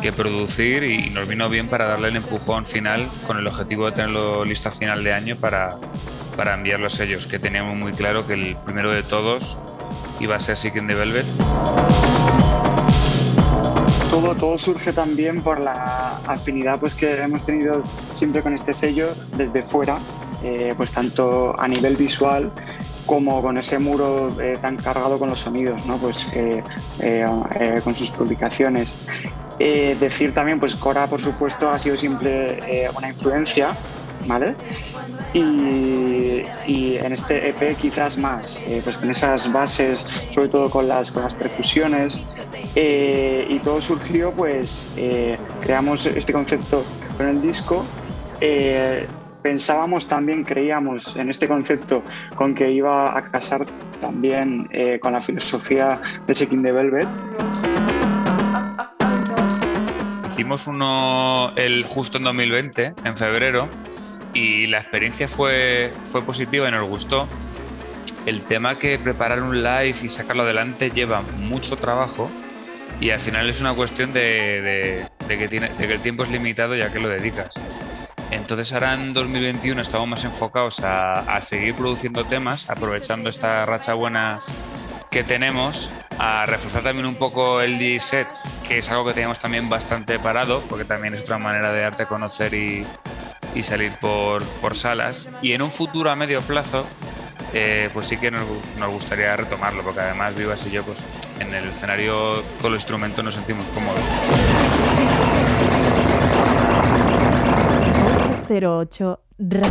que 0.00 0.12
producir 0.12 0.84
y 0.84 1.10
nos 1.10 1.28
vino 1.28 1.48
bien 1.48 1.68
para 1.68 1.88
darle 1.88 2.08
el 2.08 2.16
empujón 2.16 2.64
final 2.64 3.06
con 3.26 3.38
el 3.38 3.46
objetivo 3.46 3.86
de 3.86 3.92
tenerlo 3.92 4.44
listo 4.44 4.68
a 4.68 4.72
final 4.72 5.04
de 5.04 5.12
año 5.12 5.36
para, 5.36 5.76
para 6.36 6.54
enviar 6.54 6.80
los 6.80 6.94
sellos, 6.94 7.26
que 7.26 7.38
teníamos 7.38 7.76
muy 7.76 7.92
claro 7.92 8.26
que 8.26 8.34
el 8.34 8.56
primero 8.64 8.90
de 8.90 9.02
todos 9.02 9.58
iba 10.20 10.36
a 10.36 10.40
ser 10.40 10.56
Sick 10.56 10.76
in 10.76 10.86
the 10.86 10.94
Velvet. 10.94 11.26
Todo, 14.10 14.34
todo 14.34 14.56
surge 14.56 14.92
también 14.92 15.42
por 15.42 15.60
la 15.60 16.18
afinidad 16.26 16.80
pues, 16.80 16.94
que 16.94 17.22
hemos 17.22 17.44
tenido 17.44 17.82
siempre 18.14 18.42
con 18.42 18.54
este 18.54 18.72
sello 18.72 19.14
desde 19.36 19.62
fuera, 19.62 19.98
eh, 20.42 20.72
pues 20.76 20.92
tanto 20.92 21.54
a 21.58 21.68
nivel 21.68 21.96
visual 21.96 22.50
como 23.08 23.40
con 23.40 23.56
ese 23.56 23.78
muro 23.78 24.36
eh, 24.38 24.58
tan 24.60 24.76
cargado 24.76 25.18
con 25.18 25.30
los 25.30 25.40
sonidos, 25.40 25.86
¿no? 25.86 25.96
pues, 25.96 26.28
eh, 26.34 26.62
eh, 27.00 27.80
con 27.82 27.94
sus 27.94 28.10
publicaciones. 28.10 28.94
decir 29.58 30.32
también, 30.34 30.60
pues 30.60 30.74
Cora, 30.76 31.06
por 31.08 31.20
supuesto, 31.20 31.68
ha 31.70 31.78
sido 31.78 31.96
siempre 31.96 32.60
una 32.96 33.08
influencia, 33.08 33.70
¿vale? 34.26 34.54
Y, 35.32 36.44
en 36.98 37.12
este 37.12 37.48
EP 37.48 37.76
quizás 37.76 38.18
más, 38.18 38.62
pues 38.84 38.96
con 38.98 39.10
esas 39.10 39.50
bases, 39.50 40.04
sobre 40.32 40.48
todo 40.48 40.68
con 40.68 40.86
las, 40.86 41.10
con 41.10 41.22
las 41.22 41.34
percusiones, 41.34 42.20
y 42.74 43.58
todo 43.60 43.80
surgió, 43.80 44.32
pues 44.32 44.86
creamos 45.60 46.06
este 46.06 46.32
concepto 46.32 46.84
con 47.16 47.26
el 47.28 47.40
disco 47.40 47.84
pensábamos 49.42 50.08
también, 50.08 50.44
creíamos 50.44 51.16
en 51.16 51.30
este 51.30 51.48
concepto 51.48 52.02
con 52.34 52.54
que 52.54 52.70
iba 52.70 53.16
a 53.16 53.22
casar 53.30 53.66
también 54.00 54.68
eh, 54.72 54.98
con 55.00 55.12
la 55.12 55.20
filosofía 55.20 56.00
de 56.26 56.34
Seeking 56.34 56.62
the 56.62 56.72
Velvet. 56.72 57.08
Hicimos 60.28 60.66
uno 60.66 61.52
el, 61.56 61.84
justo 61.84 62.18
en 62.18 62.24
2020, 62.24 62.94
en 63.04 63.16
febrero, 63.16 63.68
y 64.34 64.66
la 64.66 64.78
experiencia 64.78 65.28
fue, 65.28 65.92
fue 66.04 66.22
positiva 66.22 66.68
y 66.68 66.70
nos 66.70 66.84
gustó. 66.84 67.26
El 68.26 68.42
tema 68.42 68.76
que 68.78 68.98
preparar 68.98 69.42
un 69.42 69.62
live 69.62 69.96
y 70.02 70.08
sacarlo 70.08 70.42
adelante 70.42 70.90
lleva 70.90 71.22
mucho 71.38 71.76
trabajo 71.76 72.30
y 73.00 73.10
al 73.10 73.20
final 73.20 73.48
es 73.48 73.60
una 73.60 73.74
cuestión 73.74 74.12
de, 74.12 75.06
que, 75.26 75.36
de 75.36 75.48
que 75.48 75.92
el 75.92 76.00
tiempo 76.00 76.24
es 76.24 76.30
limitado 76.30 76.76
ya 76.76 76.92
que 76.92 77.00
lo 77.00 77.08
dedicas. 77.08 77.54
Entonces 78.30 78.72
ahora 78.72 78.94
en 78.94 79.14
2021 79.14 79.80
estamos 79.80 80.08
más 80.08 80.24
enfocados 80.24 80.80
a, 80.80 81.20
a, 81.20 81.40
seguir 81.40 81.74
produciendo 81.74 82.24
temas, 82.24 82.68
aprovechando 82.68 83.30
esta 83.30 83.64
racha 83.64 83.94
buena 83.94 84.38
que 85.10 85.24
tenemos, 85.24 85.90
a 86.18 86.44
reforzar 86.46 86.82
también 86.82 87.06
un 87.06 87.16
poco 87.16 87.60
el 87.60 87.78
DJ 87.78 88.00
set, 88.00 88.28
que 88.66 88.78
es 88.78 88.90
algo 88.90 89.06
que 89.06 89.14
teníamos 89.14 89.38
también 89.38 89.68
bastante 89.68 90.18
parado, 90.18 90.62
porque 90.68 90.84
también 90.84 91.14
es 91.14 91.22
otra 91.22 91.38
manera 91.38 91.72
de 91.72 91.80
darte 91.80 92.02
a 92.02 92.06
conocer 92.06 92.52
y, 92.54 92.86
y 93.54 93.62
salir 93.62 93.92
por, 94.00 94.44
por 94.60 94.76
salas. 94.76 95.26
Y 95.42 95.52
en 95.52 95.62
un 95.62 95.72
futuro 95.72 96.10
a 96.10 96.16
medio 96.16 96.40
plazo, 96.42 96.86
eh, 97.54 97.88
pues 97.92 98.08
sí 98.08 98.18
que 98.18 98.30
nos, 98.30 98.44
nos 98.78 98.90
gustaría 98.90 99.34
retomarlo, 99.36 99.82
porque 99.82 100.00
además 100.00 100.34
Vivas 100.34 100.66
y 100.66 100.70
yo, 100.70 100.84
pues 100.84 100.98
en 101.40 101.54
el 101.54 101.68
escenario 101.68 102.42
con 102.60 102.72
los 102.72 102.80
instrumentos 102.80 103.24
nos 103.24 103.34
sentimos 103.34 103.66
cómodos. 103.68 104.02
808 108.48 109.20
Radio. 109.38 109.68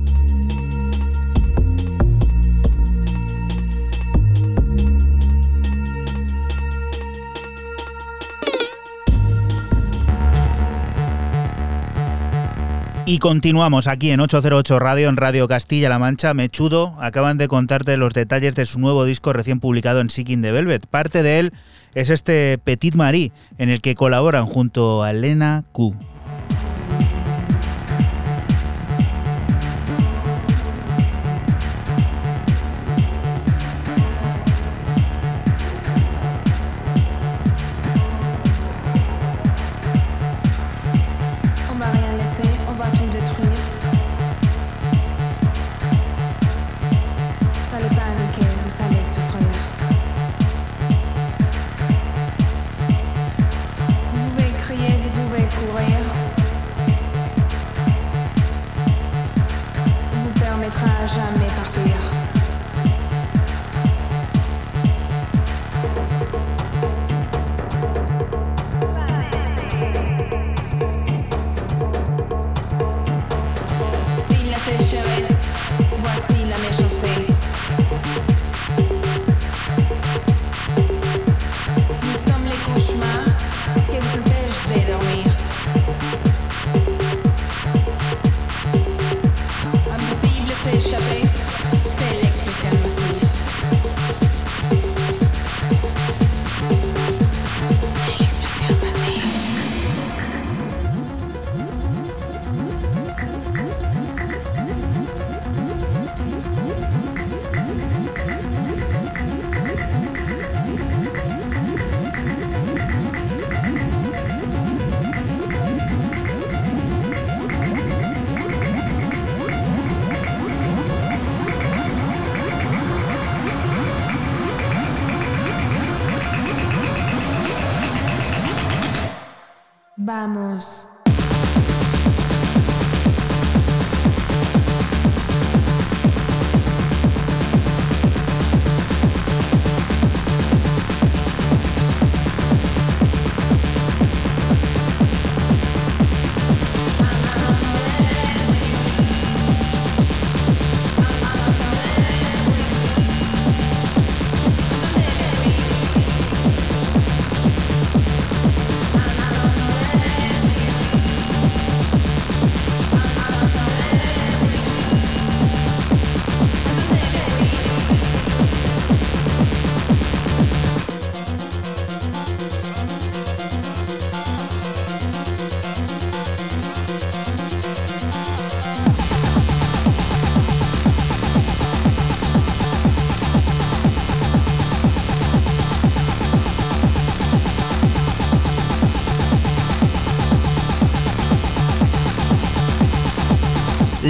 Y 13.10 13.18
continuamos 13.18 13.88
aquí 13.88 14.12
en 14.12 14.20
808 14.20 14.78
Radio, 14.78 15.10
en 15.10 15.18
Radio 15.18 15.48
Castilla-La 15.48 15.98
Mancha. 15.98 16.36
Mechudo, 16.36 16.96
acaban 17.00 17.40
de 17.40 17.48
contarte 17.48 17.98
los 17.98 18.14
detalles 18.14 18.54
de 18.54 18.68
su 18.68 18.78
nuevo 18.78 19.04
disco 19.04 19.34
recién 19.34 19.60
publicado 19.60 20.00
en 20.00 20.12
Seeking 20.12 20.44
the 20.44 20.52
Velvet. 20.52 20.86
Parte 20.86 21.24
de 21.24 21.40
él 21.40 21.54
es 21.96 22.12
este 22.12 22.60
Petit 22.64 22.94
Marie, 22.94 23.32
en 23.58 23.70
el 23.70 23.82
que 23.82 23.96
colaboran 23.96 24.46
junto 24.46 25.02
a 25.02 25.10
Elena 25.10 25.64
Q. 25.72 25.96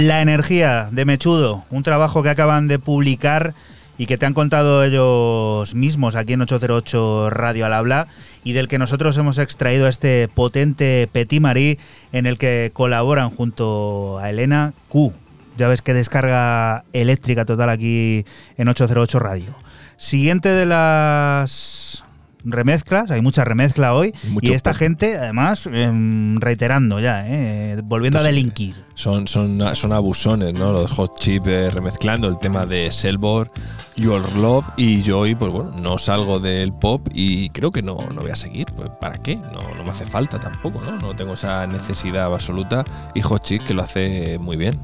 La 0.00 0.22
energía 0.22 0.88
de 0.90 1.04
Mechudo, 1.04 1.64
un 1.68 1.82
trabajo 1.82 2.22
que 2.22 2.30
acaban 2.30 2.68
de 2.68 2.78
publicar 2.78 3.52
y 3.98 4.06
que 4.06 4.16
te 4.16 4.24
han 4.24 4.32
contado 4.32 4.82
ellos 4.82 5.74
mismos 5.74 6.16
aquí 6.16 6.32
en 6.32 6.40
808 6.40 7.28
Radio 7.28 7.66
al 7.66 7.74
Habla 7.74 8.06
y 8.42 8.54
del 8.54 8.66
que 8.66 8.78
nosotros 8.78 9.18
hemos 9.18 9.36
extraído 9.36 9.88
este 9.88 10.26
potente 10.28 11.06
Petit 11.12 11.42
Marie 11.42 11.78
en 12.12 12.24
el 12.24 12.38
que 12.38 12.70
colaboran 12.72 13.28
junto 13.28 14.18
a 14.20 14.30
Elena 14.30 14.72
Q. 14.88 15.12
Ya 15.58 15.68
ves 15.68 15.82
que 15.82 15.92
descarga 15.92 16.84
eléctrica 16.94 17.44
total 17.44 17.68
aquí 17.68 18.24
en 18.56 18.68
808 18.68 19.18
Radio. 19.18 19.54
Siguiente 19.98 20.48
de 20.48 20.64
las 20.64 22.04
remezclas, 22.44 23.10
hay 23.10 23.22
mucha 23.22 23.44
remezcla 23.44 23.94
hoy 23.94 24.14
Mucho 24.28 24.52
y 24.52 24.54
esta 24.54 24.74
gente 24.74 25.18
además 25.18 25.68
em, 25.72 26.40
reiterando 26.40 27.00
ya, 27.00 27.24
eh, 27.26 27.80
volviendo 27.84 28.18
a 28.18 28.22
delinquir. 28.22 28.76
Son, 28.94 29.26
son, 29.26 29.60
son 29.74 29.92
abusones, 29.92 30.54
¿no? 30.54 30.72
Los 30.72 30.90
Hot 30.92 31.18
Chip 31.18 31.46
eh, 31.46 31.70
remezclando 31.70 32.28
el 32.28 32.38
tema 32.38 32.66
de 32.66 32.92
Selbor, 32.92 33.50
Your 33.96 34.34
Love 34.36 34.66
y 34.76 35.02
yo 35.02 35.20
hoy, 35.20 35.34
pues 35.34 35.52
bueno, 35.52 35.72
no 35.72 35.98
salgo 35.98 36.40
del 36.40 36.72
pop 36.72 37.06
y 37.12 37.48
creo 37.50 37.70
que 37.70 37.82
no, 37.82 37.96
no 38.14 38.20
voy 38.22 38.30
a 38.30 38.36
seguir. 38.36 38.66
Pues, 38.76 38.90
¿Para 39.00 39.18
qué? 39.22 39.36
No, 39.36 39.74
no 39.76 39.84
me 39.84 39.90
hace 39.90 40.06
falta 40.06 40.38
tampoco, 40.38 40.80
¿no? 40.84 40.98
No 40.98 41.14
tengo 41.14 41.34
esa 41.34 41.66
necesidad 41.66 42.32
absoluta 42.32 42.84
y 43.14 43.20
Hot 43.20 43.42
Chip 43.42 43.64
que 43.64 43.74
lo 43.74 43.82
hace 43.82 44.38
muy 44.38 44.56
bien. 44.56 44.78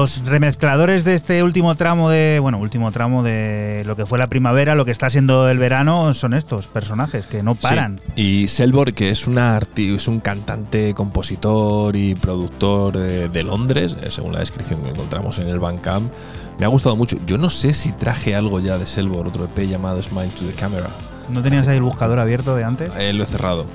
Los 0.00 0.24
remezcladores 0.24 1.04
de 1.04 1.14
este 1.14 1.42
último 1.42 1.74
tramo 1.74 2.08
de. 2.08 2.38
Bueno, 2.40 2.58
último 2.58 2.90
tramo 2.90 3.22
de 3.22 3.82
lo 3.84 3.96
que 3.96 4.06
fue 4.06 4.18
la 4.18 4.28
primavera, 4.28 4.74
lo 4.74 4.86
que 4.86 4.92
está 4.92 5.10
siendo 5.10 5.46
el 5.50 5.58
verano, 5.58 6.14
son 6.14 6.32
estos 6.32 6.68
personajes 6.68 7.26
que 7.26 7.42
no 7.42 7.54
paran. 7.54 8.00
Sí. 8.16 8.22
Y 8.22 8.48
Selbor, 8.48 8.94
que 8.94 9.10
es, 9.10 9.26
una 9.26 9.60
es 9.76 10.08
un 10.08 10.20
cantante, 10.20 10.94
compositor 10.94 11.96
y 11.96 12.14
productor 12.14 12.96
de, 12.96 13.28
de 13.28 13.42
Londres, 13.42 13.94
eh, 14.02 14.08
según 14.10 14.32
la 14.32 14.38
descripción 14.38 14.80
que 14.82 14.88
encontramos 14.88 15.38
en 15.38 15.48
el 15.48 15.60
Bandcamp, 15.60 16.10
me 16.58 16.64
ha 16.64 16.68
gustado 16.68 16.96
mucho. 16.96 17.18
Yo 17.26 17.36
no 17.36 17.50
sé 17.50 17.74
si 17.74 17.92
traje 17.92 18.34
algo 18.34 18.58
ya 18.58 18.78
de 18.78 18.86
Selbor, 18.86 19.28
otro 19.28 19.44
EP 19.44 19.68
llamado 19.68 20.02
Smile 20.02 20.30
to 20.30 20.46
the 20.46 20.54
Camera. 20.54 20.88
¿No 21.28 21.42
tenías 21.42 21.68
ahí 21.68 21.76
el 21.76 21.82
buscador 21.82 22.20
abierto 22.20 22.56
de 22.56 22.64
antes? 22.64 22.90
Eh, 22.96 23.12
lo 23.12 23.24
he 23.24 23.26
cerrado 23.26 23.66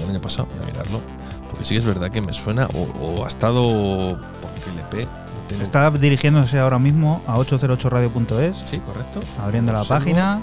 el 0.00 0.10
año 0.10 0.20
pasado, 0.20 0.46
voy 0.46 0.62
a 0.62 0.72
mirarlo. 0.72 1.02
Porque 1.50 1.64
sí 1.64 1.74
que 1.74 1.78
es 1.78 1.84
verdad 1.84 2.12
que 2.12 2.20
me 2.20 2.32
suena, 2.32 2.68
o, 2.72 2.82
o 3.00 3.24
ha 3.24 3.28
estado 3.28 4.16
por 4.40 4.50
el 4.72 5.00
EP. 5.00 5.25
Tengo- 5.48 5.62
Está 5.62 5.90
dirigiéndose 5.90 6.58
ahora 6.58 6.78
mismo 6.78 7.22
a 7.26 7.36
808radio.es. 7.38 8.56
Sí, 8.64 8.78
correcto. 8.78 9.20
Abriendo 9.42 9.72
la 9.72 9.80
Observo. 9.82 9.98
página. 10.00 10.40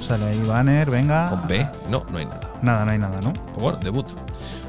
Sale 0.00 0.26
ahí 0.26 0.42
banner, 0.46 0.90
venga. 0.90 1.30
Con 1.30 1.48
B. 1.48 1.66
No, 1.90 2.04
no 2.10 2.18
hay 2.18 2.24
nada. 2.26 2.40
Nada, 2.62 2.84
no 2.84 2.90
hay 2.92 2.98
nada, 2.98 3.20
¿no? 3.22 3.32
Pues 3.32 3.58
bueno, 3.62 3.78
debut. 3.82 4.06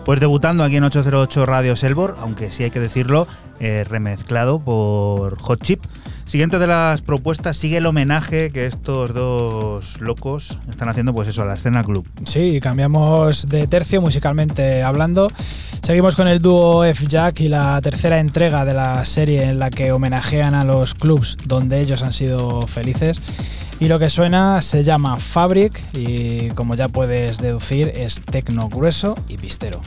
Pues 0.06 0.20
debutando 0.20 0.64
aquí 0.64 0.78
en 0.78 0.84
808 0.86 1.46
Radio 1.46 1.76
Selbor, 1.76 2.18
aunque 2.22 2.52
sí 2.52 2.64
hay 2.64 2.72
que 2.72 2.80
decirlo, 2.80 3.28
eh, 3.60 3.86
remezclado 3.88 4.60
por 4.60 5.38
Hot 5.40 5.62
Chip. 5.62 5.84
Siguiente 6.30 6.60
de 6.60 6.68
las 6.68 7.02
propuestas 7.02 7.58
sigue 7.58 7.78
el 7.78 7.88
homenaje 7.88 8.52
que 8.52 8.68
estos 8.68 9.16
dos 9.16 10.00
locos 10.00 10.60
están 10.70 10.88
haciendo, 10.88 11.12
pues 11.12 11.28
eso, 11.28 11.42
a 11.42 11.46
la 11.46 11.56
escena 11.56 11.84
club. 11.84 12.08
Sí, 12.24 12.60
cambiamos 12.62 13.48
de 13.48 13.66
tercio 13.66 14.00
musicalmente 14.00 14.84
hablando. 14.84 15.32
Seguimos 15.82 16.16
con 16.16 16.28
el 16.28 16.38
dúo 16.38 16.86
F-Jack 16.86 17.40
y 17.40 17.48
la 17.48 17.82
tercera 17.82 18.20
entrega 18.20 18.64
de 18.64 18.76
la 18.76 19.04
serie 19.06 19.46
en 19.46 19.58
la 19.58 19.72
que 19.72 19.92
homenajean 19.92 20.54
a 20.54 20.64
los 20.64 20.94
clubs 20.94 21.36
donde 21.48 21.80
ellos 21.80 22.04
han 22.04 22.14
sido 22.14 22.68
felices. 22.68 23.20
Y 23.80 23.88
lo 23.88 23.98
que 23.98 24.12
suena 24.12 24.62
se 24.62 24.84
llama 24.84 25.18
Fabric 25.18 25.84
y 25.94 26.50
como 26.50 26.76
ya 26.76 26.90
puedes 26.90 27.40
deducir 27.40 27.88
es 27.88 28.22
tecno 28.30 28.70
grueso 28.70 29.18
y 29.30 29.38
pistero. 29.38 29.82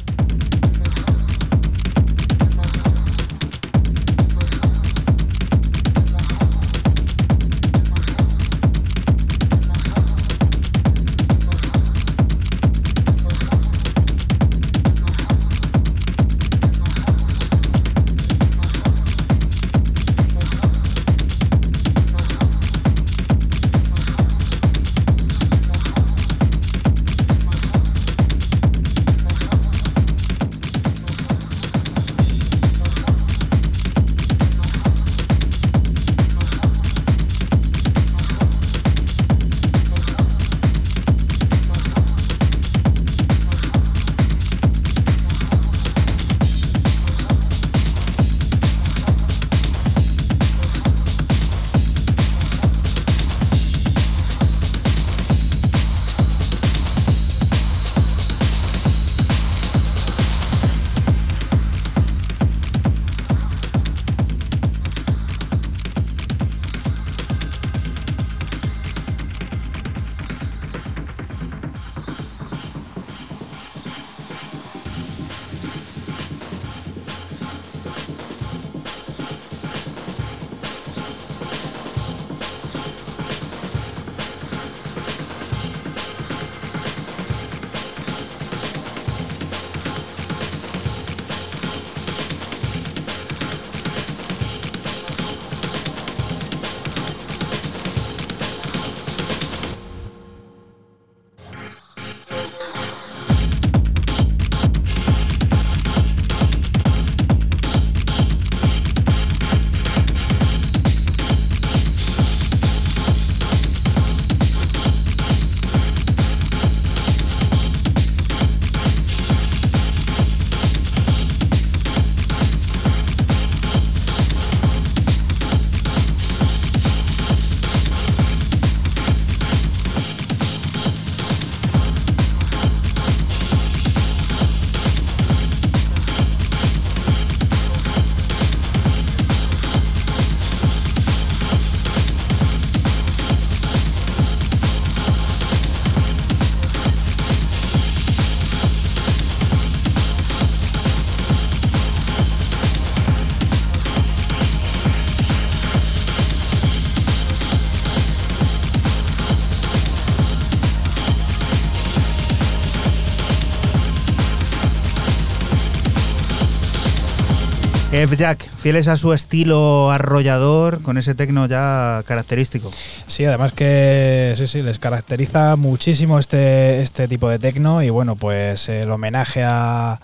Jack, 168.10 168.48
fieles 168.56 168.88
a 168.88 168.96
su 168.96 169.12
estilo 169.12 169.90
arrollador, 169.90 170.82
con 170.82 170.98
ese 170.98 171.14
tecno 171.14 171.46
ya 171.46 172.02
característico. 172.06 172.70
Sí, 173.06 173.24
además 173.24 173.52
que 173.52 174.34
sí, 174.36 174.46
sí, 174.46 174.60
les 174.62 174.78
caracteriza 174.78 175.56
muchísimo 175.56 176.18
este, 176.18 176.82
este 176.82 177.08
tipo 177.08 177.28
de 177.28 177.38
tecno 177.38 177.82
y 177.82 177.90
bueno, 177.90 178.16
pues 178.16 178.68
el 178.68 178.90
homenaje 178.90 179.42
a, 179.44 180.00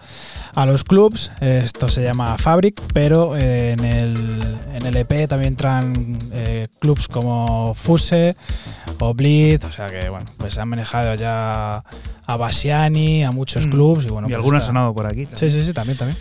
a 0.55 0.66
los 0.66 0.85
clubs, 0.85 1.31
esto 1.41 1.89
se 1.89 2.03
llama 2.03 2.37
Fabric, 2.39 2.81
pero 2.95 3.37
eh, 3.37 3.73
en, 3.73 3.85
el, 3.85 4.57
en 4.75 4.87
el 4.87 4.97
EP 4.97 5.27
también 5.29 5.57
traen 5.57 6.19
eh, 6.33 6.69
clubs 6.79 7.09
como 7.09 7.75
Fuse 7.75 8.37
o 9.01 9.11
o 9.11 9.73
sea 9.73 9.91
que 9.91 10.09
bueno, 10.09 10.27
pues 10.39 10.57
han 10.59 10.69
manejado 10.69 11.15
ya 11.15 11.83
a 12.27 12.37
Basiani, 12.37 13.25
a 13.25 13.31
muchos 13.31 13.66
Mm. 13.66 13.70
clubs 13.70 14.05
y 14.05 14.09
bueno, 14.09 14.29
y 14.29 14.31
pues 14.31 14.37
alguno 14.37 14.57
ha 14.57 14.61
está- 14.61 14.66
sonado 14.66 14.95
por 14.95 15.07
aquí. 15.07 15.27
Sí, 15.35 15.51
sí, 15.51 15.62
sí, 15.65 15.73
también, 15.73 15.97
también. 15.99 16.19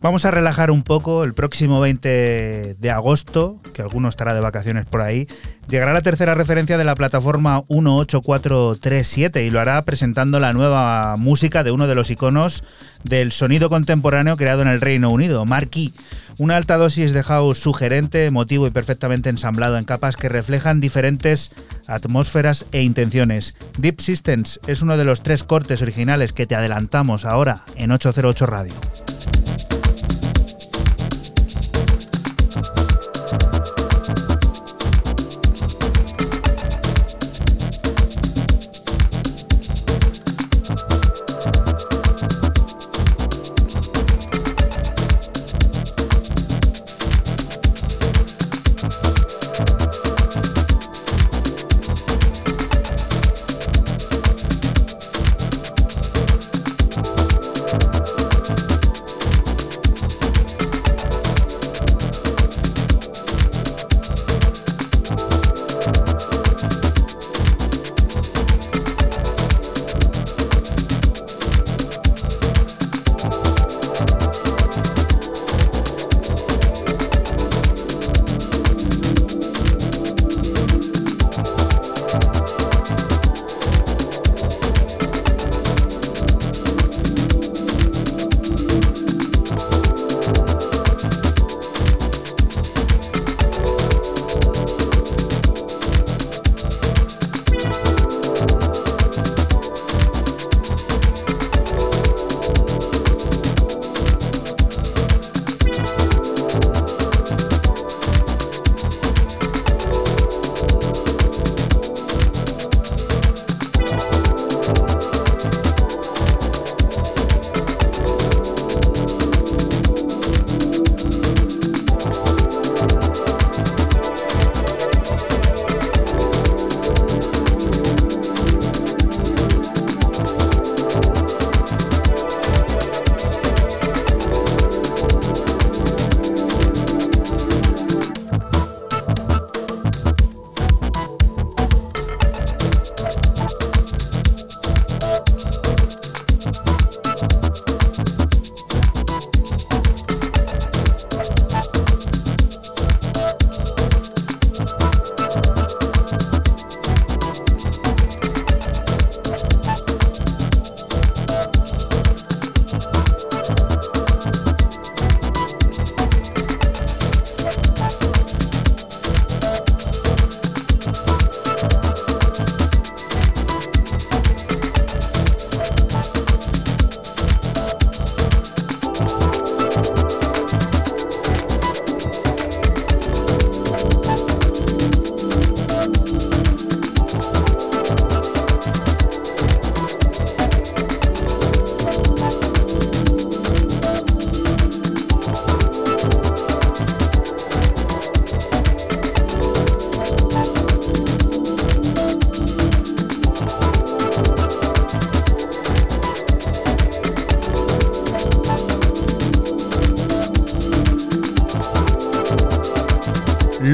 Vamos 0.00 0.24
a 0.24 0.30
relajar 0.30 0.70
un 0.70 0.82
poco. 0.82 1.24
El 1.24 1.34
próximo 1.34 1.80
20 1.80 2.76
de 2.78 2.90
agosto, 2.90 3.60
que 3.74 3.82
alguno 3.82 4.08
estará 4.08 4.34
de 4.34 4.40
vacaciones 4.40 4.86
por 4.86 5.00
ahí, 5.02 5.28
llegará 5.68 5.92
la 5.92 6.02
tercera 6.02 6.34
referencia 6.34 6.78
de 6.78 6.84
la 6.84 6.94
plataforma 6.94 7.62
18437 7.68 9.44
y 9.44 9.50
lo 9.50 9.60
hará 9.60 9.82
presentando 9.84 10.40
la 10.40 10.52
nueva 10.52 11.16
música 11.16 11.62
de 11.64 11.70
uno 11.70 11.86
de 11.86 11.94
los 11.94 12.10
iconos 12.10 12.64
del 13.04 13.32
sonido 13.32 13.68
contemporáneo 13.68 14.36
creado 14.36 14.62
en 14.62 14.68
el 14.68 14.80
Reino 14.80 15.10
Unido, 15.10 15.44
Marquee. 15.44 15.92
Una 16.38 16.56
alta 16.56 16.76
dosis 16.78 17.12
de 17.12 17.22
house 17.22 17.58
sugerente, 17.58 18.24
emotivo 18.24 18.66
y 18.66 18.70
perfectamente 18.70 19.28
ensamblado 19.28 19.76
en 19.76 19.84
capas 19.84 20.16
que 20.16 20.28
reflejan 20.28 20.80
diferentes 20.80 21.52
atmósferas 21.86 22.66
e 22.72 22.82
intenciones. 22.82 23.56
Deep 23.78 24.00
Systems 24.00 24.60
es 24.66 24.80
uno 24.80 24.96
de 24.96 25.04
los 25.04 25.22
tres 25.22 25.44
cortes 25.44 25.82
originales 25.82 26.32
que 26.32 26.46
te 26.46 26.54
adelantamos 26.54 27.24
ahora 27.24 27.64
en 27.76 27.90
808 27.90 28.46
Radio. 28.46 28.74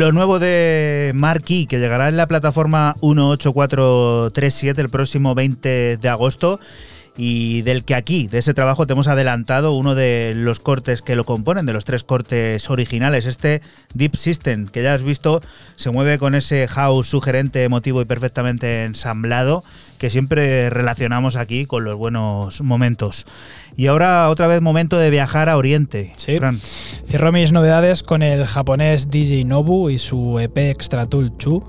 Lo 0.06 0.12
nuevo 0.12 0.38
de 0.38 1.10
Marquee, 1.16 1.66
que 1.66 1.80
llegará 1.80 2.08
en 2.08 2.16
la 2.16 2.28
plataforma 2.28 2.94
18437 3.00 4.80
el 4.80 4.88
próximo 4.88 5.34
20 5.34 5.96
de 5.96 6.08
agosto. 6.08 6.60
Y 7.16 7.62
del 7.62 7.84
que 7.84 7.94
aquí, 7.94 8.26
de 8.26 8.38
ese 8.38 8.54
trabajo, 8.54 8.86
te 8.86 8.92
hemos 8.92 9.08
adelantado 9.08 9.72
uno 9.72 9.94
de 9.94 10.32
los 10.36 10.60
cortes 10.60 11.02
que 11.02 11.16
lo 11.16 11.24
componen, 11.24 11.64
de 11.64 11.72
los 11.72 11.84
tres 11.84 12.04
cortes 12.04 12.68
originales. 12.68 13.26
Este 13.26 13.62
Deep 13.94 14.16
System, 14.16 14.66
que 14.66 14.82
ya 14.82 14.94
has 14.94 15.02
visto, 15.02 15.40
se 15.76 15.90
mueve 15.90 16.18
con 16.18 16.34
ese 16.34 16.68
house 16.68 17.08
sugerente, 17.08 17.64
emotivo 17.64 18.02
y 18.02 18.04
perfectamente 18.04 18.84
ensamblado 18.84 19.64
que 19.98 20.10
siempre 20.10 20.70
relacionamos 20.70 21.36
aquí 21.36 21.66
con 21.66 21.84
los 21.84 21.96
buenos 21.96 22.60
momentos. 22.60 23.26
Y 23.76 23.86
ahora 23.86 24.28
otra 24.30 24.46
vez 24.46 24.60
momento 24.60 24.98
de 24.98 25.10
viajar 25.10 25.48
a 25.48 25.56
Oriente. 25.56 26.12
Sí. 26.16 26.36
Fran. 26.36 26.60
Cierro 27.06 27.32
mis 27.32 27.52
novedades 27.52 28.02
con 28.02 28.22
el 28.22 28.46
japonés 28.46 29.10
DJ 29.10 29.44
Nobu 29.44 29.90
y 29.90 29.98
su 29.98 30.38
EP 30.38 30.56
Extra 30.58 31.06
Tool 31.06 31.32
2 31.38 31.62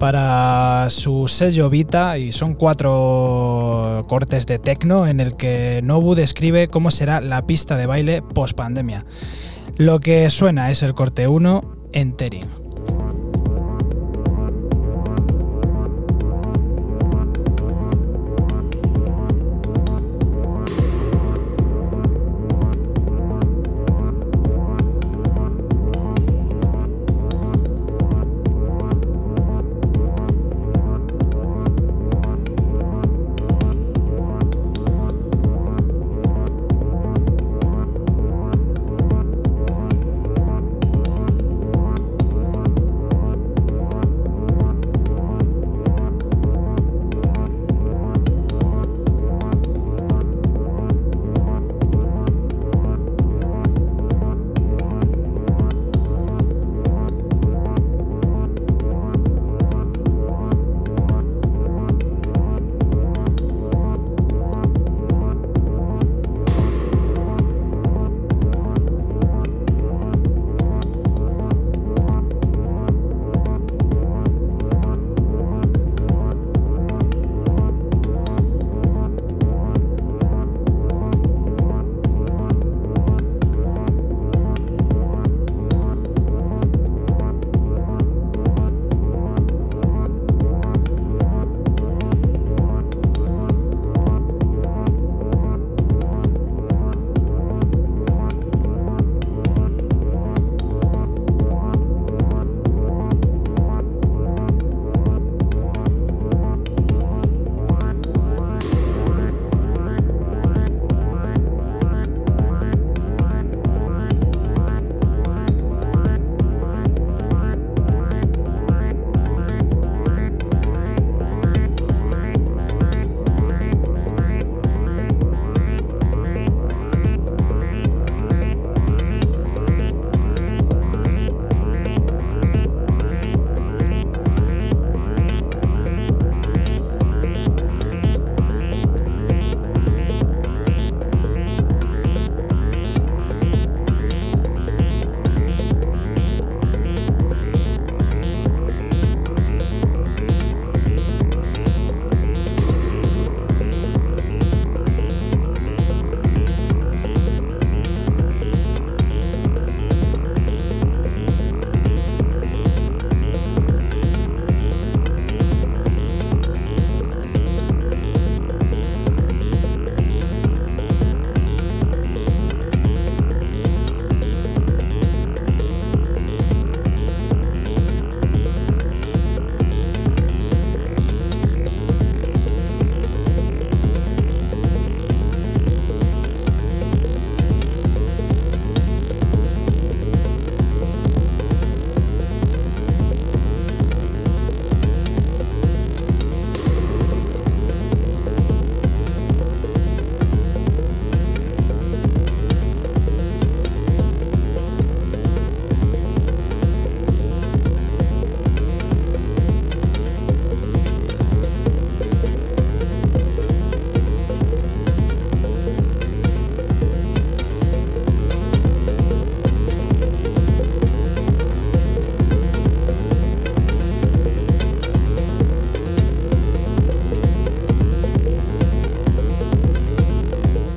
para 0.00 0.88
su 0.88 1.28
sello 1.28 1.68
Vita 1.68 2.16
y 2.16 2.32
son 2.32 2.54
cuatro 2.54 4.06
cortes 4.08 4.46
de 4.46 4.58
techno 4.58 5.06
en 5.06 5.20
el 5.20 5.36
que 5.36 5.82
Nobu 5.84 6.14
describe 6.14 6.68
cómo 6.68 6.90
será 6.90 7.20
la 7.20 7.46
pista 7.46 7.76
de 7.76 7.84
baile 7.84 8.22
post 8.22 8.56
pandemia. 8.56 9.04
Lo 9.76 10.00
que 10.00 10.30
suena 10.30 10.70
es 10.70 10.82
el 10.82 10.94
corte 10.94 11.28
1 11.28 11.76
Entering. 11.92 12.59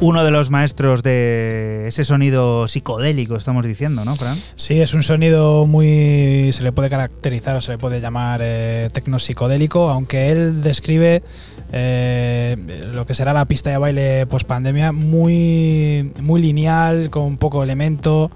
Uno 0.04 0.26
de 0.26 0.32
los 0.32 0.50
maestros 0.50 1.02
de 1.02 1.86
ese 1.88 2.04
sonido 2.04 2.68
psicodélico, 2.68 3.38
estamos 3.38 3.66
diciendo, 3.66 4.04
¿no, 4.04 4.18
Fran? 4.18 4.38
Sí, 4.56 4.82
es 4.82 4.94
un 4.94 5.02
sonido 5.02 5.66
muy. 5.66 6.52
se 6.52 6.62
le 6.62 6.74
puede 6.74 6.90
caracterizar 6.90 7.56
o 7.56 7.62
se 7.62 7.72
le 7.72 7.78
puede 7.78 8.02
llamar 8.02 8.42
eh, 8.44 8.90
tecno 8.92 9.18
psicodélico, 9.18 9.90
aunque 9.90 10.30
él 10.30 10.62
describe 10.62 11.24
eh, 11.72 12.84
lo 12.92 13.06
que 13.06 13.16
será 13.16 13.32
la 13.32 13.46
pista 13.46 13.70
de 13.70 13.78
baile 13.78 14.26
post 14.26 14.46
pandemia 14.46 14.92
muy, 14.92 16.12
muy 16.22 16.42
lineal, 16.42 17.10
con 17.10 17.38
poco 17.38 17.64
elemento. 17.64 18.30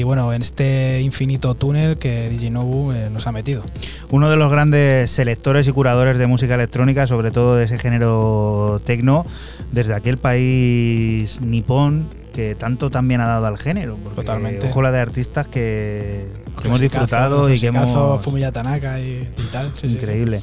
Y 0.00 0.02
bueno, 0.02 0.32
en 0.32 0.40
este 0.40 1.02
infinito 1.02 1.54
túnel 1.54 1.98
que 1.98 2.30
DJ 2.30 2.48
Nobu 2.50 2.90
eh, 2.90 3.10
nos 3.12 3.26
ha 3.26 3.32
metido. 3.32 3.62
Uno 4.08 4.30
de 4.30 4.38
los 4.38 4.50
grandes 4.50 5.10
selectores 5.10 5.68
y 5.68 5.72
curadores 5.72 6.16
de 6.16 6.26
música 6.26 6.54
electrónica, 6.54 7.06
sobre 7.06 7.30
todo 7.30 7.56
de 7.56 7.64
ese 7.64 7.78
género 7.78 8.80
tecno, 8.86 9.26
desde 9.72 9.92
aquel 9.92 10.16
país 10.16 11.42
nipón 11.42 12.06
que 12.32 12.54
tanto 12.54 12.90
también 12.90 13.20
ha 13.20 13.26
dado 13.26 13.46
al 13.46 13.58
género. 13.58 13.98
Porque 14.02 14.22
Totalmente. 14.22 14.68
Ojo 14.68 14.80
la 14.80 14.90
de 14.90 15.00
artistas 15.00 15.46
que, 15.48 16.28
que 16.62 16.68
hemos 16.68 16.80
disfrutado 16.80 17.52
y 17.52 17.60
que 17.60 17.66
hemos... 17.66 18.22
Fumiya 18.22 18.52
Tanaka 18.52 19.00
y, 19.00 19.28
y 19.36 19.52
tal. 19.52 19.70
sí, 19.74 19.90
sí. 19.90 19.96
Increíble. 19.96 20.42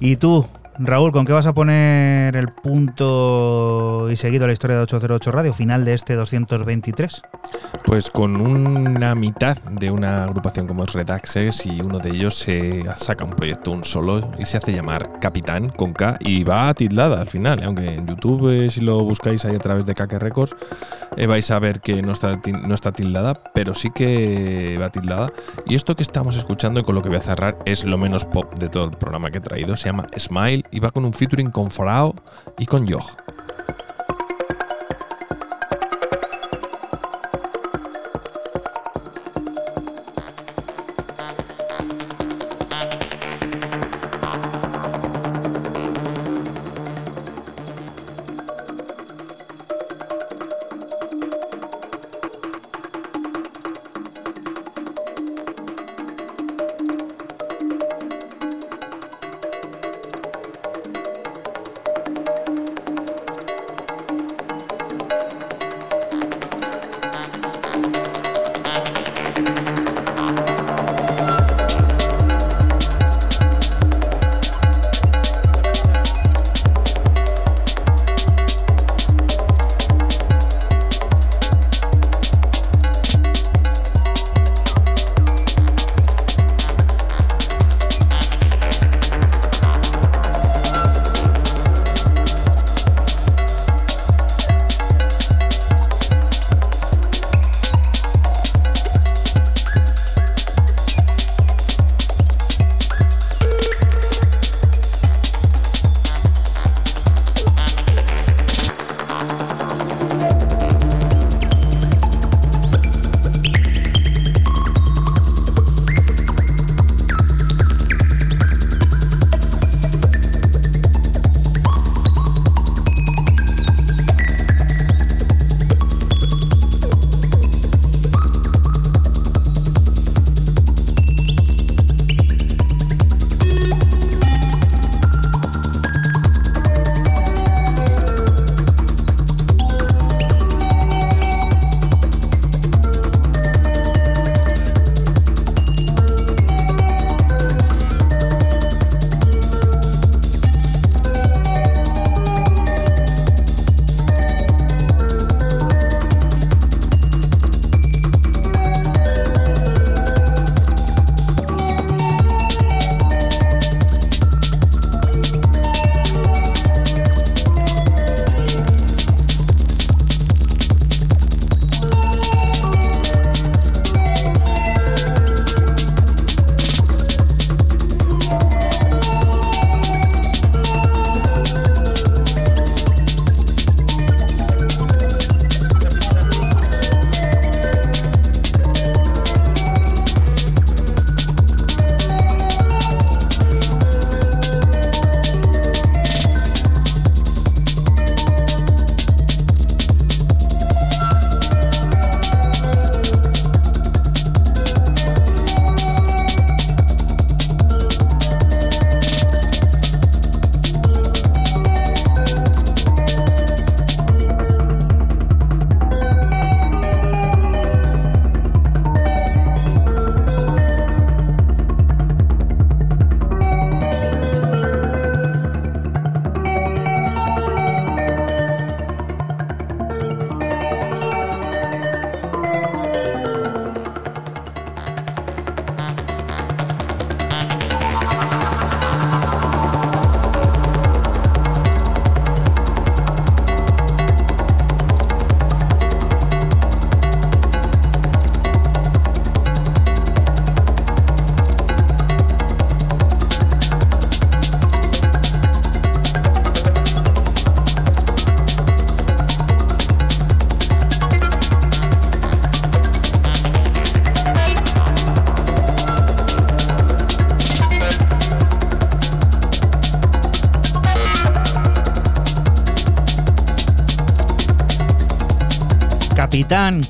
¿Y 0.00 0.16
tú, 0.16 0.46
Raúl, 0.80 1.10
con 1.10 1.24
qué 1.24 1.32
vas 1.32 1.46
a 1.46 1.54
poner 1.54 2.36
el 2.36 2.52
punto 2.52 4.08
y 4.10 4.16
seguido 4.16 4.44
a 4.44 4.46
la 4.46 4.52
historia 4.52 4.76
de 4.76 4.82
808 4.82 5.32
Radio, 5.32 5.52
final 5.52 5.84
de 5.84 5.94
este 5.94 6.14
223? 6.14 7.22
Pues 7.84 8.10
con 8.10 8.40
una 8.40 9.16
mitad 9.16 9.56
de 9.56 9.90
una 9.90 10.22
agrupación 10.22 10.68
como 10.68 10.84
es 10.84 10.92
Red 10.92 11.10
Access 11.10 11.66
y 11.66 11.80
uno 11.80 11.98
de 11.98 12.10
ellos 12.10 12.34
se 12.34 12.84
saca 12.96 13.24
un 13.24 13.32
proyecto 13.32 13.72
un 13.72 13.84
solo 13.84 14.30
y 14.38 14.46
se 14.46 14.58
hace 14.58 14.72
llamar 14.72 15.18
Capitán 15.20 15.70
con 15.70 15.94
K 15.94 16.18
y 16.20 16.44
va 16.44 16.72
tildada 16.74 17.20
al 17.20 17.28
final, 17.28 17.60
¿eh? 17.60 17.64
aunque 17.64 17.94
en 17.94 18.06
YouTube 18.06 18.48
eh, 18.50 18.70
si 18.70 18.80
lo 18.80 19.02
buscáis 19.02 19.44
ahí 19.44 19.56
a 19.56 19.60
través 19.60 19.84
de 19.84 19.94
Kake 19.94 20.18
Records 20.18 20.54
eh, 21.16 21.26
vais 21.26 21.50
a 21.50 21.58
ver 21.58 21.80
que 21.80 22.02
no 22.02 22.12
está, 22.12 22.40
no 22.62 22.74
está 22.74 22.92
tildada, 22.92 23.34
pero 23.52 23.74
sí 23.74 23.90
que 23.90 24.78
va 24.80 24.90
tildada. 24.90 25.32
Y 25.66 25.74
esto 25.74 25.96
que 25.96 26.02
estamos 26.02 26.36
escuchando 26.36 26.78
y 26.78 26.84
con 26.84 26.94
lo 26.94 27.02
que 27.02 27.08
voy 27.08 27.18
a 27.18 27.22
cerrar 27.22 27.58
es 27.64 27.84
lo 27.84 27.98
menos 27.98 28.24
pop 28.24 28.56
de 28.58 28.68
todo 28.68 28.84
el 28.84 28.96
programa 28.96 29.30
que 29.32 29.38
he 29.38 29.40
traído, 29.40 29.76
se 29.76 29.86
llama 29.86 30.06
Smile 30.16 30.64
y 30.70 30.80
va 30.80 30.90
con 30.90 31.04
un 31.04 31.12
featuring 31.12 31.50
con 31.50 31.70
Farao 31.70 32.14
y 32.58 32.66
con 32.66 32.86
Yog. 32.86 33.04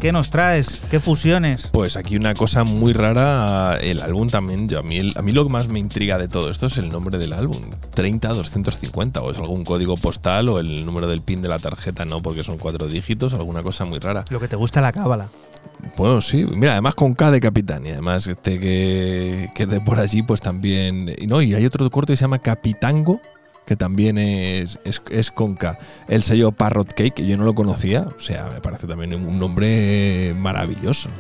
¿Qué 0.01 0.13
nos 0.13 0.31
traes? 0.31 0.83
¿Qué 0.89 1.01
fusiones? 1.01 1.71
Pues 1.73 1.97
aquí 1.97 2.17
una 2.17 2.35
cosa 2.35 2.63
muy 2.63 2.93
rara, 2.93 3.77
el 3.81 4.01
álbum 4.01 4.29
también, 4.29 4.69
yo, 4.69 4.79
a, 4.79 4.83
mí, 4.83 5.13
a 5.17 5.23
mí 5.23 5.33
lo 5.33 5.45
que 5.45 5.53
más 5.53 5.67
me 5.69 5.81
intriga 5.81 6.17
de 6.17 6.29
todo 6.29 6.49
esto 6.51 6.67
es 6.67 6.79
el 6.79 6.91
nombre 6.91 7.19
del 7.19 7.33
álbum, 7.33 7.59
30250, 7.93 9.21
o 9.21 9.33
es 9.33 9.39
algún 9.39 9.65
código 9.65 9.97
postal 9.97 10.49
o 10.49 10.61
el 10.61 10.87
número 10.87 11.09
del 11.09 11.23
pin 11.23 11.43
de 11.43 11.49
la 11.49 11.59
tarjeta, 11.59 12.05
no, 12.05 12.23
porque 12.23 12.45
son 12.45 12.59
cuatro 12.59 12.87
dígitos, 12.87 13.35
alguna 13.35 13.63
cosa 13.63 13.85
muy 13.85 13.99
rara. 13.99 14.25
Lo 14.31 14.39
que 14.39 14.47
te 14.47 14.55
gusta 14.55 14.81
la 14.81 14.93
cábala. 14.93 15.29
Bueno, 15.97 16.21
sí, 16.21 16.45
mira, 16.45 16.73
además 16.73 16.95
con 16.95 17.15
K 17.15 17.33
de 17.33 17.41
capitán 17.41 17.85
y 17.85 17.91
además 17.91 18.29
este 18.29 18.61
que, 18.61 19.51
que 19.57 19.65
es 19.65 19.69
de 19.69 19.81
por 19.81 19.99
allí, 19.99 20.23
pues 20.23 20.41
también... 20.41 21.13
Y 21.19 21.27
no, 21.27 21.43
y 21.43 21.55
hay 21.55 21.67
otro 21.67 21.89
corto 21.91 22.13
que 22.13 22.17
se 22.17 22.23
llama 22.23 22.39
Capitango, 22.39 23.21
que 23.69 23.77
también 23.77 24.17
es, 24.17 24.79
es, 24.85 25.03
es 25.11 25.31
con 25.31 25.55
K. 25.55 25.79
El 26.09 26.23
sello 26.23 26.53
Parrot 26.53 26.89
Cake, 26.95 27.13
que 27.13 27.27
yo 27.27 27.37
no 27.37 27.45
lo 27.45 27.55
conocía, 27.55 28.07
o 28.17 28.19
sea, 28.19 28.49
me 28.49 28.63
también 28.87 29.15
un 29.15 29.39
nombre 29.39 30.35
maravilloso. 30.37 31.11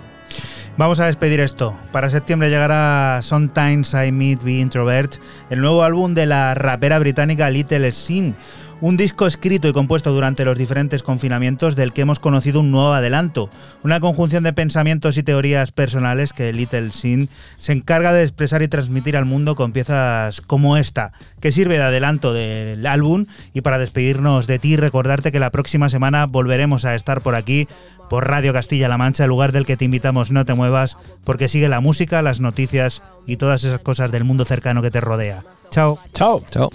Vamos 0.78 1.00
a 1.00 1.06
despedir 1.06 1.40
esto. 1.40 1.76
Para 1.90 2.08
septiembre 2.08 2.50
llegará 2.50 3.18
Sometimes 3.20 3.94
I 3.94 4.12
Meet 4.12 4.44
the 4.44 4.52
Introvert, 4.52 5.16
el 5.50 5.60
nuevo 5.60 5.82
álbum 5.82 6.14
de 6.14 6.26
la 6.26 6.54
rapera 6.54 7.00
británica 7.00 7.50
Little 7.50 7.90
Sin. 7.90 8.36
Un 8.80 8.96
disco 8.96 9.26
escrito 9.26 9.66
y 9.66 9.72
compuesto 9.72 10.12
durante 10.12 10.44
los 10.44 10.56
diferentes 10.56 11.02
confinamientos 11.02 11.74
del 11.74 11.92
que 11.92 12.02
hemos 12.02 12.20
conocido 12.20 12.60
un 12.60 12.70
nuevo 12.70 12.92
adelanto. 12.92 13.50
Una 13.82 13.98
conjunción 13.98 14.44
de 14.44 14.52
pensamientos 14.52 15.16
y 15.16 15.24
teorías 15.24 15.72
personales 15.72 16.32
que 16.32 16.52
Little 16.52 16.92
Sin 16.92 17.28
se 17.56 17.72
encarga 17.72 18.12
de 18.12 18.22
expresar 18.22 18.62
y 18.62 18.68
transmitir 18.68 19.16
al 19.16 19.24
mundo 19.24 19.56
con 19.56 19.72
piezas 19.72 20.40
como 20.40 20.76
esta, 20.76 21.12
que 21.40 21.50
sirve 21.50 21.76
de 21.76 21.82
adelanto 21.82 22.32
del 22.32 22.86
álbum. 22.86 23.26
Y 23.52 23.62
para 23.62 23.78
despedirnos 23.78 24.46
de 24.46 24.60
ti, 24.60 24.76
recordarte 24.76 25.32
que 25.32 25.40
la 25.40 25.50
próxima 25.50 25.88
semana 25.88 26.26
volveremos 26.26 26.84
a 26.84 26.94
estar 26.94 27.20
por 27.20 27.34
aquí 27.34 27.66
por 28.08 28.28
Radio 28.28 28.52
Castilla-La 28.52 28.98
Mancha, 28.98 29.24
el 29.24 29.30
lugar 29.30 29.52
del 29.52 29.66
que 29.66 29.76
te 29.76 29.84
invitamos 29.84 30.30
no 30.30 30.44
te 30.44 30.54
muevas, 30.54 30.96
porque 31.24 31.48
sigue 31.48 31.68
la 31.68 31.80
música, 31.80 32.22
las 32.22 32.40
noticias 32.40 33.02
y 33.26 33.36
todas 33.36 33.64
esas 33.64 33.80
cosas 33.80 34.10
del 34.10 34.24
mundo 34.24 34.44
cercano 34.44 34.82
que 34.82 34.90
te 34.90 35.00
rodea. 35.00 35.44
Chao. 35.70 35.98
Chao. 36.12 36.42
Chao. 36.50 36.70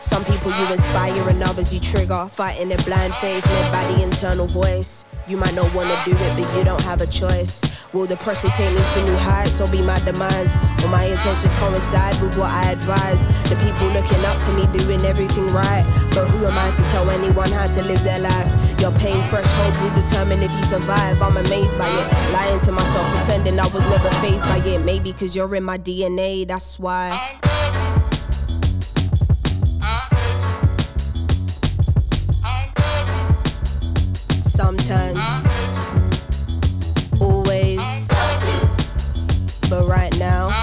Some 0.00 0.24
people 0.24 0.50
you 0.50 0.72
inspire 0.72 1.28
and 1.28 1.42
others 1.42 1.72
you 1.72 1.80
trigger. 1.80 2.26
Fighting 2.28 2.72
a 2.72 2.76
blind 2.78 3.14
faith, 3.16 3.44
led 3.46 3.72
by 3.72 3.92
the 3.92 4.02
internal 4.02 4.46
voice. 4.46 5.04
You 5.26 5.36
might 5.36 5.54
not 5.54 5.74
wanna 5.74 5.96
do 6.04 6.12
it, 6.12 6.36
but 6.36 6.56
you 6.56 6.64
don't 6.64 6.82
have 6.82 7.00
a 7.00 7.06
choice. 7.06 7.60
Will 7.92 8.06
the 8.06 8.16
pressure 8.16 8.48
take 8.48 8.72
me 8.74 8.82
to 8.94 9.04
new 9.04 9.16
heights 9.16 9.60
or 9.60 9.68
be 9.68 9.80
my 9.80 9.98
demise? 10.00 10.56
Will 10.82 10.88
my 10.88 11.04
intentions 11.04 11.52
coincide 11.54 12.20
with 12.20 12.36
what 12.38 12.50
I 12.50 12.70
advise? 12.70 13.26
The 13.48 13.56
people 13.56 13.88
looking 13.88 14.22
up 14.24 14.38
to 14.44 14.52
me 14.52 14.78
doing 14.78 15.00
everything 15.04 15.46
right. 15.48 15.84
But 16.10 16.26
who 16.28 16.46
am 16.46 16.56
I 16.58 16.74
to 16.74 16.82
tell 16.90 17.08
anyone 17.10 17.50
how 17.50 17.66
to 17.66 17.82
live 17.84 18.02
their 18.04 18.18
life? 18.20 18.80
Your 18.80 18.92
pain 18.92 19.20
threshold 19.22 19.74
will 19.78 20.02
determine 20.02 20.42
if 20.42 20.52
you 20.52 20.62
survive. 20.62 21.22
I'm 21.22 21.36
amazed 21.36 21.78
by 21.78 21.88
it. 21.88 22.32
Lying 22.32 22.60
to 22.60 22.72
myself, 22.72 23.06
pretending 23.16 23.58
I 23.58 23.66
was 23.68 23.86
never 23.86 24.10
phased 24.20 24.44
by 24.44 24.58
it. 24.58 24.84
Maybe 24.84 25.12
cause 25.12 25.34
you're 25.34 25.54
in 25.54 25.64
my 25.64 25.78
DNA, 25.78 26.46
that's 26.46 26.78
why. 26.78 27.95
Sometimes, 34.56 35.18
always, 37.20 37.78
but 39.68 39.84
right 39.86 40.18
now. 40.18 40.55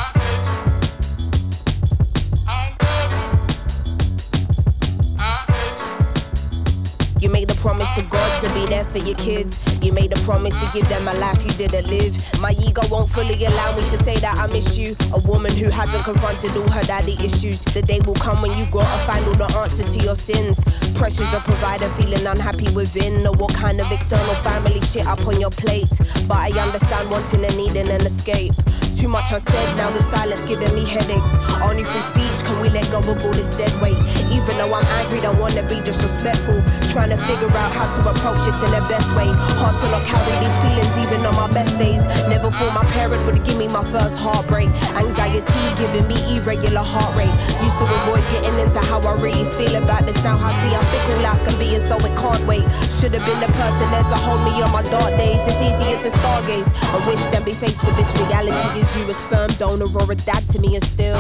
Promise 7.64 7.96
to 7.96 8.02
God 8.02 8.42
to 8.42 8.54
be 8.54 8.66
there 8.66 8.84
for 8.84 8.98
your 8.98 9.16
kids. 9.16 9.58
You 9.82 9.94
made 9.94 10.12
a 10.12 10.20
promise 10.24 10.54
to 10.54 10.70
give 10.74 10.88
them 10.90 11.08
a 11.08 11.14
life 11.14 11.42
you 11.46 11.52
didn't 11.52 11.88
live. 11.88 12.14
My 12.42 12.52
ego 12.60 12.82
won't 12.92 13.10
fully 13.10 13.42
allow 13.46 13.74
me 13.78 13.84
to 13.90 13.98
say 14.04 14.18
that 14.18 14.38
I 14.38 14.48
miss 14.48 14.78
you. 14.78 14.98
A 15.14 15.20
woman 15.20 15.54
who 15.54 15.70
hasn't 15.70 16.04
confronted 16.04 16.58
all 16.58 16.70
her 16.70 16.84
daddy 16.84 17.14
issues. 17.24 17.64
The 17.64 17.82
day 17.82 18.02
will 18.02 18.16
come 18.16 18.42
when 18.42 18.52
you 18.58 18.66
gotta 18.66 19.08
find 19.08 19.26
all 19.28 19.36
the 19.36 19.50
answers 19.58 19.96
to 19.96 20.04
your 20.04 20.18
sins. 20.18 20.62
Pressures 20.94 21.34
of 21.34 21.46
provider 21.46 21.88
feeling 21.96 22.28
unhappy 22.28 22.70
within. 22.74 23.26
Or 23.26 23.32
what 23.32 23.54
kind 23.54 23.80
of 23.80 23.90
external 23.94 24.36
family 24.44 24.82
shit 24.82 25.08
up 25.08 25.26
on 25.26 25.40
your 25.40 25.52
plate. 25.52 25.88
But 26.28 26.40
I 26.40 26.52
understand 26.60 27.10
wanting 27.10 27.46
and 27.46 27.56
needing 27.56 27.88
an 27.88 28.06
escape. 28.06 28.54
Too 28.94 29.10
much 29.10 29.32
unsaid, 29.34 29.76
now 29.76 29.90
the 29.90 30.02
silence 30.02 30.46
giving 30.46 30.74
me 30.76 30.86
headaches. 30.86 31.34
Only 31.60 31.84
through 31.84 32.08
speech 32.14 32.40
can 32.46 32.62
we 32.62 32.70
let 32.70 32.86
go 32.92 33.00
of 33.00 33.26
all 33.26 33.34
this 33.34 33.50
dead 33.58 33.74
weight. 33.82 33.98
Even 34.32 34.56
though 34.56 34.74
I'm 34.74 34.86
angry, 35.02 35.20
don't 35.20 35.38
wanna 35.40 35.64
be 35.64 35.82
disrespectful. 35.82 36.62
Trying 36.94 37.10
to 37.10 37.18
figure 37.26 37.50
out 37.52 37.74
how 37.74 37.90
to 37.98 38.10
approach 38.10 38.46
this 38.46 38.56
in 38.62 38.72
the 38.72 38.86
best 38.88 39.10
way. 39.18 39.28
Hard 39.60 39.76
to 39.82 39.88
not 39.90 40.06
carry 40.06 40.32
these 40.40 40.56
feelings 40.62 40.94
even 41.04 41.26
on 41.26 41.36
my 41.36 41.52
best 41.52 41.78
days. 41.78 42.06
Never 42.30 42.52
thought 42.52 42.74
my 42.74 42.86
parents 42.94 43.24
would 43.26 43.44
give 43.44 43.58
me 43.58 43.68
my 43.68 43.84
first 43.92 44.18
heartbreak. 44.18 44.70
Anxiety 44.96 45.64
giving 45.82 46.08
me 46.08 46.16
irregular 46.38 46.86
heart 46.86 47.12
rate. 47.18 47.34
Used 47.66 47.80
to 47.82 47.86
avoid 47.90 48.24
getting 48.32 48.56
into 48.62 48.80
how 48.80 49.02
I 49.02 49.20
really 49.20 49.44
feel 49.58 49.76
about 49.76 50.06
this. 50.06 50.24
Now 50.24 50.38
I 50.38 50.54
see 50.62 50.72
how 50.72 50.86
fickle 50.94 51.20
life 51.26 51.42
can 51.44 51.58
be, 51.58 51.74
and 51.76 51.84
so 51.84 51.98
it 51.98 52.16
can't 52.16 52.46
wait. 52.46 52.64
Should 53.02 53.18
have 53.18 53.26
been 53.26 53.42
the 53.42 53.52
person 53.58 53.90
there 53.90 54.06
to 54.06 54.18
hold 54.22 54.46
me 54.46 54.62
on 54.62 54.72
my 54.72 54.86
dark 54.94 55.18
days. 55.18 55.42
It's 55.50 55.60
easier 55.60 55.98
to 55.98 56.10
stargaze. 56.14 56.70
I 56.94 57.02
wish 57.10 57.24
than 57.34 57.44
be 57.44 57.54
faced 57.58 57.84
with 57.84 57.98
this 57.98 58.14
reality. 58.22 58.83
Is 58.84 58.98
you 58.98 59.10
a 59.10 59.14
sperm 59.14 59.48
donor 59.58 59.86
or 59.86 60.12
a 60.12 60.16
dad 60.16 60.46
to 60.50 60.60
me, 60.60 60.76
and 60.76 60.84
still. 60.84 61.16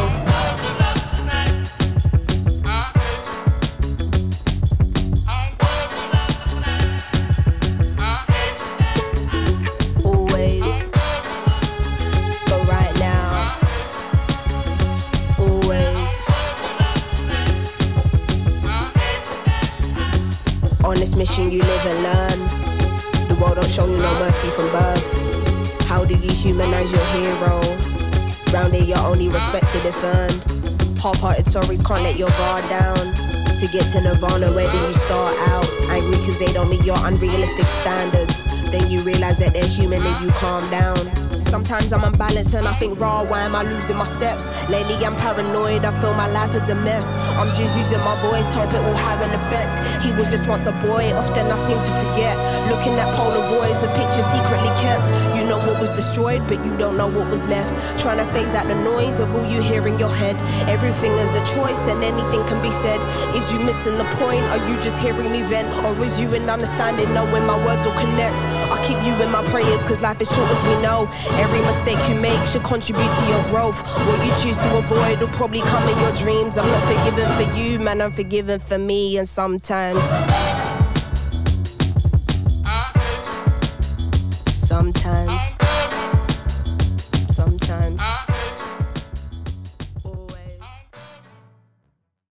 Always, 10.03 10.91
but 12.49 12.67
right 12.67 12.95
now, 12.99 13.57
always. 15.39 16.09
On 20.83 20.95
this 20.95 21.15
mission, 21.15 21.49
you 21.49 21.61
live 21.61 21.85
and 21.85 22.03
learn. 22.03 22.39
The 23.29 23.35
world 23.39 23.55
don't 23.55 23.69
show 23.69 23.85
you 23.85 23.97
no 23.97 24.19
mercy 24.19 24.49
from 24.49 24.69
birth. 24.71 25.12
How 25.93 26.03
do 26.03 26.15
you 26.15 26.31
humanize 26.31 26.91
your 26.91 27.05
hero? 27.13 27.61
Round 28.51 28.75
you're 28.75 28.97
only 28.97 29.29
respected 29.29 29.85
if 29.85 30.03
earned. 30.03 30.97
Half-hearted 30.99 31.47
stories 31.47 31.83
can't 31.83 32.01
let 32.01 32.17
your 32.17 32.29
guard 32.29 32.67
down. 32.67 33.13
To 33.57 33.67
get 33.71 33.83
to 33.91 34.01
Nirvana, 34.01 34.51
where 34.53 34.71
do 34.71 34.77
you 34.79 34.93
start 34.93 35.37
out? 35.49 35.69
Angry 35.91 36.17
cause 36.25 36.39
they 36.39 36.51
don't 36.51 36.67
meet 36.71 36.83
your 36.83 36.97
unrealistic 37.05 37.67
standards. 37.67 38.47
Then 38.71 38.89
you 38.89 39.01
realize 39.01 39.37
that 39.37 39.53
they're 39.53 39.67
human 39.67 40.01
and 40.01 40.25
you 40.25 40.31
calm 40.31 40.67
down. 40.71 40.97
Sometimes 41.53 41.93
I'm 41.93 42.03
unbalanced 42.03 42.55
and 42.55 42.67
I 42.67 42.73
think, 42.73 42.99
raw, 42.99 43.21
why 43.23 43.41
am 43.41 43.55
I 43.55 43.61
losing 43.61 43.95
my 43.95 44.05
steps? 44.05 44.49
Lately 44.71 44.95
I'm 45.05 45.15
paranoid, 45.15 45.85
I 45.85 45.91
feel 46.01 46.15
my 46.15 46.27
life 46.27 46.55
is 46.55 46.67
a 46.69 46.73
mess. 46.73 47.15
I'm 47.37 47.49
just 47.49 47.77
using 47.77 47.99
my 47.99 48.19
voice, 48.25 48.51
hope 48.55 48.73
it 48.73 48.81
will 48.81 48.97
have 48.97 49.21
an 49.21 49.29
effect. 49.37 49.77
He 50.03 50.11
was 50.13 50.31
just 50.31 50.47
once 50.47 50.65
a 50.65 50.71
boy, 50.81 51.13
often 51.13 51.51
I 51.51 51.55
seem 51.57 51.77
to 51.77 51.93
forget. 52.01 52.33
Looking 52.73 52.97
at 52.97 53.05
Polaroids, 53.13 53.85
a 53.85 53.89
picture 53.93 54.25
secretly 54.33 54.73
kept. 54.81 55.13
You 55.37 55.45
know 55.45 55.59
what 55.59 55.79
was 55.79 55.91
destroyed, 55.91 56.41
but 56.47 56.65
you 56.65 56.75
don't 56.75 56.97
know 56.97 57.05
what 57.05 57.29
was 57.29 57.43
left. 57.43 57.69
Trying 58.01 58.17
to 58.17 58.25
phase 58.33 58.55
out 58.55 58.67
the 58.67 58.73
noise 58.73 59.19
of 59.19 59.35
all 59.35 59.45
you 59.45 59.61
hear 59.61 59.85
in 59.87 59.99
your 59.99 60.09
head. 60.09 60.35
Everything 60.67 61.11
is 61.21 61.35
a 61.35 61.45
choice 61.53 61.87
and 61.87 62.03
anything 62.03 62.41
can 62.47 62.63
be 62.63 62.71
said. 62.71 62.97
Is 63.37 63.53
you 63.53 63.59
missing 63.59 63.99
the 63.99 64.09
point? 64.17 64.41
Are 64.49 64.61
you 64.67 64.79
just 64.79 64.99
hearing 64.99 65.31
me 65.31 65.43
vent? 65.43 65.69
Or 65.85 65.93
is 66.03 66.19
you 66.19 66.33
in 66.33 66.49
understanding, 66.49 67.13
knowing 67.13 67.45
my 67.45 67.63
words 67.63 67.85
will 67.85 67.93
connect? 67.93 68.41
I 68.73 68.81
keep 68.87 68.97
you 69.05 69.13
in 69.21 69.29
my 69.29 69.45
prayers, 69.53 69.83
cause 69.83 70.01
life 70.01 70.19
is 70.19 70.33
short 70.33 70.49
as 70.49 70.61
we 70.65 70.81
know. 70.81 71.05
Every 71.43 71.59
mistake 71.61 71.99
you 72.07 72.15
make 72.15 72.45
should 72.47 72.63
contribute 72.63 73.13
to 73.19 73.25
your 73.27 73.43
growth. 73.51 73.83
What 74.07 74.25
you 74.25 74.31
choose 74.41 74.57
to 74.57 74.77
avoid 74.77 75.19
will 75.19 75.27
probably 75.27 75.59
come 75.61 75.87
in 75.89 75.99
your 75.99 76.13
dreams. 76.13 76.57
I'm 76.57 76.67
not 76.67 76.83
forgiven 76.87 77.27
for 77.35 77.57
you, 77.57 77.79
man, 77.79 78.01
I'm 78.01 78.13
forgiven 78.13 78.61
for 78.61 78.77
me. 78.77 79.17
And 79.17 79.27
sometimes. 79.27 80.52